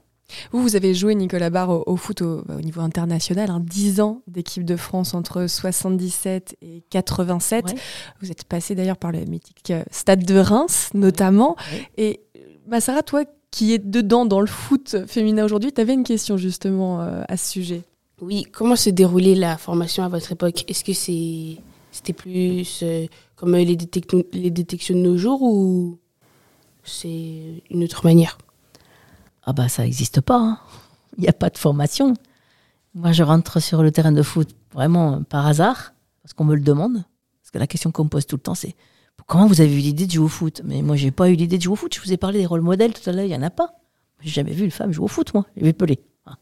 Vous, 0.52 0.62
vous 0.62 0.76
avez 0.76 0.94
joué, 0.94 1.16
Nicolas 1.16 1.50
Barre, 1.50 1.70
au, 1.70 1.84
au 1.86 1.96
foot 1.96 2.22
au, 2.22 2.44
au 2.48 2.62
niveau 2.62 2.82
international, 2.82 3.50
hein, 3.50 3.62
10 3.64 4.02
ans 4.02 4.22
d'équipe 4.28 4.64
de 4.64 4.76
France 4.76 5.14
entre 5.14 5.48
77 5.48 6.56
et 6.62 6.84
87. 6.90 7.66
Ouais. 7.66 7.76
Vous 8.22 8.32
êtes 8.32 8.44
passé 8.44 8.76
d'ailleurs 8.76 8.98
par 8.98 9.12
le 9.12 9.20
mythique 9.26 9.72
euh, 9.72 9.84
Stade 9.92 10.24
de 10.24 10.38
Reims, 10.38 10.90
notamment. 10.94 11.56
Ouais. 11.72 11.88
Et 11.98 12.22
euh, 12.38 12.42
Massara, 12.68 13.02
toi 13.02 13.24
qui 13.52 13.74
es 13.74 13.80
dedans 13.80 14.26
dans 14.26 14.42
le 14.42 14.48
foot 14.48 15.08
féminin 15.08 15.44
aujourd'hui, 15.44 15.72
tu 15.74 15.82
avais 15.82 15.94
une 15.94 16.04
question 16.04 16.38
justement 16.38 17.02
euh, 17.02 17.24
à 17.28 17.36
ce 17.36 17.50
sujet. 17.50 17.82
Oui, 18.22 18.46
comment 18.52 18.76
se 18.76 18.90
déroulait 18.90 19.36
la 19.36 19.58
formation 19.58 20.04
à 20.04 20.10
votre 20.10 20.32
époque? 20.32 20.66
Est-ce 20.70 20.84
que 20.84 20.94
c'était 20.94 22.14
plus 22.14 22.82
euh, 22.84 23.08
comme 23.36 23.56
euh, 23.56 23.64
les, 23.64 23.78
détec- 23.78 24.26
les 24.34 24.52
détections 24.52 24.96
de 24.96 25.00
nos 25.02 25.18
jours 25.18 25.42
ou 25.42 25.98
c'est 26.84 27.64
une 27.70 27.84
autre 27.84 28.06
manière? 28.06 28.38
Ah 29.44 29.54
bah 29.54 29.70
ça 29.70 29.84
n'existe 29.84 30.22
pas. 30.22 30.38
hein. 30.38 30.60
Il 31.18 31.22
n'y 31.22 31.30
a 31.30 31.34
pas 31.34 31.50
de 31.50 31.58
formation. 31.58 32.14
Moi, 32.94 33.12
je 33.12 33.24
rentre 33.24 33.60
sur 33.62 33.84
le 33.84 33.92
terrain 33.92 34.12
de 34.12 34.22
foot 34.22 34.50
vraiment 34.74 35.24
par 35.24 35.48
hasard, 35.48 35.94
parce 36.22 36.34
qu'on 36.34 36.44
me 36.44 36.56
le 36.56 36.62
demande. 36.62 37.04
Parce 37.42 37.52
que 37.52 37.58
la 37.58 37.68
question 37.68 37.92
qu'on 37.92 38.04
me 38.04 38.10
pose 38.10 38.26
tout 38.26 38.36
le 38.36 38.42
temps, 38.42 38.56
c'est 38.56 38.76
comment 39.28 39.48
vous 39.48 39.62
avez 39.62 39.74
eu 39.74 39.80
l'idée 39.80 40.08
de 40.08 40.12
jouer 40.12 40.26
au 40.26 40.30
foot? 40.30 40.62
Mais 40.66 40.82
moi, 40.82 40.96
j'ai 40.96 41.12
pas 41.12 41.30
eu 41.30 41.36
l'idée 41.36 41.58
de 41.58 41.64
jouer 41.64 41.74
au 41.74 41.76
foot. 41.78 41.94
Je 41.96 42.02
vous 42.02 42.12
ai 42.12 42.18
parlé 42.18 42.40
des 42.40 42.46
rôles 42.46 42.62
modèles 42.62 42.94
tout 42.94 43.08
à 43.10 43.14
l'heure, 43.14 43.26
il 43.26 43.30
n'y 43.30 43.36
en 43.36 43.44
a 43.44 43.50
pas. 43.50 43.76
J'ai 44.22 44.32
jamais 44.32 44.52
vu 44.52 44.66
une 44.66 44.72
femme 44.72 44.92
jouer 44.92 45.06
au 45.06 45.08
foot, 45.08 45.34
moi. 45.34 45.46
J'ai 45.56 45.64
vu 45.64 45.74
Pelé. 45.74 46.00
Voilà. 46.26 46.40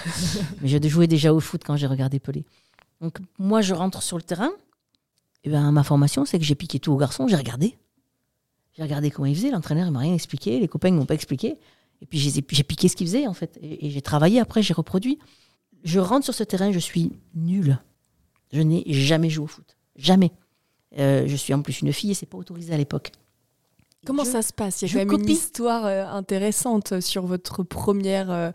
Mais 0.60 0.68
j'ai 0.68 0.88
joué 0.88 1.06
déjà 1.06 1.32
au 1.32 1.40
foot 1.40 1.62
quand 1.64 1.76
j'ai 1.76 1.86
regardé 1.86 2.18
Pelé. 2.20 2.44
Donc, 3.00 3.18
moi, 3.38 3.60
je 3.60 3.74
rentre 3.74 4.02
sur 4.02 4.16
le 4.16 4.22
terrain. 4.22 4.50
Et 5.44 5.50
ben, 5.50 5.72
ma 5.72 5.82
formation, 5.82 6.24
c'est 6.24 6.38
que 6.38 6.44
j'ai 6.44 6.54
piqué 6.54 6.78
tout 6.78 6.92
aux 6.92 6.96
garçons, 6.96 7.26
j'ai 7.26 7.36
regardé. 7.36 7.76
J'ai 8.76 8.82
regardé 8.82 9.10
comment 9.10 9.26
ils 9.26 9.34
faisaient, 9.34 9.50
l'entraîneur, 9.50 9.86
il 9.86 9.92
m'a 9.92 9.98
rien 9.98 10.14
expliqué, 10.14 10.58
les 10.60 10.68
copains 10.68 10.90
ne 10.90 10.96
m'ont 10.96 11.04
pas 11.04 11.14
expliqué. 11.14 11.58
Et 12.00 12.06
puis 12.06 12.18
j'ai 12.18 12.42
piqué 12.42 12.88
ce 12.88 12.96
qu'ils 12.96 13.06
faisaient, 13.06 13.26
en 13.26 13.34
fait. 13.34 13.58
Et, 13.60 13.86
et 13.86 13.90
j'ai 13.90 14.02
travaillé 14.02 14.40
après, 14.40 14.62
j'ai 14.62 14.74
reproduit. 14.74 15.18
Je 15.84 15.98
rentre 15.98 16.24
sur 16.24 16.34
ce 16.34 16.44
terrain, 16.44 16.72
je 16.72 16.78
suis 16.78 17.12
nulle. 17.34 17.78
Je 18.52 18.60
n'ai 18.60 18.84
jamais 18.92 19.30
joué 19.30 19.44
au 19.44 19.48
foot. 19.48 19.76
Jamais. 19.96 20.32
Euh, 20.98 21.24
je 21.26 21.36
suis 21.36 21.54
en 21.54 21.62
plus 21.62 21.80
une 21.80 21.92
fille 21.92 22.10
et 22.10 22.14
c'est 22.14 22.26
pas 22.26 22.38
autorisé 22.38 22.72
à 22.72 22.76
l'époque. 22.76 23.12
Comment 24.06 24.24
Je- 24.24 24.30
ça 24.30 24.42
se 24.42 24.52
passe? 24.52 24.82
Il 24.82 24.88
y 24.92 24.98
a 24.98 25.04
quand 25.04 25.12
même 25.12 25.20
une 25.22 25.28
histoire 25.30 25.86
euh, 25.86 26.04
intéressante 26.06 27.00
sur 27.00 27.24
votre 27.26 27.62
première 27.62 28.30
euh, 28.30 28.50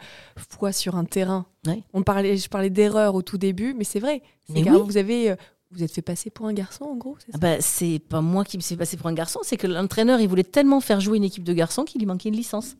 fois 0.49 0.71
sur 0.71 0.95
un 0.95 1.05
terrain. 1.05 1.45
Ouais. 1.65 1.83
On 1.93 2.03
parlait, 2.03 2.37
je 2.37 2.49
parlais 2.49 2.69
d'erreur 2.69 3.15
au 3.15 3.21
tout 3.21 3.37
début, 3.37 3.73
mais 3.73 3.83
c'est 3.85 3.99
vrai. 3.99 4.21
Mais 4.49 4.69
oui. 4.69 4.77
vous 4.85 4.97
avez, 4.97 5.31
euh, 5.31 5.35
vous 5.71 5.83
êtes 5.83 5.91
fait 5.93 6.01
passer 6.01 6.29
pour 6.29 6.47
un 6.47 6.53
garçon 6.53 6.85
en 6.85 6.95
gros. 6.95 7.15
c'est 7.19 7.31
Ah 7.33 7.37
bah, 7.37 7.61
c'est 7.61 7.99
pas 8.09 8.21
moi 8.21 8.43
qui 8.43 8.57
me 8.57 8.61
suis 8.61 8.75
passé 8.75 8.97
pour 8.97 9.07
un 9.07 9.13
garçon, 9.13 9.39
c'est 9.43 9.57
que 9.57 9.67
l'entraîneur, 9.67 10.19
il 10.19 10.27
voulait 10.27 10.43
tellement 10.43 10.81
faire 10.81 10.99
jouer 10.99 11.17
une 11.17 11.23
équipe 11.23 11.43
de 11.43 11.53
garçons 11.53 11.83
qu'il 11.83 11.99
lui 11.99 12.07
manquait 12.07 12.29
une 12.29 12.35
licence. 12.35 12.75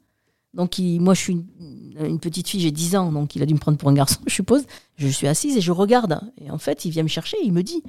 Donc, 0.54 0.80
il- 0.80 1.00
moi, 1.00 1.14
je 1.14 1.20
suis 1.22 1.34
une, 1.34 2.06
une 2.06 2.20
petite 2.20 2.48
fille, 2.48 2.62
j'ai 2.62 2.72
10 2.72 2.96
ans, 2.96 3.12
donc 3.12 3.36
il 3.36 3.44
a 3.44 3.46
dû 3.46 3.54
me 3.54 3.60
prendre 3.60 3.78
pour 3.78 3.90
un 3.90 3.94
garçon, 3.94 4.20
je 4.28 4.34
suppose. 4.34 4.64
Je 4.96 5.08
suis 5.08 5.28
assise 5.28 5.56
et 5.58 5.62
je 5.62 5.72
regarde. 5.72 6.20
Et 6.42 6.50
en 6.52 6.58
fait, 6.58 6.84
il 6.86 6.92
vient 6.92 7.04
me 7.04 7.08
chercher, 7.10 7.38
il 7.44 7.54
me 7.54 7.64
dit 7.64 7.84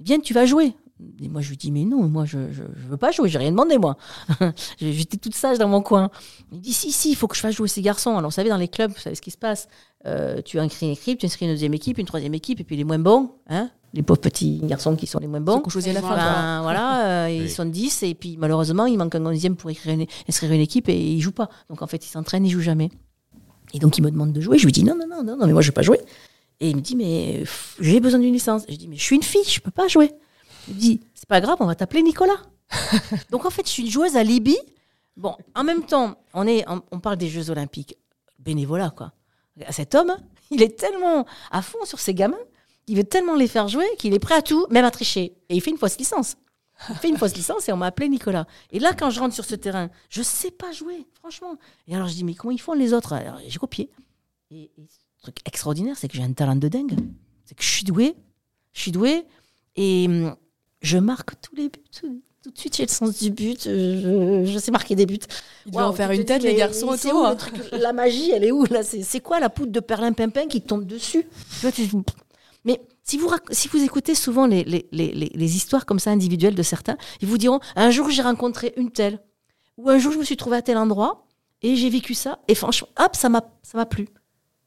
Viens, 0.00 0.18
tu 0.18 0.34
vas 0.34 0.44
jouer. 0.46 0.74
Et 1.22 1.28
moi, 1.28 1.40
je 1.40 1.50
lui 1.50 1.56
dis 1.56 1.70
Mais 1.70 1.84
non, 1.84 2.02
moi, 2.08 2.24
je, 2.24 2.50
je, 2.52 2.62
je 2.76 2.86
veux 2.88 2.96
pas 2.96 3.10
jouer, 3.10 3.28
j'ai 3.28 3.38
rien 3.38 3.50
demandé, 3.50 3.78
moi. 3.78 3.96
J'étais 4.80 5.16
toute 5.16 5.34
sage 5.34 5.58
dans 5.58 5.68
mon 5.68 5.80
coin. 5.82 6.10
Il 6.52 6.60
dit 6.60 6.72
Si, 6.72 6.92
si, 6.92 7.10
il 7.10 7.16
faut 7.16 7.26
que 7.28 7.36
je 7.36 7.40
fasse 7.40 7.54
jouer 7.54 7.68
ces 7.68 7.82
garçons. 7.82 8.16
Alors, 8.16 8.30
vous 8.30 8.34
savez, 8.34 8.48
dans 8.50 8.56
les 8.56 8.68
clubs, 8.68 8.90
vous 8.92 8.98
savez 9.00 9.14
ce 9.16 9.22
qui 9.22 9.30
se 9.30 9.38
passe. 9.38 9.68
Euh, 10.06 10.42
tu 10.42 10.58
inscris 10.58 10.86
une 10.86 10.92
équipe, 10.92 11.18
tu 11.18 11.26
inscris 11.26 11.46
une 11.46 11.52
deuxième 11.52 11.72
équipe, 11.74 11.98
une 11.98 12.06
troisième 12.06 12.34
équipe, 12.34 12.60
et 12.60 12.64
puis 12.64 12.76
les 12.76 12.84
moins 12.84 12.98
bons, 12.98 13.30
hein, 13.48 13.70
les 13.94 14.02
pauvres 14.02 14.20
petits 14.20 14.60
garçons 14.64 14.96
qui 14.96 15.06
sont 15.06 15.18
les 15.18 15.26
moins 15.26 15.40
bons. 15.40 15.60
qu'on 15.60 15.70
choisit 15.70 15.94
la 15.94 16.02
fin. 16.02 16.14
Ben, 16.16 16.62
voilà, 16.62 17.24
euh, 17.24 17.30
ils 17.30 17.42
Oui. 17.44 17.50
sont 17.50 17.64
10 17.64 18.02
et 18.02 18.14
puis 18.14 18.36
malheureusement, 18.36 18.84
il 18.86 18.98
manque 18.98 19.14
un 19.14 19.24
onzième 19.24 19.56
pour 19.56 19.70
écrire 19.70 19.94
une, 19.94 20.04
inscrire 20.28 20.52
une 20.52 20.60
équipe 20.60 20.88
et 20.90 20.98
ils 20.98 21.20
jouent 21.22 21.32
pas. 21.32 21.48
Donc 21.70 21.80
en 21.80 21.86
fait, 21.86 22.04
ils 22.04 22.10
s'entraînent, 22.10 22.44
ils 22.44 22.50
jouent 22.50 22.60
jamais. 22.60 22.90
Et 23.72 23.78
donc 23.78 23.96
il 23.96 24.02
me 24.02 24.10
demande 24.10 24.32
de 24.32 24.40
jouer. 24.42 24.58
Je 24.58 24.66
lui 24.66 24.72
dis 24.72 24.84
non, 24.84 24.94
non, 24.94 25.06
non, 25.08 25.22
non, 25.24 25.36
non 25.38 25.46
mais 25.46 25.52
moi 25.54 25.62
je 25.62 25.68
vais 25.68 25.72
pas 25.74 25.82
jouer. 25.82 26.00
Et 26.60 26.70
il 26.70 26.76
me 26.76 26.80
dit, 26.82 26.94
mais 26.96 27.42
j'ai 27.80 27.98
besoin 28.00 28.20
d'une 28.20 28.32
licence. 28.32 28.62
Je 28.68 28.76
dis, 28.76 28.86
mais 28.88 28.96
je 28.96 29.02
suis 29.02 29.16
une 29.16 29.22
fille, 29.22 29.42
je 29.46 29.58
peux 29.60 29.70
pas 29.72 29.88
jouer. 29.88 30.12
Il 30.68 30.74
me 30.74 30.80
dit, 30.80 31.00
c'est 31.14 31.28
pas 31.28 31.40
grave, 31.40 31.56
on 31.60 31.66
va 31.66 31.74
t'appeler 31.74 32.02
Nicolas. 32.02 32.40
Donc 33.30 33.44
en 33.44 33.50
fait, 33.50 33.66
je 33.66 33.70
suis 33.70 33.82
une 33.84 33.90
joueuse 33.90 34.16
à 34.16 34.22
Libye. 34.22 34.58
Bon, 35.16 35.36
en 35.54 35.64
même 35.64 35.84
temps, 35.84 36.16
on, 36.32 36.46
est, 36.46 36.68
on, 36.68 36.82
on 36.90 37.00
parle 37.00 37.16
des 37.16 37.28
Jeux 37.28 37.50
Olympiques. 37.50 37.96
Bénévolat, 38.38 38.90
quoi. 38.90 39.12
Cet 39.70 39.94
homme, 39.94 40.14
il 40.50 40.62
est 40.62 40.78
tellement 40.78 41.26
à 41.50 41.62
fond 41.62 41.84
sur 41.84 42.00
ses 42.00 42.14
gamins, 42.14 42.36
il 42.86 42.96
veut 42.96 43.04
tellement 43.04 43.34
les 43.34 43.48
faire 43.48 43.68
jouer 43.68 43.86
qu'il 43.98 44.12
est 44.14 44.18
prêt 44.18 44.34
à 44.34 44.42
tout, 44.42 44.66
même 44.70 44.84
à 44.84 44.90
tricher. 44.90 45.36
Et 45.48 45.56
il 45.56 45.60
fait 45.60 45.70
une 45.70 45.78
fausse 45.78 45.96
licence. 45.98 46.36
Il 46.90 46.96
fait 46.96 47.08
une 47.08 47.16
fausse 47.16 47.34
licence 47.36 47.68
et 47.68 47.72
on 47.72 47.76
m'a 47.76 47.86
appelé 47.86 48.08
Nicolas. 48.08 48.46
Et 48.72 48.78
là, 48.78 48.92
quand 48.94 49.08
je 49.10 49.20
rentre 49.20 49.34
sur 49.34 49.44
ce 49.44 49.54
terrain, 49.54 49.90
je 50.10 50.22
sais 50.22 50.50
pas 50.50 50.72
jouer, 50.72 51.06
franchement. 51.14 51.56
Et 51.86 51.94
alors 51.94 52.08
je 52.08 52.14
dis, 52.14 52.24
mais 52.24 52.34
comment 52.34 52.50
ils 52.50 52.60
font 52.60 52.72
les 52.72 52.92
autres? 52.92 53.12
Alors, 53.12 53.38
J'ai 53.46 53.58
copié. 53.58 53.90
Et, 54.50 54.70
et 54.76 54.86
ce 54.88 55.22
truc 55.22 55.36
extraordinaire, 55.46 55.96
c'est 55.96 56.08
que 56.08 56.16
j'ai 56.16 56.22
un 56.24 56.32
talent 56.32 56.56
de 56.56 56.68
dingue. 56.68 56.96
C'est 57.44 57.54
que 57.54 57.62
je 57.62 57.70
suis 57.70 57.84
douée. 57.84 58.16
Je 58.72 58.80
suis 58.80 58.92
douée. 58.92 59.24
Et 59.76 60.06
hum, 60.08 60.36
je 60.84 60.98
marque 60.98 61.40
tous 61.40 61.56
les 61.56 61.68
buts. 61.68 61.80
Tout, 62.42 62.50
de 62.50 62.58
suite, 62.58 62.76
j'ai 62.76 62.84
le 62.84 62.90
sens 62.90 63.18
du 63.18 63.30
but. 63.30 63.64
Je, 63.64 64.44
je 64.44 64.58
sais 64.58 64.70
marquer 64.70 64.94
des 64.94 65.06
buts. 65.06 65.18
Ils 65.64 65.72
devaient 65.72 65.82
en 65.82 65.86
Waouh, 65.86 65.96
faire 65.96 66.10
une 66.10 66.24
tête, 66.26 66.42
les 66.42 66.54
garçons 66.54 66.88
autour. 66.88 67.22
où 67.22 67.26
le 67.26 67.36
truc? 67.36 67.54
La 67.72 67.94
magie, 67.94 68.30
elle 68.32 68.44
est 68.44 68.52
où 68.52 68.64
là? 68.66 68.82
C'est 68.82 69.20
quoi 69.20 69.40
la 69.40 69.48
poudre 69.48 69.72
de 69.72 69.80
perlimpinpin 69.80 70.46
qui 70.46 70.60
tombe 70.60 70.84
dessus? 70.84 71.26
Mais 72.64 72.80
si 73.02 73.18
vous, 73.18 73.30
si 73.50 73.68
vous 73.68 73.82
écoutez 73.82 74.14
souvent 74.14 74.46
les, 74.46 74.64
les, 74.64 74.88
les, 74.92 75.56
histoires 75.56 75.84
comme 75.86 75.98
ça 75.98 76.10
individuelles 76.10 76.54
de 76.54 76.62
certains, 76.62 76.96
ils 77.20 77.28
vous 77.28 77.38
diront 77.38 77.60
un 77.76 77.90
jour 77.90 78.08
j'ai 78.10 78.22
rencontré 78.22 78.72
une 78.76 78.90
telle, 78.90 79.20
ou 79.76 79.90
un 79.90 79.98
jour 79.98 80.12
je 80.12 80.18
me 80.18 80.24
suis 80.24 80.38
trouvé 80.38 80.56
à 80.56 80.62
tel 80.62 80.78
endroit 80.78 81.26
et 81.60 81.76
j'ai 81.76 81.90
vécu 81.90 82.14
ça, 82.14 82.38
et 82.48 82.54
franchement, 82.54 82.88
hop, 82.98 83.16
ça 83.16 83.28
m'a 83.28 83.42
ça 83.62 83.76
m'a 83.76 83.84
plu. 83.84 84.08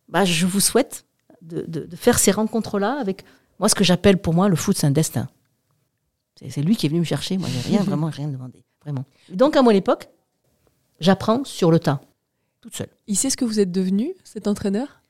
Bah, 0.10 0.25
je 0.25 0.45
vous 0.45 0.60
souhaite 0.60 1.06
de, 1.41 1.62
de, 1.62 1.86
de 1.86 1.95
faire 1.95 2.19
ces 2.19 2.30
rencontres-là 2.30 2.99
avec 2.99 3.23
moi, 3.60 3.69
ce 3.69 3.75
que 3.75 3.84
j'appelle 3.84 4.19
pour 4.19 4.36
moi 4.36 4.49
le 4.49 4.56
foot, 4.56 4.77
c'est 4.77 4.86
un 4.88 4.91
destin. 4.91 5.27
C'est 6.50 6.62
lui 6.62 6.76
qui 6.76 6.86
est 6.86 6.89
venu 6.89 7.00
me 7.00 7.06
chercher, 7.06 7.38
moi 7.38 7.47
j'ai 7.52 7.69
rien, 7.69 7.84
vraiment 7.84 8.10
rien 8.10 8.28
demandé. 8.28 8.63
Vraiment. 8.82 9.06
Donc 9.30 9.56
à 9.56 9.62
mon 9.62 9.71
époque, 9.71 10.10
j'apprends 11.00 11.43
sur 11.43 11.71
le 11.71 11.80
tas, 11.80 12.02
toute 12.62 12.76
seule. 12.76 12.89
Il 13.08 13.15
sait 13.15 13.30
ce 13.30 13.38
que 13.38 13.45
vous 13.45 13.60
êtes 13.60 13.71
devenu, 13.71 14.13
cet 14.23 14.47
entraîneur? 14.47 15.02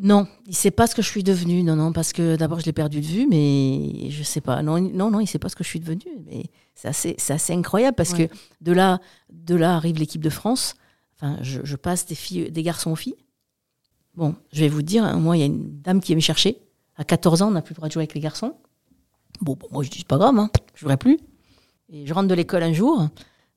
Non, 0.00 0.26
il 0.48 0.56
sait 0.56 0.72
pas 0.72 0.88
ce 0.88 0.94
que 0.96 1.02
je 1.02 1.08
suis 1.08 1.22
devenue. 1.22 1.62
Non, 1.62 1.76
non, 1.76 1.92
parce 1.92 2.12
que 2.12 2.34
d'abord 2.34 2.58
je 2.58 2.64
l'ai 2.66 2.72
perdu 2.72 3.00
de 3.00 3.06
vue, 3.06 3.28
mais 3.30 4.10
je 4.10 4.24
sais 4.24 4.40
pas. 4.40 4.60
Non, 4.60 4.80
non, 4.80 5.08
non, 5.12 5.20
il 5.20 5.28
sait 5.28 5.38
pas 5.38 5.48
ce 5.48 5.54
que 5.54 5.62
je 5.62 5.68
suis 5.68 5.78
devenue. 5.78 6.18
Mais 6.26 6.46
c'est 6.74 6.88
assez, 6.88 7.14
c'est 7.16 7.32
assez 7.32 7.52
incroyable 7.52 7.94
parce 7.94 8.10
Ouais. 8.12 8.26
que 8.26 8.34
de 8.60 8.72
là, 8.72 8.98
de 9.32 9.54
là 9.54 9.76
arrive 9.76 9.96
l'équipe 9.98 10.22
de 10.24 10.30
France. 10.30 10.74
Enfin, 11.14 11.38
je, 11.42 11.60
je 11.62 11.76
passe 11.76 12.06
des 12.06 12.16
filles, 12.16 12.50
des 12.50 12.64
garçons 12.64 12.90
aux 12.90 12.96
filles. 12.96 13.14
Bon, 14.16 14.34
je 14.52 14.60
vais 14.60 14.68
vous 14.68 14.82
dire, 14.82 15.04
hein, 15.04 15.16
moi, 15.18 15.36
il 15.36 15.40
y 15.40 15.42
a 15.44 15.46
une 15.46 15.80
dame 15.80 16.00
qui 16.00 16.08
vient 16.08 16.16
me 16.16 16.20
chercher. 16.20 16.58
À 16.96 17.04
14 17.04 17.42
ans, 17.42 17.48
on 17.48 17.52
n'a 17.52 17.62
plus 17.62 17.72
le 17.74 17.76
droit 17.76 17.86
de 17.88 17.92
jouer 17.92 18.02
avec 18.02 18.14
les 18.14 18.20
garçons. 18.20 18.56
Bon, 19.40 19.56
moi, 19.70 19.82
je 19.82 19.90
dis, 19.90 20.04
pas 20.04 20.18
grave, 20.18 20.38
hein, 20.38 20.50
je 20.74 20.80
jouerai 20.80 20.96
plus. 20.96 21.18
Et 21.90 22.06
je 22.06 22.14
rentre 22.14 22.28
de 22.28 22.34
l'école 22.34 22.62
un 22.62 22.72
jour. 22.72 23.08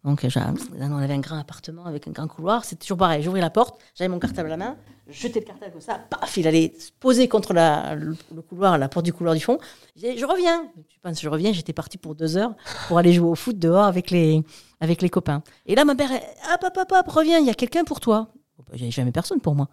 Donc, 0.04 0.26
on 0.26 0.98
avait 0.98 1.14
un 1.14 1.20
grand 1.20 1.38
appartement 1.38 1.86
avec 1.86 2.08
un 2.08 2.12
grand 2.12 2.28
couloir. 2.28 2.64
C'est 2.66 2.78
toujours 2.78 2.98
pareil. 2.98 3.24
J'ouvrais 3.24 3.42
la 3.42 3.50
porte, 3.50 3.80
j'avais 3.96 4.08
mon 4.08 4.20
cartable 4.20 4.48
à 4.48 4.52
la 4.52 4.58
main, 4.58 4.78
je 5.10 5.22
jetais 5.22 5.40
le 5.40 5.46
cartable 5.46 5.72
comme 5.72 5.82
ça, 5.82 6.00
paf, 6.10 6.36
il 6.38 6.48
allait 6.48 6.74
se 6.78 6.92
poser 7.00 7.28
contre 7.28 7.54
la, 7.54 7.96
le, 7.96 8.16
couloir, 8.42 8.78
la 8.78 8.90
porte 8.90 9.06
du 9.06 9.14
couloir 9.14 9.36
du 9.36 9.42
fond. 9.42 9.58
Je 9.96 10.18
je 10.18 10.26
reviens. 10.26 10.70
Tu 10.90 11.00
penses, 11.00 11.22
je 11.22 11.30
reviens, 11.30 11.54
j'étais 11.54 11.74
partie 11.74 11.98
pour 11.98 12.16
deux 12.16 12.36
heures 12.36 12.54
pour 12.88 12.98
aller 12.98 13.14
jouer 13.14 13.30
au 13.30 13.36
foot 13.36 13.58
dehors 13.58 13.86
avec 13.86 14.12
les, 14.12 14.44
avec 14.82 15.02
les 15.02 15.10
copains. 15.10 15.44
Et 15.66 15.76
là, 15.76 15.86
ma 15.86 15.94
mère, 15.94 16.12
elle, 16.12 16.22
hop, 16.54 16.72
hop, 16.78 16.92
hop, 16.92 17.08
reviens, 17.08 17.40
il 17.40 17.46
y 17.46 17.50
a 17.50 17.54
quelqu'un 17.54 17.86
pour 17.86 18.00
toi. 18.00 18.34
N'y 18.74 18.82
avait 18.84 18.92
jamais 18.92 19.12
personne 19.12 19.40
pour 19.40 19.56
moi. 19.56 19.70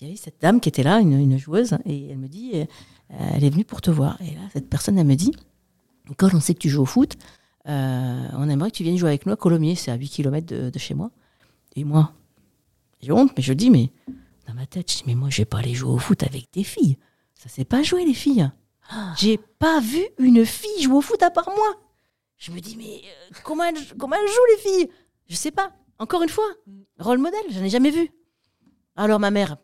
Il 0.00 0.06
y 0.06 0.10
avait 0.10 0.16
cette 0.16 0.40
dame 0.40 0.60
qui 0.60 0.68
était 0.68 0.82
là, 0.82 0.98
une, 0.98 1.38
joueuse, 1.38 1.76
et 1.84 2.10
elle 2.10 2.18
me 2.18 2.28
dit, 2.28 2.66
elle 3.18 3.44
est 3.44 3.50
venue 3.50 3.64
pour 3.64 3.80
te 3.80 3.90
voir. 3.90 4.20
Et 4.22 4.34
là, 4.34 4.40
cette 4.52 4.68
personne, 4.68 4.98
elle 4.98 5.06
me 5.06 5.16
dit, 5.16 5.32
Nicole, 6.08 6.30
on 6.34 6.40
sait 6.40 6.54
que 6.54 6.58
tu 6.58 6.68
joues 6.68 6.82
au 6.82 6.86
foot. 6.86 7.16
Euh, 7.68 8.28
on 8.32 8.48
aimerait 8.48 8.70
que 8.70 8.76
tu 8.76 8.82
viennes 8.82 8.96
jouer 8.96 9.10
avec 9.10 9.26
nous 9.26 9.32
à 9.32 9.36
Colomiers, 9.36 9.74
c'est 9.74 9.90
à 9.90 9.94
8 9.94 10.08
km 10.08 10.46
de, 10.46 10.78
chez 10.78 10.94
moi. 10.94 11.10
Et 11.76 11.84
moi, 11.84 12.12
j'ai 13.00 13.12
honte, 13.12 13.32
mais 13.36 13.42
je 13.42 13.52
dis, 13.52 13.70
mais 13.70 13.90
dans 14.46 14.54
ma 14.54 14.66
tête, 14.66 14.90
je 14.90 14.98
dis, 14.98 15.04
mais 15.06 15.14
moi, 15.14 15.30
je 15.30 15.38
vais 15.38 15.44
pas 15.46 15.58
aller 15.58 15.74
jouer 15.74 15.92
au 15.92 15.98
foot 15.98 16.22
avec 16.22 16.48
des 16.52 16.64
filles. 16.64 16.96
Ça 17.34 17.48
sait 17.48 17.64
pas 17.64 17.82
jouer, 17.82 18.04
les 18.04 18.14
filles. 18.14 18.50
J'ai 19.16 19.38
pas 19.38 19.78
vu 19.80 20.02
une 20.18 20.44
fille 20.44 20.82
jouer 20.82 20.96
au 20.96 21.00
foot 21.00 21.22
à 21.22 21.30
part 21.30 21.48
moi. 21.48 21.80
Je 22.38 22.50
me 22.50 22.58
dis, 22.58 22.76
mais 22.76 23.02
euh, 23.04 23.34
comment, 23.44 23.64
elles, 23.64 23.76
comment 23.98 24.16
jouent, 24.16 24.56
les 24.56 24.70
filles? 24.70 24.90
Je 25.28 25.36
sais 25.36 25.52
pas. 25.52 25.72
Encore 25.98 26.22
une 26.22 26.28
fois, 26.28 26.46
rôle 26.98 27.18
modèle, 27.18 27.40
j'en 27.50 27.62
ai 27.62 27.68
jamais 27.68 27.90
vu. 27.90 28.10
Alors, 28.96 29.20
ma 29.20 29.30
mère, 29.30 29.58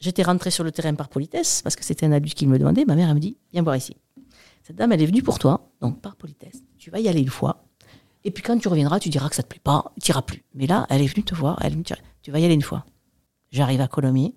j'étais 0.00 0.22
rentrée 0.22 0.50
sur 0.50 0.64
le 0.64 0.72
terrain 0.72 0.94
par 0.94 1.08
politesse, 1.08 1.62
parce 1.62 1.76
que 1.76 1.84
c'était 1.84 2.06
un 2.06 2.12
adulte 2.12 2.34
qui 2.34 2.46
me 2.46 2.58
demandait. 2.58 2.84
Ma 2.84 2.94
mère, 2.94 3.08
elle 3.08 3.14
me 3.14 3.20
dit, 3.20 3.36
viens 3.52 3.62
voir 3.62 3.76
ici. 3.76 3.96
Cette 4.62 4.76
dame, 4.76 4.92
elle 4.92 5.02
est 5.02 5.06
venue 5.06 5.22
pour 5.22 5.38
toi, 5.38 5.70
donc 5.80 6.00
par 6.00 6.16
politesse. 6.16 6.62
Tu 6.78 6.90
vas 6.90 7.00
y 7.00 7.08
aller 7.08 7.20
une 7.20 7.28
fois. 7.28 7.64
Et 8.24 8.30
puis 8.30 8.42
quand 8.42 8.58
tu 8.58 8.68
reviendras, 8.68 8.98
tu 9.00 9.08
diras 9.08 9.28
que 9.28 9.36
ça 9.36 9.42
te 9.42 9.48
plaît 9.48 9.60
pas, 9.62 9.92
tu 10.02 10.10
iras 10.10 10.22
plus. 10.22 10.44
Mais 10.54 10.66
là, 10.66 10.86
elle 10.90 11.02
est 11.02 11.06
venue 11.06 11.24
te 11.24 11.34
voir, 11.34 11.58
elle 11.62 11.76
te 11.76 11.80
dire, 11.82 11.96
tu 12.22 12.30
vas 12.30 12.40
y 12.40 12.44
aller 12.44 12.54
une 12.54 12.62
fois. 12.62 12.84
J'arrive 13.50 13.80
à 13.80 13.88
Colomiers. 13.88 14.34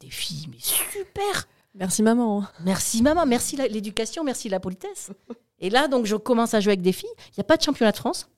Des 0.00 0.10
filles, 0.10 0.48
mais 0.50 0.58
super 0.58 1.46
Merci 1.74 2.02
maman. 2.02 2.44
Merci 2.64 3.02
maman, 3.02 3.24
merci 3.24 3.56
l'éducation, 3.56 4.24
merci 4.24 4.48
la 4.48 4.58
politesse. 4.58 5.12
Et 5.60 5.70
là, 5.70 5.86
donc, 5.88 6.06
je 6.06 6.16
commence 6.16 6.54
à 6.54 6.60
jouer 6.60 6.72
avec 6.72 6.82
des 6.82 6.92
filles. 6.92 7.10
Il 7.28 7.38
n'y 7.38 7.42
a 7.42 7.44
pas 7.44 7.56
de 7.56 7.62
championnat 7.62 7.92
de 7.92 7.96
France. 7.96 8.28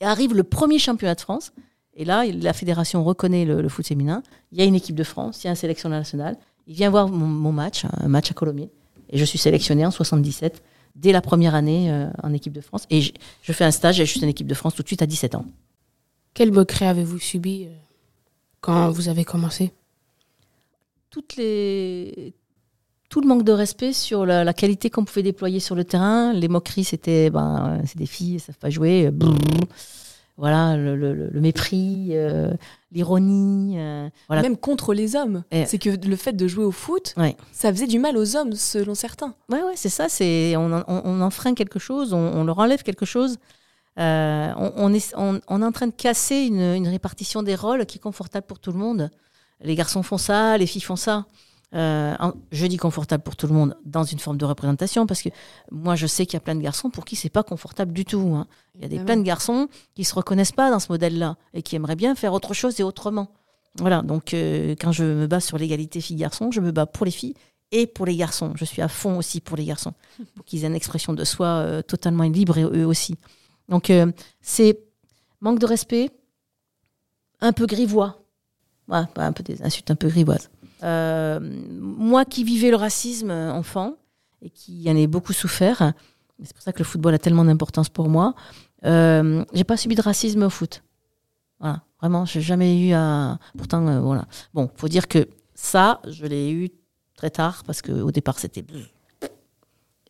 Et 0.00 0.04
arrive 0.04 0.34
le 0.34 0.44
premier 0.44 0.78
championnat 0.78 1.14
de 1.14 1.20
France. 1.20 1.52
Et 1.96 2.04
là, 2.04 2.24
la 2.26 2.52
fédération 2.52 3.02
reconnaît 3.02 3.46
le, 3.46 3.62
le 3.62 3.68
foot 3.68 3.86
féminin. 3.86 4.22
Il 4.52 4.58
y 4.58 4.62
a 4.62 4.64
une 4.64 4.74
équipe 4.74 4.94
de 4.94 5.02
France, 5.02 5.42
il 5.42 5.46
y 5.46 5.48
a 5.48 5.50
une 5.50 5.56
sélection 5.56 5.88
nationale. 5.88 6.36
Il 6.66 6.74
vient 6.74 6.90
voir 6.90 7.08
mon, 7.08 7.26
mon 7.26 7.52
match, 7.52 7.86
un 8.00 8.08
match 8.08 8.30
à 8.30 8.34
Colomiers. 8.34 8.70
Et 9.08 9.18
je 9.18 9.24
suis 9.24 9.38
sélectionnée 9.38 9.86
en 9.86 9.90
77, 9.90 10.62
dès 10.94 11.12
la 11.12 11.22
première 11.22 11.54
année 11.54 11.90
euh, 11.90 12.08
en 12.22 12.34
équipe 12.34 12.52
de 12.52 12.60
France. 12.60 12.84
Et 12.90 13.00
je, 13.00 13.12
je 13.42 13.52
fais 13.52 13.64
un 13.64 13.70
stage 13.70 13.98
et 13.98 14.04
je 14.04 14.10
suis 14.10 14.24
en 14.24 14.28
équipe 14.28 14.46
de 14.46 14.54
France 14.54 14.74
tout 14.74 14.82
de 14.82 14.88
suite 14.88 15.00
à 15.02 15.06
17 15.06 15.36
ans. 15.36 15.46
Quel 16.34 16.52
moquerie 16.52 16.84
avez-vous 16.84 17.18
subi 17.18 17.64
euh, 17.64 17.74
quand 18.60 18.90
vous 18.90 19.08
avez 19.08 19.24
commencé? 19.24 19.72
Toutes 21.08 21.36
les 21.36 22.34
tout 23.08 23.20
le 23.20 23.28
manque 23.28 23.44
de 23.44 23.52
respect 23.52 23.92
sur 23.92 24.26
la, 24.26 24.42
la 24.42 24.52
qualité 24.52 24.90
qu'on 24.90 25.04
pouvait 25.04 25.22
déployer 25.22 25.60
sur 25.60 25.76
le 25.76 25.84
terrain. 25.84 26.32
Les 26.32 26.48
moqueries, 26.48 26.84
c'était 26.84 27.30
ben, 27.30 27.78
euh, 27.78 27.82
c'est 27.86 27.96
des 27.96 28.06
filles, 28.06 28.34
elles 28.34 28.40
savent 28.40 28.58
pas 28.58 28.68
jouer. 28.68 29.10
brrr. 29.10 29.36
Voilà, 30.38 30.76
le, 30.76 30.96
le- 30.96 31.14
le- 31.14 31.30
le 31.30 31.40
mépris, 31.40 32.08
euh, 32.10 32.52
l'ironie. 32.92 33.76
euh, 33.78 34.08
voilà. 34.28 34.42
Même 34.42 34.56
contre 34.58 34.92
les 34.92 35.16
hommes. 35.16 35.44
C'est 35.50 35.78
que 35.78 35.88
le 35.90 36.16
fait 36.16 36.34
de 36.34 36.46
jouer 36.46 36.64
au 36.64 36.72
foot, 36.72 37.14
Ouais. 37.16 37.36
ça 37.52 37.72
faisait 37.72 37.86
du 37.86 37.98
mal 37.98 38.16
aux 38.18 38.36
hommes, 38.36 38.52
selon 38.52 38.94
certains. 38.94 39.34
Ouais, 39.48 39.62
ouais, 39.62 39.72
c'est 39.76 39.88
ça. 39.88 40.08
C'est 40.10 40.54
on, 40.56 40.72
en- 40.72 40.84
on 40.86 41.20
enfreint 41.22 41.54
quelque 41.54 41.78
chose, 41.78 42.12
on, 42.12 42.18
on 42.18 42.44
leur 42.44 42.58
enlève 42.58 42.82
quelque 42.82 43.06
chose. 43.06 43.38
Euh, 43.98 44.52
on, 44.58 44.72
on 44.76 44.92
est, 44.92 45.14
on, 45.16 45.40
on 45.48 45.62
est 45.62 45.64
en 45.64 45.72
train 45.72 45.86
de 45.86 45.92
casser 45.94 46.36
une, 46.44 46.60
une 46.60 46.88
répartition 46.88 47.42
des 47.42 47.54
rôles 47.54 47.86
qui 47.86 47.96
est 47.96 48.00
confortable 48.00 48.46
pour 48.46 48.58
tout 48.58 48.72
le 48.72 48.78
monde. 48.78 49.10
Les 49.62 49.74
garçons 49.74 50.02
font 50.02 50.18
ça, 50.18 50.58
les 50.58 50.66
filles 50.66 50.82
font 50.82 50.96
ça. 50.96 51.24
Euh, 51.74 52.14
en- 52.20 52.32
je 52.52 52.64
dis 52.66 52.76
confortable 52.76 53.24
pour 53.24 53.34
tout 53.34 53.48
le 53.48 53.52
monde 53.52 53.76
dans 53.84 54.04
une 54.04 54.20
forme 54.20 54.38
de 54.38 54.44
représentation 54.44 55.04
parce 55.04 55.20
que 55.20 55.30
moi 55.72 55.96
je 55.96 56.06
sais 56.06 56.24
qu'il 56.24 56.34
y 56.34 56.36
a 56.36 56.40
plein 56.40 56.54
de 56.54 56.60
garçons 56.60 56.90
pour 56.90 57.04
qui 57.04 57.16
c'est 57.16 57.28
pas 57.28 57.42
confortable 57.42 57.92
du 57.92 58.04
tout. 58.04 58.34
hein. 58.36 58.46
Il 58.76 58.82
y 58.82 58.84
a 58.84 58.88
des 58.88 59.00
plein 59.00 59.16
de 59.16 59.22
garçons 59.22 59.68
qui 59.94 60.04
se 60.04 60.14
reconnaissent 60.14 60.52
pas 60.52 60.70
dans 60.70 60.78
ce 60.78 60.86
modèle-là 60.92 61.36
et 61.54 61.62
qui 61.62 61.74
aimeraient 61.74 61.96
bien 61.96 62.14
faire 62.14 62.32
autre 62.32 62.54
chose 62.54 62.78
et 62.78 62.84
autrement. 62.84 63.28
Voilà. 63.78 64.02
Donc 64.02 64.32
euh, 64.32 64.74
quand 64.80 64.92
je 64.92 65.02
me 65.04 65.26
bats 65.26 65.40
sur 65.40 65.58
l'égalité 65.58 66.00
filles-garçons, 66.00 66.50
je 66.52 66.60
me 66.60 66.70
bats 66.70 66.86
pour 66.86 67.04
les 67.04 67.10
filles 67.12 67.34
et 67.72 67.88
pour 67.88 68.06
les 68.06 68.14
garçons. 68.16 68.52
Je 68.54 68.64
suis 68.64 68.80
à 68.80 68.88
fond 68.88 69.18
aussi 69.18 69.40
pour 69.40 69.56
les 69.56 69.64
garçons, 69.64 69.92
pour 70.36 70.44
qu'ils 70.44 70.62
aient 70.64 70.68
une 70.68 70.76
expression 70.76 71.14
de 71.14 71.24
soi 71.24 71.46
euh, 71.48 71.82
totalement 71.82 72.22
libre 72.22 72.58
et 72.58 72.62
eux 72.62 72.86
aussi. 72.86 73.16
Donc 73.68 73.90
euh, 73.90 74.12
c'est 74.40 74.78
manque 75.40 75.58
de 75.58 75.66
respect, 75.66 76.10
un 77.40 77.52
peu 77.52 77.66
grivois, 77.66 78.22
Ouais, 78.88 79.02
pas 79.14 79.26
un 79.26 79.32
peu 79.32 79.42
des 79.42 79.62
insultes 79.62 79.90
un 79.90 79.96
peu 79.96 80.06
grivoises. 80.08 80.48
Euh, 80.82 81.40
moi 81.80 82.24
qui 82.24 82.44
vivais 82.44 82.70
le 82.70 82.76
racisme 82.76 83.30
euh, 83.30 83.52
enfant 83.52 83.94
et 84.42 84.50
qui 84.50 84.84
en 84.90 84.96
ai 84.96 85.06
beaucoup 85.06 85.32
souffert, 85.32 85.92
c'est 86.42 86.52
pour 86.52 86.62
ça 86.62 86.72
que 86.72 86.78
le 86.78 86.84
football 86.84 87.14
a 87.14 87.18
tellement 87.18 87.44
d'importance 87.44 87.88
pour 87.88 88.08
moi. 88.08 88.34
Euh, 88.84 89.44
j'ai 89.52 89.64
pas 89.64 89.76
subi 89.76 89.94
de 89.94 90.02
racisme 90.02 90.42
au 90.42 90.50
foot. 90.50 90.82
Voilà, 91.60 91.82
vraiment, 92.00 92.24
j'ai 92.24 92.40
jamais 92.40 92.88
eu 92.88 92.92
à. 92.92 93.38
Pourtant, 93.56 93.86
euh, 93.86 94.00
voilà. 94.00 94.26
Bon, 94.52 94.70
faut 94.76 94.88
dire 94.88 95.08
que 95.08 95.28
ça, 95.54 96.00
je 96.06 96.26
l'ai 96.26 96.52
eu 96.52 96.70
très 97.16 97.30
tard 97.30 97.62
parce 97.64 97.80
qu'au 97.80 98.10
départ, 98.10 98.38
c'était 98.38 98.64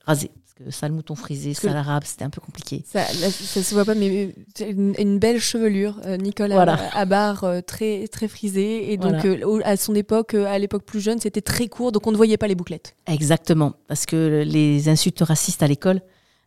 rasé. 0.04 0.30
Que 0.56 0.70
sale 0.70 0.92
mouton 0.92 1.14
frisé, 1.14 1.52
que- 1.52 1.60
sale 1.60 1.76
arabe, 1.76 2.04
c'était 2.06 2.24
un 2.24 2.30
peu 2.30 2.40
compliqué. 2.40 2.82
Ça, 2.90 3.00
là, 3.00 3.30
ça 3.30 3.62
se 3.62 3.74
voit 3.74 3.84
pas, 3.84 3.94
mais 3.94 4.34
une, 4.60 4.94
une 4.98 5.18
belle 5.18 5.38
chevelure, 5.38 6.00
euh, 6.06 6.16
Nicole 6.16 6.50
Voilà. 6.52 7.04
barre 7.04 7.44
euh, 7.44 7.60
très 7.60 8.08
très 8.08 8.26
frisée, 8.26 8.90
et 8.90 8.96
donc 8.96 9.16
Voilà. 9.26 9.46
euh, 9.46 9.60
à 9.64 9.76
son 9.76 9.94
époque, 9.94 10.32
à 10.32 10.58
l'époque 10.58 10.84
plus 10.84 11.00
jeune, 11.00 11.20
c'était 11.20 11.42
très 11.42 11.68
court, 11.68 11.92
donc 11.92 12.06
on 12.06 12.10
ne 12.10 12.16
voyait 12.16 12.38
pas 12.38 12.46
les 12.48 12.54
bouclettes. 12.54 12.96
Exactement, 13.06 13.74
parce 13.86 14.06
que 14.06 14.44
les 14.46 14.88
insultes 14.88 15.20
racistes 15.20 15.62
à 15.62 15.66
l'école 15.66 16.00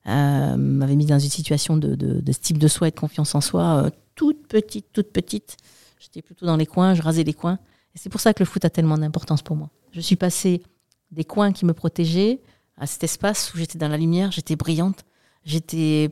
euh, 0.08 0.56
m'avaient 0.58 0.96
mis 0.96 1.06
dans 1.06 1.20
une 1.20 1.30
situation 1.30 1.78
de, 1.78 1.94
de, 1.94 2.20
de 2.20 2.32
style 2.32 2.58
de 2.58 2.68
soi 2.68 2.88
et 2.88 2.92
de 2.92 3.00
confiance 3.00 3.36
en 3.36 3.42
soi 3.42 3.84
euh, 3.86 3.90
toute 4.16 4.48
petite, 4.48 4.88
toute 4.92 5.12
petite. 5.12 5.56
J'étais 6.00 6.24
plutôt 6.24 6.48
dans 6.48 6.58
les 6.58 6.66
coins, 6.66 6.96
je 6.96 7.04
rasais 7.04 7.24
les 7.24 7.34
coins. 7.34 7.60
Et 7.94 8.00
c'est 8.00 8.10
pour 8.10 8.22
ça 8.22 8.34
que 8.34 8.40
le 8.40 8.46
foot 8.48 8.66
a 8.66 8.72
tellement 8.72 8.98
d'importance 8.98 9.44
pour 9.44 9.56
moi. 9.56 9.70
Je 9.92 10.00
suis 10.02 10.16
passée 10.16 10.64
des 11.12 11.26
coins 11.26 11.52
qui 11.52 11.66
me 11.66 11.74
protégeaient, 11.74 12.40
à 12.80 12.88
cet 12.88 13.04
espace 13.04 13.54
où 13.54 13.58
j'étais 13.58 13.78
dans 13.78 13.90
la 13.90 13.98
lumière, 13.98 14.32
j'étais 14.32 14.56
brillante, 14.56 15.06
j'étais 15.44 16.10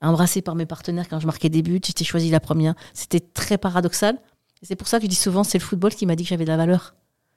embrassée 0.00 0.42
par 0.42 0.54
mes 0.54 0.66
partenaires 0.66 1.08
quand 1.08 1.20
je 1.20 1.26
marquais 1.26 1.48
des 1.48 1.62
buts, 1.62 1.80
j'étais 1.84 2.04
choisie 2.04 2.30
la 2.30 2.40
première. 2.40 2.74
C'était 2.92 3.20
très 3.20 3.58
paradoxal. 3.58 4.18
C'est 4.62 4.76
pour 4.76 4.88
ça 4.88 4.98
que 4.98 5.04
je 5.04 5.08
dis 5.08 5.16
souvent, 5.16 5.42
c'est 5.42 5.58
le 5.58 5.64
football 5.64 5.94
qui 5.94 6.06
m'a 6.06 6.14
dit 6.14 6.24
que 6.24 6.28
j'avais 6.28 6.44
de 6.44 6.50
la 6.50 6.56
valeur. 6.56 6.94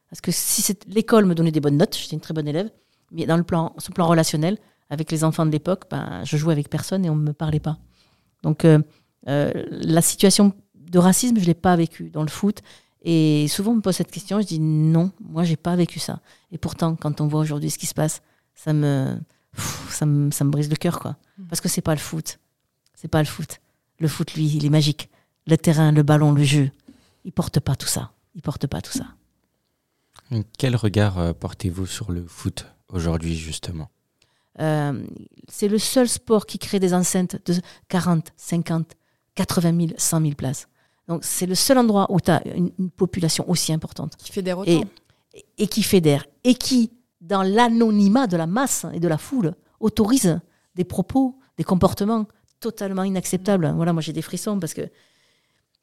Parce 0.10 0.22
que 0.22 0.32
si 0.32 0.64
l'école 0.88 1.26
me 1.26 1.34
donnait 1.34 1.52
des 1.52 1.60
bonnes 1.60 1.78
notes, 1.78 1.98
j'étais 1.98 2.16
une 2.16 2.22
très 2.22 2.34
bonne 2.34 2.48
élève, 2.48 2.70
mais 3.12 3.26
dans 3.26 3.38
le 3.38 3.44
plan, 3.44 3.76
plan 3.94 4.08
relationnel, 4.08 4.58
avec 4.90 5.12
les 5.12 5.24
enfants 5.24 5.46
de 5.46 5.52
l'époque, 5.52 5.86
ben, 5.90 6.22
je 6.24 6.38
jouais 6.38 6.54
avec 6.54 6.70
personne 6.70 7.06
et 7.06 7.10
on 7.10 7.16
ne 7.16 7.24
me 7.24 7.34
parlait 7.34 7.60
pas. 7.60 7.80
Donc 8.44 8.66
euh, 8.66 8.80
euh, 9.28 9.52
la 9.72 10.02
situation 10.02 10.54
de 10.76 11.00
racisme, 11.00 11.38
je 11.38 11.42
ne 11.42 11.48
l'ai 11.48 11.54
pas 11.56 11.76
vécue 11.76 12.10
dans 12.10 12.22
le 12.22 12.30
foot. 12.30 12.62
Et 13.04 13.48
souvent, 13.48 13.72
on 13.72 13.76
me 13.76 13.82
pose 13.82 13.96
cette 13.96 14.12
question, 14.12 14.42
je 14.42 14.48
dis 14.48 14.60
non, 14.60 15.12
moi, 15.20 15.44
j'ai 15.44 15.58
pas 15.58 15.76
vécu 15.76 16.00
ça. 16.00 16.22
Et 16.52 16.58
pourtant, 16.58 16.96
quand 16.96 17.22
on 17.22 17.28
voit 17.28 17.40
aujourd'hui 17.40 17.70
ce 17.70 17.78
qui 17.78 17.86
se 17.86 17.94
passe, 17.94 18.22
ça 18.56 18.74
me, 18.74 19.20
ça 19.89 20.06
me, 20.06 20.32
ça 20.32 20.44
me 20.44 20.50
brise 20.50 20.70
le 20.70 20.76
cœur, 20.76 21.00
quoi. 21.00 21.18
Mm. 21.38 21.46
Parce 21.48 21.62
que 21.62 21.70
c'est 21.70 21.82
pas 21.82 21.94
le 21.94 22.00
foot. 22.00 22.39
C'est 22.94 23.08
pas 23.08 23.20
le 23.20 23.28
foot. 23.28 23.60
Le 24.00 24.08
foot, 24.08 24.34
lui, 24.34 24.48
il 24.48 24.65
est 24.65 24.70
magique. 24.70 25.10
Le 25.48 25.58
terrain, 25.58 25.91
le 25.91 26.04
ballon, 26.04 26.32
le 26.32 26.44
jeu, 26.44 26.72
il 27.24 27.32
porte 27.32 27.60
pas 27.60 27.76
tout 27.76 27.88
ça. 27.88 28.12
Il 28.34 28.41
porte 28.41 28.68
pas 28.68 28.82
tout 28.82 28.91
ça. 28.91 29.06
Quel 30.58 30.76
regard 30.76 31.20
euh, 31.20 31.34
portez-vous 31.34 31.86
sur 31.86 32.12
le 32.12 32.26
foot 32.26 32.65
aujourd'hui, 32.89 33.36
justement? 33.36 33.89
Euh, 34.60 35.06
C'est 35.50 35.68
le 35.68 35.78
seul 35.78 36.10
sport 36.10 36.46
qui 36.46 36.58
crée 36.58 36.80
des 36.80 36.94
enceintes 36.94 37.38
de 37.46 37.62
40, 37.89 38.34
50, 38.36 38.94
80 39.36 39.88
000, 39.88 39.89
100 39.98 40.22
000 40.22 40.34
places. 40.34 40.68
Donc, 41.08 41.24
c'est 41.24 41.46
le 41.46 41.56
seul 41.56 41.78
endroit 41.78 42.12
où 42.12 42.20
tu 42.20 42.32
as 42.32 42.41
une, 42.48 42.72
population 42.89 43.48
aussi 43.50 43.72
importante. 43.72 44.15
Qui 44.18 44.32
fédère 44.32 44.58
autant. 44.58 44.72
Et, 44.72 44.84
et 45.60 45.68
qui 45.68 45.84
fédère. 45.84 46.26
Et 46.44 46.56
qui, 46.56 46.91
dans 47.28 47.44
l'anonymat 47.44 48.28
de 48.28 48.38
la 48.38 48.48
masse 48.48 48.86
et 48.94 49.00
de 49.00 49.08
la 49.08 49.18
foule, 49.18 49.54
autorise 49.80 50.40
des 50.76 50.84
propos, 50.84 51.38
des 51.58 51.64
comportements 51.64 52.28
totalement 52.60 53.04
inacceptables. 53.04 53.74
Voilà, 53.76 53.94
moi 53.94 54.02
j'ai 54.02 54.14
des 54.14 54.22
frissons 54.22 54.60
parce 54.60 54.74
que 54.74 54.90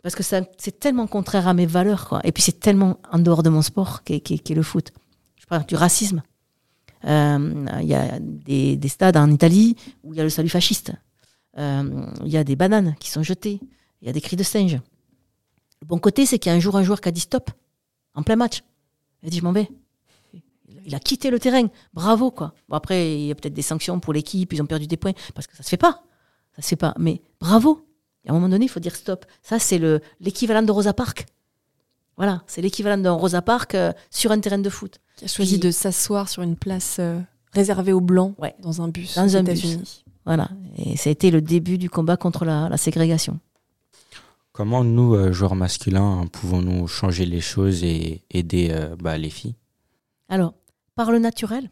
parce 0.03 0.17
que 0.17 0.25
c'est 0.25 0.81
tellement 0.81 1.07
contraire 1.07 1.47
à 1.47 1.55
mes 1.55 1.67
valeurs, 1.67 2.09
quoi. 2.09 2.21
Et 2.25 2.33
puis 2.33 2.43
c'est 2.43 2.59
tellement 2.59 2.99
en 3.13 3.21
dehors 3.21 3.45
de 3.45 3.51
mon 3.51 3.63
sport 3.63 4.03
qu'est 4.03 4.31
est, 4.33 4.51
le 4.51 4.63
foot. 4.65 4.91
Je 5.37 5.47
parle 5.47 5.65
du 5.65 5.77
racisme. 5.77 6.25
Euh, 7.05 7.67
il 7.81 7.87
y 7.87 7.95
a 7.95 8.19
des, 8.19 8.77
des, 8.77 8.89
stades 8.89 9.17
en 9.17 9.31
Italie 9.31 9.77
où 10.03 10.13
il 10.13 10.17
y 10.17 10.21
a 10.21 10.25
le 10.25 10.29
salut 10.29 10.49
fasciste. 10.49 10.93
Euh, 11.57 12.07
il 12.25 12.31
y 12.33 12.37
a 12.37 12.43
des 12.43 12.57
bananes 12.57 12.97
qui 12.99 13.11
sont 13.11 13.23
jetées. 13.23 13.61
Il 14.01 14.07
y 14.07 14.11
a 14.11 14.13
des 14.13 14.21
cris 14.21 14.35
de 14.37 14.43
singe. 14.43 14.81
Le 15.81 15.87
bon 15.87 15.99
côté, 15.99 16.27
c'est 16.27 16.41
qu'il 16.41 16.51
y 16.51 16.53
a 16.53 16.57
un 16.57 16.61
jour 16.61 16.77
un 16.77 16.83
joueur 16.83 17.01
qui 17.01 17.09
a 17.09 17.13
dit 17.13 17.21
stop 17.21 17.51
en 18.15 18.25
plein 18.25 18.37
match. 18.37 18.63
Il 19.23 19.29
a 19.29 19.31
dit 19.31 19.39
je 19.39 19.45
m'en 19.45 19.53
vais 19.53 19.69
il 20.85 20.95
a 20.95 21.01
quitté 21.01 21.31
le 21.31 21.39
terrain. 21.39 21.67
Bravo, 21.95 22.31
quoi. 22.31 22.55
Bon, 22.69 22.77
après, 22.77 23.15
il 23.15 23.27
y 23.27 23.31
a 23.31 23.35
peut-être 23.35 23.55
des 23.55 23.63
sanctions 23.63 24.01
pour 24.01 24.13
l'équipe, 24.13 24.53
ils 24.53 24.63
ont 24.63 24.67
perdu 24.67 24.87
des 24.87 24.97
points, 24.97 25.13
parce 25.35 25.47
que 25.47 25.57
ça 25.57 25.63
se 25.63 25.69
fait 25.69 25.77
pas. 25.77 26.03
Ça 26.57 26.63
se 26.63 26.69
fait 26.69 26.77
pas. 26.77 26.95
Mais 26.99 27.23
bravo. 27.41 27.87
à 28.27 28.31
un 28.31 28.35
moment 28.35 28.49
donné, 28.49 28.67
il 28.67 28.69
faut 28.69 28.81
dire 28.81 28.95
stop. 28.95 29.25
Ça, 29.43 29.59
c'est 29.59 29.81
l'équivalent 30.21 30.63
de 30.63 30.71
Rosa 30.71 30.93
Park. 30.93 31.27
Voilà, 32.17 32.43
c'est 32.47 32.63
l'équivalent 32.63 32.99
d'un 32.99 33.13
Rosa 33.13 33.43
Park 33.43 33.75
euh, 33.75 33.93
sur 34.11 34.33
un 34.33 34.41
terrain 34.41 34.59
de 34.59 34.71
foot. 34.71 35.01
Qui 35.17 35.25
a 35.25 35.29
choisi 35.29 35.59
de 35.59 35.71
s'asseoir 35.71 36.29
sur 36.29 36.43
une 36.43 36.57
place 36.57 36.97
euh, 36.99 37.19
réservée 37.53 37.93
aux 37.93 38.01
Blancs 38.01 38.35
dans 38.61 38.83
un 38.83 38.89
bus 38.89 39.15
dans 39.17 39.37
un 39.37 39.43
bus. 39.43 40.05
Voilà, 40.25 40.49
et 40.77 40.97
ça 40.97 41.09
a 41.09 41.13
été 41.13 41.31
le 41.31 41.41
début 41.41 41.79
du 41.79 41.91
combat 41.91 42.17
contre 42.17 42.45
la, 42.45 42.77
ségrégation. 42.77 43.41
Comment 44.53 44.85
nous, 44.85 45.15
euh, 45.15 45.33
joueurs 45.33 45.57
masculins, 45.57 46.27
pouvons-nous 46.31 46.87
changer 46.87 47.27
les 47.27 47.41
choses 47.41 47.83
et 47.83 48.23
aider 48.31 48.73
bah, 49.01 49.19
les 49.19 49.31
filles? 49.31 49.57
Alors, 50.29 50.55
par 50.95 51.11
le 51.11 51.19
naturel. 51.19 51.71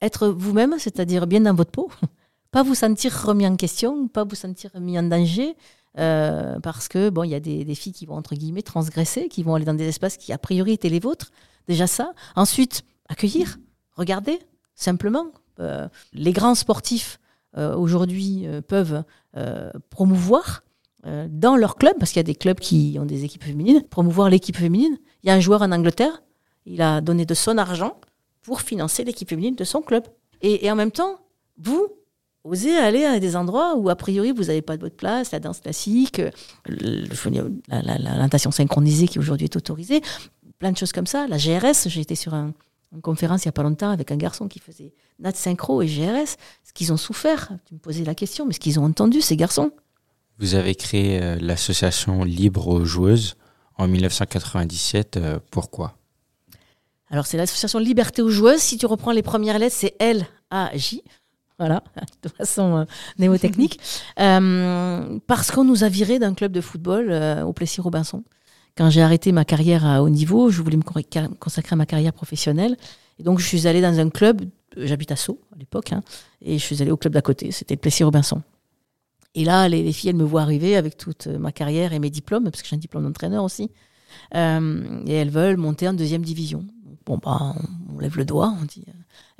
Être 0.00 0.28
vous-même, 0.28 0.76
c'est-à-dire 0.78 1.26
bien 1.26 1.40
dans 1.40 1.54
votre 1.54 1.70
peau. 1.70 1.90
Pas 2.50 2.62
vous 2.62 2.74
sentir 2.74 3.12
remis 3.26 3.46
en 3.48 3.56
question, 3.56 4.06
pas 4.06 4.22
vous 4.22 4.36
sentir 4.36 4.70
mis 4.78 4.96
en 4.96 5.02
danger. 5.02 5.56
Euh, 5.98 6.60
parce 6.60 6.86
que 6.86 7.10
bon, 7.10 7.24
il 7.24 7.30
y 7.30 7.34
a 7.34 7.40
des, 7.40 7.74
filles 7.74 7.92
qui 7.92 8.06
vont 8.06 8.14
entre 8.14 8.36
guillemets 8.36 8.62
transgresser, 8.62 9.28
qui 9.28 9.42
vont 9.42 9.56
aller 9.56 9.64
dans 9.64 9.74
des 9.74 9.88
espaces 9.88 10.16
qui 10.16 10.32
a 10.32 10.38
priori 10.38 10.70
étaient 10.70 10.88
les 10.88 11.00
vôtres. 11.00 11.32
Déjà 11.66 11.88
ça. 11.88 12.12
Ensuite, 12.36 12.84
accueillir, 13.08 13.58
regarder 13.96 14.38
simplement. 14.76 15.32
Euh, 15.58 15.88
les 16.12 16.32
grands 16.32 16.54
sportifs 16.54 17.18
euh, 17.56 17.74
aujourd'hui 17.74 18.46
peuvent 18.68 19.02
promouvoir 19.90 20.62
dans 21.02 21.56
leur 21.56 21.74
club, 21.74 21.94
parce 21.98 22.12
qu'il 22.12 22.20
y 22.20 22.20
a 22.20 22.22
des 22.22 22.36
clubs 22.36 22.60
qui 22.60 22.98
ont 23.00 23.04
des 23.04 23.24
équipes 23.24 23.42
féminines, 23.42 23.82
promouvoir 23.82 24.30
l'équipe 24.30 24.56
féminine. 24.56 24.96
Il 25.24 25.28
y 25.28 25.30
a 25.30 25.34
un 25.34 25.40
joueur 25.40 25.62
en 25.62 25.72
Angleterre 25.72 26.22
il 26.66 26.82
a 26.82 27.00
donné 27.00 27.26
de 27.26 27.34
son 27.34 27.58
argent 27.58 27.98
pour 28.42 28.60
financer 28.60 29.04
l'équipe 29.04 29.28
féminine 29.28 29.54
de 29.54 29.64
son 29.64 29.80
club. 29.80 30.04
Et, 30.42 30.70
en 30.70 30.76
même 30.76 30.90
temps, 30.90 31.18
vous, 31.56 31.88
osez 32.44 32.76
aller 32.76 33.04
à 33.04 33.18
des 33.18 33.36
endroits 33.36 33.76
où, 33.76 33.88
a 33.88 33.96
priori, 33.96 34.32
vous 34.32 34.44
n'avez 34.44 34.62
pas 34.62 34.76
de 34.76 34.82
votre 34.82 34.96
place, 34.96 35.32
la 35.32 35.40
danse 35.40 35.60
classique, 35.60 36.20
la, 36.66 37.98
la, 37.98 38.38
synchronisée 38.38 39.08
qui 39.08 39.18
aujourd'hui 39.18 39.46
est 39.46 39.56
autorisée, 39.56 40.02
plein 40.58 40.72
de 40.72 40.76
choses 40.76 40.92
comme 40.92 41.06
ça. 41.06 41.26
La 41.26 41.38
GRS, 41.38 41.88
j'ai 41.88 42.02
été 42.02 42.14
sur 42.14 42.34
une 42.34 42.52
conférence 43.02 43.44
il 43.44 43.48
n'y 43.48 43.50
a 43.50 43.52
pas 43.52 43.62
longtemps 43.62 43.90
avec 43.90 44.12
un 44.12 44.16
garçon 44.16 44.48
qui 44.48 44.58
faisait 44.58 44.92
Nat 45.18 45.32
Synchro 45.32 45.80
et 45.82 45.86
GRS. 45.86 46.36
Ce 46.62 46.72
qu'ils 46.74 46.92
ont 46.92 46.96
souffert, 46.98 47.50
tu 47.66 47.74
me 47.74 47.78
posais 47.78 48.04
la 48.04 48.14
question, 48.14 48.46
mais 48.46 48.52
ce 48.52 48.60
qu'ils 48.60 48.78
ont 48.78 48.84
entendu, 48.84 49.20
ces 49.20 49.36
garçons. 49.36 49.72
Vous 50.38 50.54
avez 50.54 50.74
créé 50.74 51.22
euh, 51.22 51.36
l'association 51.40 52.24
Libre 52.24 52.68
aux 52.68 52.84
joueuses 52.84 53.36
en 53.78 53.88
1997. 53.88 55.16
Euh, 55.16 55.38
pourquoi? 55.50 55.96
Alors, 57.10 57.26
c'est 57.26 57.36
l'association 57.36 57.78
Liberté 57.78 58.22
aux 58.22 58.30
joueuses. 58.30 58.60
Si 58.60 58.78
tu 58.78 58.86
reprends 58.86 59.12
les 59.12 59.22
premières 59.22 59.58
lettres, 59.58 59.76
c'est 59.78 59.94
L-A-J. 59.98 61.02
Voilà, 61.58 61.84
de 62.22 62.28
façon 62.28 62.78
euh, 62.78 62.84
néotechnique. 63.18 63.80
Euh, 64.20 65.18
parce 65.26 65.50
qu'on 65.50 65.64
nous 65.64 65.82
a 65.82 65.88
virés 65.88 66.20
d'un 66.20 66.34
club 66.34 66.52
de 66.52 66.60
football 66.60 67.08
euh, 67.10 67.42
au 67.42 67.52
Plessis-Robinson. 67.52 68.22
Quand 68.76 68.88
j'ai 68.88 69.02
arrêté 69.02 69.32
ma 69.32 69.44
carrière 69.44 69.84
à 69.84 70.02
haut 70.02 70.08
niveau, 70.08 70.50
je 70.50 70.62
voulais 70.62 70.76
me 70.76 71.34
consacrer 71.34 71.74
à 71.74 71.76
ma 71.76 71.84
carrière 71.84 72.12
professionnelle. 72.12 72.76
Et 73.18 73.24
donc, 73.24 73.40
je 73.40 73.44
suis 73.46 73.66
allée 73.66 73.80
dans 73.80 73.98
un 73.98 74.08
club, 74.08 74.42
j'habite 74.76 75.10
à 75.10 75.16
Sceaux 75.16 75.40
à 75.52 75.58
l'époque, 75.58 75.92
hein, 75.92 76.02
et 76.42 76.58
je 76.58 76.64
suis 76.64 76.80
allée 76.80 76.92
au 76.92 76.96
club 76.96 77.12
d'à 77.12 77.22
côté, 77.22 77.50
c'était 77.50 77.74
le 77.74 77.80
Plessis-Robinson. 77.80 78.40
Et 79.34 79.44
là, 79.44 79.68
les, 79.68 79.92
filles, 79.92 80.10
elles 80.10 80.16
me 80.16 80.24
voient 80.24 80.42
arriver 80.42 80.76
avec 80.76 80.96
toute 80.96 81.26
ma 81.26 81.50
carrière 81.50 81.92
et 81.92 81.98
mes 81.98 82.10
diplômes, 82.10 82.44
parce 82.44 82.62
que 82.62 82.68
j'ai 82.68 82.76
un 82.76 82.78
diplôme 82.78 83.02
d'entraîneur 83.02 83.42
aussi. 83.42 83.70
et 84.32 85.12
elles 85.12 85.30
veulent 85.30 85.56
monter 85.56 85.88
en 85.88 85.92
deuxième 85.92 86.22
division. 86.22 86.64
Bon, 87.06 87.18
bah, 87.22 87.54
on, 87.94 87.98
lève 87.98 88.16
le 88.16 88.24
doigt, 88.24 88.54
on 88.60 88.64
dit 88.64 88.84
euh, 88.88 88.92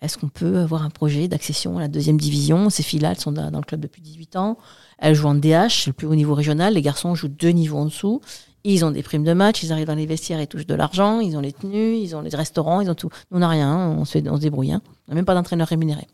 est-ce 0.02 0.18
qu'on 0.18 0.28
peut 0.28 0.58
avoir 0.58 0.82
un 0.82 0.90
projet 0.90 1.28
d'accession 1.28 1.78
à 1.78 1.80
la 1.80 1.88
deuxième 1.88 2.18
division? 2.18 2.68
Ces 2.68 2.82
filles-là, 2.82 3.12
elles 3.12 3.20
sont 3.20 3.32
dans, 3.32 3.50
le 3.50 3.64
club 3.64 3.80
depuis 3.80 4.02
18 4.02 4.36
ans. 4.36 4.58
Elles 4.98 5.14
jouent 5.14 5.28
en 5.28 5.34
DH, 5.34 5.86
le 5.86 5.92
plus 5.92 6.06
haut 6.06 6.14
niveau 6.14 6.34
régional. 6.34 6.74
Les 6.74 6.82
garçons 6.82 7.14
jouent 7.14 7.28
deux 7.28 7.50
niveaux 7.50 7.78
en 7.78 7.86
dessous. 7.86 8.20
Ils 8.64 8.84
ont 8.84 8.90
des 8.90 9.02
primes 9.02 9.24
de 9.24 9.32
match, 9.32 9.62
ils 9.62 9.72
arrivent 9.72 9.86
dans 9.86 9.94
les 9.94 10.06
vestiaires 10.06 10.40
et 10.40 10.46
touchent 10.46 10.66
de 10.66 10.74
l'argent. 10.74 11.20
Ils 11.20 11.36
ont 11.36 11.40
les 11.40 11.52
tenues, 11.52 11.96
ils 11.96 12.14
ont 12.16 12.20
les 12.20 12.34
restaurants, 12.34 12.80
ils 12.80 12.90
ont 12.90 12.94
tout. 12.94 13.08
Nous, 13.30 13.38
on 13.38 13.40
n'a 13.40 13.48
rien, 13.48 13.76
on 13.76 14.04
se, 14.04 14.18
on 14.28 14.36
se 14.36 14.40
débrouille. 14.40 14.72
Hein. 14.72 14.82
On 15.08 15.12
n'a 15.12 15.14
même 15.16 15.24
pas 15.24 15.34
d'entraîneur 15.34 15.68
rémunéré. 15.68 16.06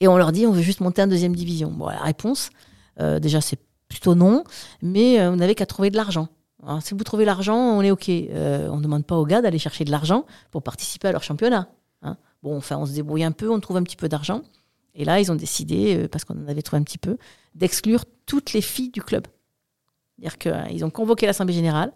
Et 0.00 0.08
on 0.08 0.16
leur 0.16 0.32
dit 0.32 0.46
on 0.46 0.52
veut 0.52 0.62
juste 0.62 0.80
monter 0.80 1.02
en 1.02 1.06
deuxième 1.06 1.34
division. 1.36 1.70
Bon, 1.70 1.88
la 1.88 2.00
réponse, 2.00 2.50
euh, 3.00 3.18
déjà, 3.20 3.40
c'est 3.40 3.58
plutôt 3.88 4.14
non, 4.14 4.44
mais 4.80 5.20
euh, 5.20 5.30
on 5.30 5.36
n'avait 5.36 5.54
qu'à 5.54 5.66
trouver 5.66 5.90
de 5.90 5.96
l'argent 5.96 6.28
si 6.80 6.94
vous 6.94 7.04
trouvez 7.04 7.24
l'argent, 7.24 7.56
on 7.56 7.82
est 7.82 7.90
OK. 7.90 8.08
Euh, 8.08 8.68
on 8.68 8.76
ne 8.76 8.82
demande 8.82 9.04
pas 9.04 9.16
aux 9.16 9.26
gars 9.26 9.42
d'aller 9.42 9.58
chercher 9.58 9.84
de 9.84 9.90
l'argent 9.90 10.26
pour 10.50 10.62
participer 10.62 11.08
à 11.08 11.12
leur 11.12 11.22
championnat. 11.22 11.68
Hein. 12.02 12.16
Bon, 12.42 12.56
enfin, 12.56 12.76
on 12.76 12.86
se 12.86 12.92
débrouille 12.92 13.24
un 13.24 13.32
peu, 13.32 13.50
on 13.50 13.60
trouve 13.60 13.76
un 13.76 13.82
petit 13.82 13.96
peu 13.96 14.08
d'argent. 14.08 14.42
Et 14.94 15.04
là, 15.04 15.20
ils 15.20 15.32
ont 15.32 15.34
décidé, 15.34 15.96
euh, 15.96 16.08
parce 16.08 16.24
qu'on 16.24 16.34
en 16.34 16.48
avait 16.48 16.62
trouvé 16.62 16.80
un 16.80 16.84
petit 16.84 16.98
peu, 16.98 17.16
d'exclure 17.54 18.04
toutes 18.26 18.52
les 18.52 18.60
filles 18.60 18.90
du 18.90 19.02
club. 19.02 19.26
C'est-à-dire 20.18 20.38
qu'ils 20.38 20.84
ont 20.84 20.90
convoqué 20.90 21.26
l'Assemblée 21.26 21.54
Générale 21.54 21.92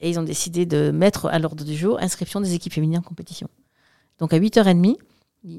et 0.00 0.10
ils 0.10 0.18
ont 0.18 0.24
décidé 0.24 0.66
de 0.66 0.90
mettre 0.90 1.26
à 1.26 1.38
l'ordre 1.38 1.64
du 1.64 1.76
jour 1.76 1.98
inscription 2.00 2.40
des 2.40 2.54
équipes 2.54 2.72
féminines 2.72 2.98
en 2.98 3.02
compétition. 3.02 3.48
Donc 4.18 4.32
à 4.32 4.38
8h30, 4.38 4.96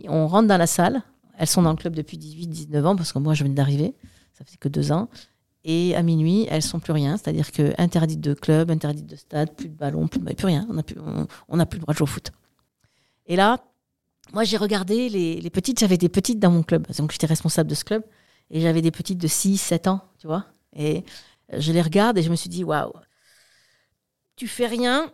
on 0.08 0.28
rentre 0.28 0.48
dans 0.48 0.58
la 0.58 0.68
salle. 0.68 1.02
Elles 1.38 1.48
sont 1.48 1.64
dans 1.64 1.72
le 1.72 1.78
club 1.78 1.96
depuis 1.96 2.18
18-19 2.18 2.86
ans, 2.86 2.96
parce 2.96 3.12
que 3.12 3.20
moi, 3.20 3.34
je 3.34 3.44
viens 3.44 3.54
d'arriver. 3.54 3.96
Ça 4.34 4.46
fait 4.46 4.58
que 4.58 4.70
deux 4.70 4.92
ans. 4.92 5.10
Et 5.66 5.96
à 5.96 6.04
minuit, 6.04 6.46
elles 6.50 6.62
sont 6.62 6.80
plus 6.80 6.92
rien. 6.92 7.18
C'est-à-dire 7.18 7.52
que 7.52 7.74
interdites 7.78 8.20
de 8.20 8.34
club, 8.34 8.70
interdites 8.70 9.08
de 9.08 9.16
stade, 9.16 9.56
plus 9.56 9.70
de 9.70 9.76
ballon, 9.76 10.08
plus, 10.08 10.20
plus 10.20 10.46
rien. 10.46 10.66
On 10.70 10.74
n'a 10.74 10.84
plus, 10.84 10.98
on, 11.00 11.66
plus 11.66 11.78
le 11.78 11.82
droit 11.82 11.94
de 11.94 11.98
jouer 11.98 12.04
au 12.04 12.08
foot. 12.08 12.32
Et 13.28 13.36
là, 13.36 13.64
moi, 14.34 14.44
j'ai 14.44 14.58
regardé 14.58 15.10
les, 15.10 15.50
petites. 15.50 15.80
J'avais 15.80 15.98
des 15.98 16.10
petites 16.10 16.40
dans 16.40 16.52
mon 16.52 16.64
club. 16.64 16.88
Donc, 16.98 17.12
j'étais 17.12 17.28
responsable 17.28 17.70
de 17.70 17.76
ce 17.76 17.86
club. 17.86 18.04
Et 18.50 18.60
j'avais 18.60 18.82
des 18.82 18.92
petites 18.92 19.20
de 19.20 19.28
6, 19.28 19.58
7 19.58 19.88
ans, 19.88 20.02
tu 20.20 20.28
vois. 20.28 20.46
Et 20.76 21.04
je 21.58 21.72
les 21.72 21.82
regarde 21.82 22.18
et 22.18 22.24
je 22.24 22.30
me 22.30 22.36
suis 22.36 22.50
dit, 22.50 22.64
waouh, 22.64 22.92
tu 24.36 24.48
fais 24.48 24.68
rien. 24.68 25.12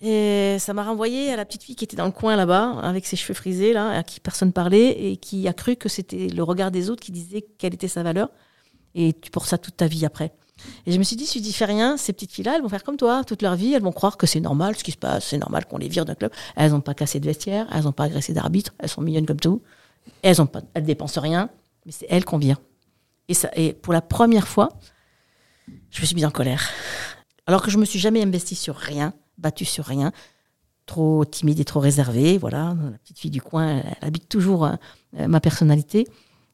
Et 0.00 0.56
ça 0.58 0.72
m'a 0.72 0.82
renvoyé 0.82 1.30
à 1.30 1.36
la 1.36 1.44
petite 1.44 1.62
fille 1.62 1.76
qui 1.76 1.84
était 1.84 1.96
dans 1.96 2.06
le 2.06 2.12
coin 2.12 2.34
là-bas, 2.34 2.78
avec 2.80 3.04
ses 3.04 3.16
cheveux 3.16 3.34
frisés, 3.34 3.74
là, 3.74 3.90
à 3.90 4.02
qui 4.02 4.18
personne 4.18 4.50
parlait, 4.50 5.12
et 5.12 5.18
qui 5.18 5.46
a 5.46 5.52
cru 5.52 5.76
que 5.76 5.90
c'était 5.90 6.28
le 6.28 6.42
regard 6.42 6.70
des 6.70 6.88
autres 6.88 7.02
qui 7.02 7.12
disait 7.12 7.42
quelle 7.58 7.74
était 7.74 7.88
sa 7.88 8.02
valeur 8.02 8.30
et 8.94 9.12
tu 9.12 9.30
portes 9.30 9.48
ça 9.48 9.58
toute 9.58 9.76
ta 9.76 9.86
vie 9.86 10.04
après. 10.04 10.32
Et 10.86 10.92
je 10.92 10.98
me 10.98 11.02
suis 11.02 11.16
dit, 11.16 11.26
si 11.26 11.40
tu 11.42 11.52
fais 11.52 11.64
rien, 11.64 11.96
ces 11.96 12.12
petites 12.12 12.32
filles-là, 12.32 12.56
elles 12.56 12.62
vont 12.62 12.68
faire 12.68 12.84
comme 12.84 12.96
toi 12.96 13.24
toute 13.24 13.42
leur 13.42 13.56
vie. 13.56 13.72
Elles 13.72 13.82
vont 13.82 13.92
croire 13.92 14.16
que 14.16 14.26
c'est 14.26 14.40
normal 14.40 14.76
ce 14.76 14.84
qui 14.84 14.92
se 14.92 14.98
passe, 14.98 15.26
c'est 15.28 15.38
normal 15.38 15.66
qu'on 15.66 15.78
les 15.78 15.88
vire 15.88 16.04
d'un 16.04 16.14
club. 16.14 16.32
Elles 16.56 16.72
n'ont 16.72 16.80
pas 16.80 16.94
cassé 16.94 17.20
de 17.20 17.26
vestiaire, 17.26 17.66
elles 17.72 17.84
n'ont 17.84 17.92
pas 17.92 18.04
agressé 18.04 18.32
d'arbitre, 18.32 18.74
elles 18.78 18.88
sont 18.88 19.00
mignonnes 19.00 19.26
comme 19.26 19.40
tout. 19.40 19.62
Elles 20.22 20.40
ont 20.40 20.46
pas, 20.46 20.60
dépensent 20.80 21.20
rien, 21.20 21.50
mais 21.86 21.92
c'est 21.92 22.06
elles 22.08 22.24
qu'on 22.24 22.38
vire. 22.38 22.58
Et, 23.28 23.34
ça, 23.34 23.50
et 23.54 23.72
pour 23.72 23.92
la 23.92 24.02
première 24.02 24.48
fois, 24.48 24.70
je 25.90 26.00
me 26.00 26.06
suis 26.06 26.14
mise 26.14 26.24
en 26.24 26.30
colère. 26.30 26.68
Alors 27.46 27.62
que 27.62 27.70
je 27.70 27.78
me 27.78 27.84
suis 27.84 27.98
jamais 27.98 28.22
investie 28.22 28.54
sur 28.54 28.76
rien, 28.76 29.14
battue 29.38 29.64
sur 29.64 29.84
rien, 29.84 30.12
trop 30.86 31.24
timide 31.24 31.60
et 31.60 31.64
trop 31.64 31.80
réservée. 31.80 32.38
Voilà, 32.38 32.76
la 32.80 32.98
petite 32.98 33.18
fille 33.18 33.30
du 33.30 33.40
coin, 33.40 33.78
elle, 33.78 33.96
habite 34.00 34.28
toujours 34.28 34.66
euh, 34.66 35.28
ma 35.28 35.40
personnalité. 35.40 36.06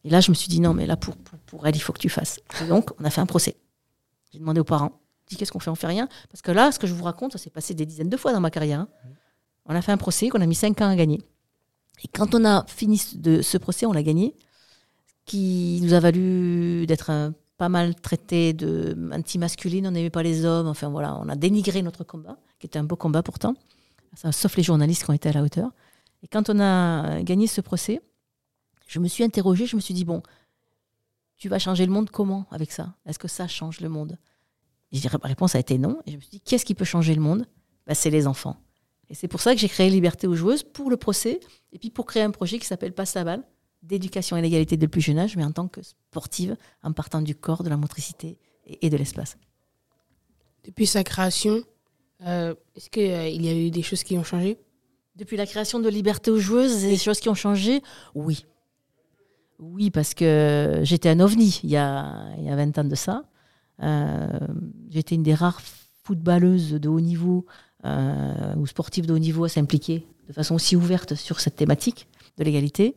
Et 0.06 0.10
là, 0.10 0.20
je 0.20 0.30
me 0.30 0.34
suis 0.36 0.48
dit, 0.48 0.60
non, 0.60 0.72
mais 0.72 0.86
là, 0.86 0.96
pour, 0.96 1.16
pour, 1.16 1.36
pour 1.40 1.66
elle, 1.66 1.74
il 1.74 1.80
faut 1.80 1.92
que 1.92 1.98
tu 1.98 2.08
fasses. 2.08 2.38
Et 2.62 2.68
donc, 2.68 2.90
on 3.00 3.04
a 3.04 3.10
fait 3.10 3.20
un 3.20 3.26
procès. 3.26 3.56
J'ai 4.32 4.38
demandé 4.38 4.60
aux 4.60 4.64
parents, 4.64 5.00
dit, 5.28 5.36
qu'est-ce 5.36 5.50
qu'on 5.50 5.58
fait 5.58 5.70
On 5.70 5.74
fait 5.74 5.88
rien? 5.88 6.08
Parce 6.30 6.42
que 6.42 6.52
là, 6.52 6.70
ce 6.70 6.78
que 6.78 6.86
je 6.86 6.94
vous 6.94 7.02
raconte, 7.02 7.32
ça 7.32 7.38
s'est 7.38 7.50
passé 7.50 7.74
des 7.74 7.84
dizaines 7.86 8.08
de 8.08 8.16
fois 8.16 8.32
dans 8.32 8.40
ma 8.40 8.50
carrière. 8.50 8.80
hein. 8.80 8.88
On 9.66 9.74
a 9.74 9.82
fait 9.82 9.90
un 9.90 9.96
procès 9.96 10.28
qu'on 10.28 10.40
a 10.40 10.46
mis 10.46 10.54
cinq 10.54 10.80
ans 10.80 10.88
à 10.88 10.94
gagner. 10.94 11.20
Et 12.04 12.08
quand 12.08 12.36
on 12.36 12.44
a 12.44 12.64
fini 12.68 13.02
de 13.14 13.42
ce 13.42 13.58
procès, 13.58 13.84
on 13.84 13.92
l'a 13.92 14.04
gagné, 14.04 14.34
qui 15.24 15.80
nous 15.82 15.92
a 15.92 15.98
valu 15.98 16.86
d'être 16.86 17.32
pas 17.56 17.68
mal 17.68 17.94
traité 17.96 18.52
de 18.52 18.96
anti-masculine, 19.12 19.88
on 19.88 19.90
n'aimait 19.90 20.10
pas 20.10 20.22
les 20.22 20.44
hommes, 20.44 20.68
enfin 20.68 20.88
voilà, 20.88 21.18
on 21.20 21.28
a 21.28 21.34
dénigré 21.34 21.82
notre 21.82 22.04
combat, 22.04 22.36
qui 22.60 22.66
était 22.66 22.78
un 22.78 22.84
beau 22.84 22.96
combat 22.96 23.24
pourtant, 23.24 23.54
sauf 24.30 24.56
les 24.56 24.62
journalistes 24.62 25.04
qui 25.04 25.10
ont 25.10 25.14
été 25.14 25.30
à 25.30 25.32
la 25.32 25.42
hauteur. 25.42 25.70
Et 26.22 26.28
quand 26.28 26.48
on 26.48 26.60
a 26.60 27.22
gagné 27.22 27.46
ce 27.48 27.60
procès, 27.60 28.00
je 28.86 28.98
me 29.00 29.08
suis 29.08 29.24
interrogée, 29.24 29.66
je 29.66 29.76
me 29.76 29.80
suis 29.80 29.94
dit, 29.94 30.04
bon, 30.04 30.22
tu 31.36 31.48
vas 31.48 31.58
changer 31.58 31.84
le 31.84 31.92
monde 31.92 32.10
comment 32.10 32.46
avec 32.50 32.72
ça? 32.72 32.94
Est-ce 33.04 33.18
que 33.18 33.28
ça 33.28 33.46
change 33.46 33.80
le 33.80 33.88
monde? 33.88 34.18
Et 34.92 34.98
ma 35.22 35.28
réponse 35.28 35.54
a 35.54 35.58
été 35.58 35.78
non. 35.78 36.00
Et 36.06 36.12
je 36.12 36.16
me 36.16 36.20
suis 36.20 36.30
dit, 36.30 36.40
qu'est-ce 36.40 36.64
qui 36.64 36.74
peut 36.74 36.84
changer 36.84 37.14
le 37.14 37.20
monde? 37.20 37.46
Bah, 37.86 37.94
C'est 37.94 38.10
les 38.10 38.26
enfants. 38.26 38.56
Et 39.08 39.14
c'est 39.14 39.28
pour 39.28 39.40
ça 39.40 39.54
que 39.54 39.60
j'ai 39.60 39.68
créé 39.68 39.90
Liberté 39.90 40.26
aux 40.26 40.34
joueuses 40.34 40.62
pour 40.62 40.90
le 40.90 40.96
procès, 40.96 41.40
et 41.72 41.78
puis 41.78 41.90
pour 41.90 42.06
créer 42.06 42.22
un 42.22 42.30
projet 42.30 42.58
qui 42.58 42.66
s'appelle 42.66 42.92
Passe 42.92 43.14
la 43.14 43.24
balle, 43.24 43.44
d'éducation 43.82 44.36
et 44.36 44.42
l'égalité 44.42 44.76
dès 44.76 44.86
le 44.86 44.90
plus 44.90 45.00
jeune 45.00 45.18
âge, 45.18 45.36
mais 45.36 45.44
en 45.44 45.52
tant 45.52 45.68
que 45.68 45.80
sportive, 45.82 46.56
en 46.82 46.92
partant 46.92 47.22
du 47.22 47.34
corps, 47.34 47.62
de 47.62 47.68
la 47.68 47.76
motricité 47.76 48.38
et, 48.66 48.90
de 48.90 48.96
l'espace. 48.96 49.36
Depuis 50.64 50.86
sa 50.86 51.04
création, 51.04 51.62
euh, 52.22 52.54
est-ce 52.74 52.90
qu'il 52.90 53.44
y 53.44 53.48
a 53.48 53.54
eu 53.54 53.70
des 53.70 53.82
choses 53.82 54.02
qui 54.02 54.18
ont 54.18 54.24
changé? 54.24 54.58
Depuis 55.14 55.36
la 55.36 55.46
création 55.46 55.78
de 55.78 55.88
Liberté 55.88 56.30
aux 56.30 56.38
joueuses, 56.38 56.82
des 56.82 56.98
choses 56.98 57.20
qui 57.20 57.28
ont 57.28 57.34
changé? 57.34 57.82
Oui. 58.14 58.44
Oui, 59.58 59.90
parce 59.90 60.14
que 60.14 60.80
j'étais 60.82 61.08
un 61.08 61.20
ovni 61.20 61.60
il 61.62 61.70
y 61.70 61.76
a, 61.76 62.26
il 62.38 62.44
y 62.44 62.50
a 62.50 62.56
20 62.56 62.78
ans 62.78 62.84
de 62.84 62.94
ça. 62.94 63.24
Euh, 63.82 64.26
j'étais 64.90 65.14
une 65.14 65.22
des 65.22 65.34
rares 65.34 65.60
footballeuses 66.04 66.72
de 66.72 66.88
haut 66.88 67.00
niveau 67.00 67.46
euh, 67.84 68.54
ou 68.56 68.66
sportives 68.66 69.06
de 69.06 69.12
haut 69.12 69.18
niveau 69.18 69.44
à 69.44 69.48
s'impliquer 69.48 70.06
de 70.28 70.32
façon 70.32 70.54
aussi 70.54 70.76
ouverte 70.76 71.14
sur 71.14 71.40
cette 71.40 71.56
thématique 71.56 72.08
de 72.36 72.44
l'égalité. 72.44 72.96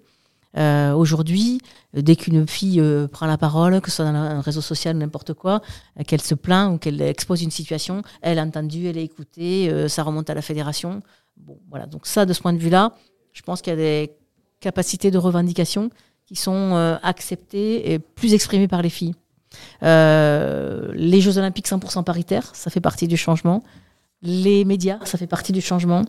Euh, 0.58 0.93
Aujourd'hui, 0.93 1.62
dès 1.93 2.15
qu'une 2.15 2.48
fille 2.48 2.82
prend 3.12 3.28
la 3.28 3.38
parole, 3.38 3.80
que 3.82 3.89
ce 3.91 3.98
soit 3.98 4.06
dans 4.06 4.15
un 4.15 4.41
réseau 4.41 4.62
social 4.62 4.95
ou 4.95 5.00
n'importe 5.00 5.34
quoi, 5.34 5.62
qu'elle 6.08 6.22
se 6.22 6.34
plaint 6.34 6.74
ou 6.74 6.78
qu'elle 6.78 7.02
expose 7.02 7.43
une 7.43 7.52
situation, 7.52 8.02
elle 8.22 8.39
a 8.39 8.43
entendu, 8.43 8.88
elle 8.88 8.98
est 8.98 9.04
écoutée, 9.04 9.88
ça 9.88 10.02
remonte 10.02 10.30
à 10.30 10.34
la 10.34 10.41
fédération. 10.41 11.04
Bon, 11.38 11.60
voilà. 11.69 11.86
Donc 11.86 12.08
ça, 12.08 12.26
de 12.26 12.34
ce 12.34 12.41
point 12.41 12.54
de 12.54 12.58
vue-là, 12.58 12.95
je 13.32 13.43
pense 13.43 13.62
qu'il 13.62 13.72
y 13.72 13.76
a 13.76 13.78
des 13.78 14.12
capacités 14.60 15.12
de 15.12 15.19
revendication 15.19 15.91
qui 16.30 16.36
sont 16.36 16.76
euh, 16.76 16.96
acceptées 17.02 17.92
et 17.92 17.98
plus 17.98 18.36
exprimées 18.36 18.68
par 18.68 18.84
les 18.84 18.92
filles. 18.92 19.15
Euh, 19.82 20.92
les 20.94 21.22
Jeux 21.22 21.39
Olympiques 21.39 21.68
100% 21.68 22.04
paritaires, 22.04 22.52
ça 22.54 22.70
fait 22.70 22.82
partie 22.82 23.08
du 23.08 23.18
changement. 23.18 23.63
Les 24.22 24.63
médias, 24.63 25.00
ça 25.06 25.18
fait 25.18 25.26
partie 25.26 25.54
du 25.54 25.60
changement. 25.60 26.06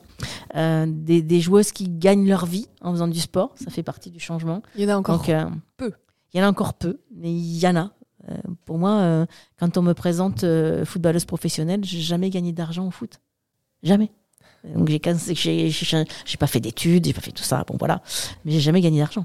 Euh, 0.56 0.84
des, 0.86 1.22
des 1.22 1.40
joueuses 1.40 1.72
qui 1.72 1.88
gagnent 1.88 2.28
leur 2.28 2.44
vie 2.44 2.68
en 2.82 2.92
faisant 2.92 3.08
du 3.08 3.18
sport, 3.18 3.54
ça 3.54 3.70
fait 3.70 3.82
partie 3.82 4.10
du 4.10 4.20
changement. 4.20 4.60
Il 4.76 4.82
y 4.82 4.86
en 4.86 4.90
a 4.90 4.98
encore 4.98 5.16
Donc, 5.20 5.30
euh, 5.30 5.46
peu. 5.78 5.90
Il 6.34 6.38
y 6.38 6.42
en 6.42 6.46
a 6.46 6.50
encore 6.50 6.74
peu, 6.74 7.00
mais 7.16 7.32
il 7.32 7.58
y 7.58 7.66
en 7.66 7.76
a. 7.76 7.90
Pour 8.66 8.78
moi, 8.78 9.26
quand 9.58 9.78
on 9.78 9.82
me 9.82 9.94
présente 9.94 10.44
footballeuse 10.84 11.24
professionnelle, 11.24 11.82
j'ai 11.82 12.00
jamais 12.00 12.28
gagné 12.28 12.52
d'argent 12.52 12.86
au 12.86 12.90
foot. 12.90 13.20
Jamais. 13.82 14.12
Donc 14.62 14.88
j'ai 14.90 14.98
pas 16.38 16.46
fait 16.46 16.60
d'études, 16.60 17.06
j'ai 17.06 17.14
pas 17.14 17.22
fait 17.22 17.32
tout 17.32 17.42
ça. 17.42 17.64
Bon 17.66 17.76
voilà, 17.78 18.02
mais 18.44 18.52
j'ai 18.52 18.60
jamais 18.60 18.82
gagné 18.82 19.00
d'argent. 19.00 19.24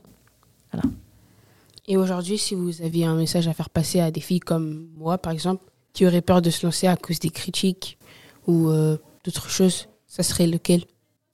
Et 1.87 1.97
aujourd'hui, 1.97 2.37
si 2.37 2.55
vous 2.55 2.81
aviez 2.81 3.05
un 3.05 3.15
message 3.15 3.47
à 3.47 3.53
faire 3.53 3.69
passer 3.69 3.99
à 3.99 4.11
des 4.11 4.21
filles 4.21 4.39
comme 4.39 4.89
moi, 4.95 5.17
par 5.17 5.31
exemple, 5.31 5.63
qui 5.93 6.05
auraient 6.05 6.21
peur 6.21 6.41
de 6.41 6.49
se 6.49 6.65
lancer 6.65 6.87
à 6.87 6.95
cause 6.97 7.19
des 7.19 7.29
critiques 7.29 7.97
ou 8.47 8.69
euh, 8.69 8.97
d'autres 9.23 9.49
choses, 9.49 9.87
ça 10.07 10.23
serait 10.23 10.47
lequel? 10.47 10.83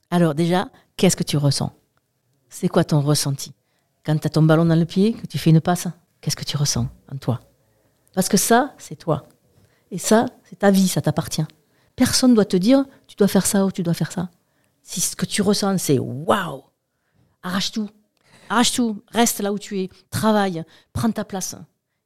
Alors 0.09 0.35
déjà, 0.35 0.69
qu'est-ce 0.97 1.15
que 1.15 1.23
tu 1.23 1.37
ressens? 1.37 1.71
C'est 2.49 2.67
quoi 2.67 2.83
ton 2.83 2.99
ressenti? 2.99 3.53
Quand 4.05 4.17
tu 4.17 4.27
as 4.27 4.29
ton 4.29 4.43
ballon 4.43 4.65
dans 4.65 4.75
le 4.75 4.85
pied, 4.85 5.13
que 5.13 5.25
tu 5.25 5.37
fais 5.37 5.51
une 5.51 5.61
passe, 5.61 5.87
qu'est-ce 6.19 6.35
que 6.35 6.43
tu 6.43 6.57
ressens 6.57 6.87
en 7.11 7.17
toi? 7.17 7.39
Parce 8.13 8.27
que 8.27 8.37
ça, 8.37 8.73
c'est 8.77 8.97
toi. 8.97 9.23
Et 9.89 9.97
ça, 9.97 10.25
c'est 10.43 10.59
ta 10.59 10.71
vie, 10.71 10.87
ça 10.87 11.01
t'appartient. 11.01 11.45
Personne 11.95 12.31
ne 12.31 12.35
doit 12.35 12.45
te 12.45 12.57
dire, 12.57 12.83
tu 13.07 13.15
dois 13.15 13.27
faire 13.27 13.45
ça 13.45 13.65
ou 13.65 13.71
tu 13.71 13.83
dois 13.83 13.93
faire 13.93 14.11
ça. 14.11 14.29
Si 14.83 14.99
ce 14.99 15.15
que 15.15 15.25
tu 15.25 15.41
ressens, 15.41 15.77
c'est 15.77 15.99
waouh, 15.99 16.63
arrache 17.43 17.71
tout, 17.71 17.89
arrache 18.51 18.73
tout, 18.73 19.01
reste 19.07 19.39
là 19.39 19.53
où 19.53 19.59
tu 19.59 19.79
es, 19.79 19.89
travaille, 20.09 20.63
prends 20.93 21.11
ta 21.11 21.23
place. 21.23 21.55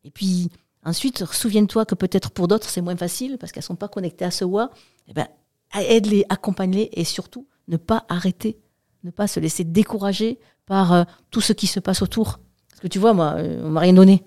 Et 0.03 0.12
puis 0.12 0.49
ensuite, 0.84 1.25
souviens-toi 1.25 1.86
que 1.86 1.95
peut-être 1.95 2.31
pour 2.31 2.47
d'autres, 2.47 2.69
c'est 2.69 2.81
moins 2.81 2.95
facile 2.95 3.38
parce 3.39 3.51
qu'elles 3.51 3.63
sont 3.63 3.75
pas 3.75 3.88
connectées 3.88 4.25
à 4.25 4.31
ce 4.31 4.45
wa. 4.45 4.69
Eh 5.08 5.13
ben, 5.13 5.27
aide-les, 5.73 6.25
accompagne-les 6.29 6.89
et 6.93 7.03
surtout, 7.03 7.47
ne 7.67 7.77
pas 7.77 8.05
arrêter, 8.10 8.60
ne 9.03 9.10
pas 9.10 9.27
se 9.27 9.39
laisser 9.39 9.63
décourager 9.63 10.39
par 10.65 10.93
euh, 10.93 11.03
tout 11.31 11.41
ce 11.41 11.53
qui 11.53 11.67
se 11.67 11.79
passe 11.79 12.01
autour. 12.01 12.39
Parce 12.69 12.79
que 12.81 12.88
tu 12.88 12.99
vois, 12.99 13.13
moi, 13.13 13.36
euh, 13.38 13.65
on 13.65 13.71
m'a 13.71 13.79
rien 13.79 13.93
donné. 13.93 14.23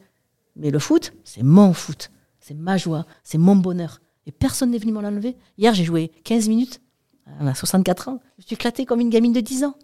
Mais 0.56 0.70
le 0.70 0.78
foot, 0.78 1.12
c'est 1.22 1.42
mon 1.42 1.72
foot. 1.72 2.10
C'est 2.40 2.54
ma 2.54 2.76
joie, 2.76 3.06
c'est 3.22 3.38
mon 3.38 3.56
bonheur. 3.56 4.00
Et 4.26 4.32
personne 4.32 4.70
n'est 4.70 4.78
venu 4.78 4.92
m'en 4.92 5.00
enlever. 5.00 5.36
Hier, 5.56 5.72
j'ai 5.72 5.84
joué 5.84 6.08
15 6.24 6.48
minutes. 6.48 6.80
On 7.40 7.46
a 7.46 7.54
64 7.54 8.08
ans. 8.08 8.20
Je 8.38 8.46
suis 8.46 8.54
éclatée 8.54 8.86
comme 8.86 9.00
une 9.00 9.10
gamine 9.10 9.32
de 9.32 9.40
10 9.40 9.64
ans. 9.64 9.74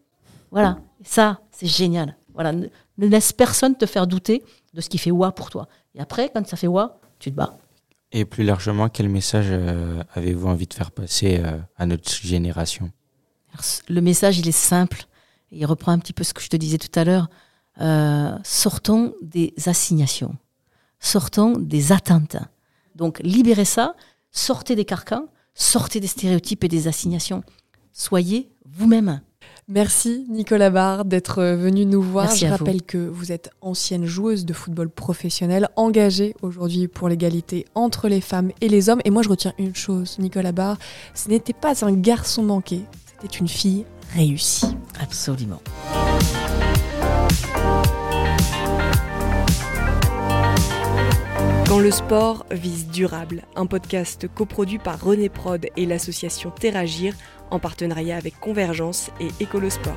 Voilà. 0.51 0.79
Ça, 1.03 1.40
c'est 1.51 1.66
génial. 1.66 2.16
Voilà. 2.35 2.53
Ne, 2.53 2.66
ne 2.99 3.07
laisse 3.07 3.33
personne 3.33 3.77
te 3.77 3.87
faire 3.87 4.07
douter 4.07 4.42
de 4.75 4.81
ce 4.81 4.88
qui 4.88 4.99
fait 4.99 5.11
wa 5.11 5.33
pour 5.33 5.51
toi. 5.51 5.68
Et 5.94 6.01
après, 6.01 6.31
quand 6.35 6.47
ça 6.47 6.57
fait 6.57 6.66
wa, 6.66 6.99
tu 7.18 7.31
te 7.31 7.37
bats. 7.37 7.57
Et 8.12 8.25
plus 8.25 8.44
largement, 8.44 8.88
quel 8.88 9.09
message 9.09 9.47
euh, 9.51 10.03
avez-vous 10.14 10.47
envie 10.47 10.68
de 10.68 10.75
faire 10.75 10.92
passer 10.92 11.40
euh, 11.44 11.59
à 11.77 11.85
notre 11.85 12.11
génération? 12.11 12.92
Alors, 13.53 13.64
Le 13.88 14.01
message, 14.01 14.38
il 14.38 14.49
est 14.49 14.53
simple. 14.53 15.07
Il 15.51 15.66
reprend 15.66 15.90
un 15.90 15.99
petit 15.99 16.12
peu 16.12 16.23
ce 16.23 16.33
que 16.33 16.40
je 16.40 16.49
te 16.49 16.57
disais 16.57 16.79
tout 16.79 16.97
à 16.99 17.05
l'heure. 17.05 17.29
Euh, 17.81 18.37
sortons 18.44 19.14
des 19.20 19.53
assignations. 19.66 20.37
Sortons 21.01 21.59
des 21.59 21.90
attentes. 21.90 22.37
Donc, 22.94 23.20
libérez 23.25 23.64
ça. 23.64 23.97
Sortez 24.31 24.77
des 24.77 24.85
carcans. 24.85 25.27
Sortez 25.55 25.99
des 25.99 26.07
stéréotypes 26.07 26.62
et 26.62 26.68
des 26.68 26.87
assignations. 26.87 27.42
Soyez 27.92 28.49
vous-même. 28.64 29.20
Merci 29.66 30.27
Nicolas 30.29 30.68
Barre 30.68 31.07
d'être 31.07 31.42
venu 31.42 31.87
nous 31.87 32.03
voir. 32.03 32.27
Merci 32.27 32.40
Je 32.40 32.46
à 32.46 32.50
vous. 32.50 32.64
rappelle 32.64 32.83
que 32.83 32.98
vous 32.98 33.33
êtes 33.33 33.50
ancienne 33.62 34.05
joueuse 34.05 34.44
de 34.44 34.53
football 34.53 34.90
professionnel, 34.90 35.68
engagée 35.77 36.35
aujourd'hui 36.42 36.87
pour 36.87 37.09
l'égalité 37.09 37.64
entre 37.74 38.09
les 38.09 38.20
femmes 38.20 38.50
et 38.61 38.68
les 38.68 38.90
hommes. 38.90 39.00
Et 39.07 39.11
moi, 39.11 39.22
je 39.22 39.31
retiens 39.31 39.55
une 39.59 39.74
chose, 39.74 40.18
Nicolas 40.18 40.53
Barre, 40.53 40.77
ce 41.14 41.31
n'était 41.31 41.55
pas 41.55 41.83
un 41.85 41.92
garçon 41.92 42.42
manqué, 42.42 42.83
c'était 43.07 43.38
une 43.38 43.48
fille 43.48 43.87
réussie. 44.14 44.77
Absolument. 45.00 45.62
Quand 51.66 51.81
le 51.81 51.90
sport 51.90 52.44
vise 52.53 52.87
durable, 52.88 53.42
un 53.57 53.66
podcast 53.66 54.29
coproduit 54.33 54.79
par 54.79 55.03
René 55.03 55.29
Prod 55.29 55.67
et 55.77 55.87
l'association 55.87 56.50
Terragir 56.50 57.15
en 57.55 57.61
partenariat 57.61 58.17
avec 58.17 58.38
Convergence 58.40 59.11
et 59.21 59.29
Écolosport. 59.40 59.94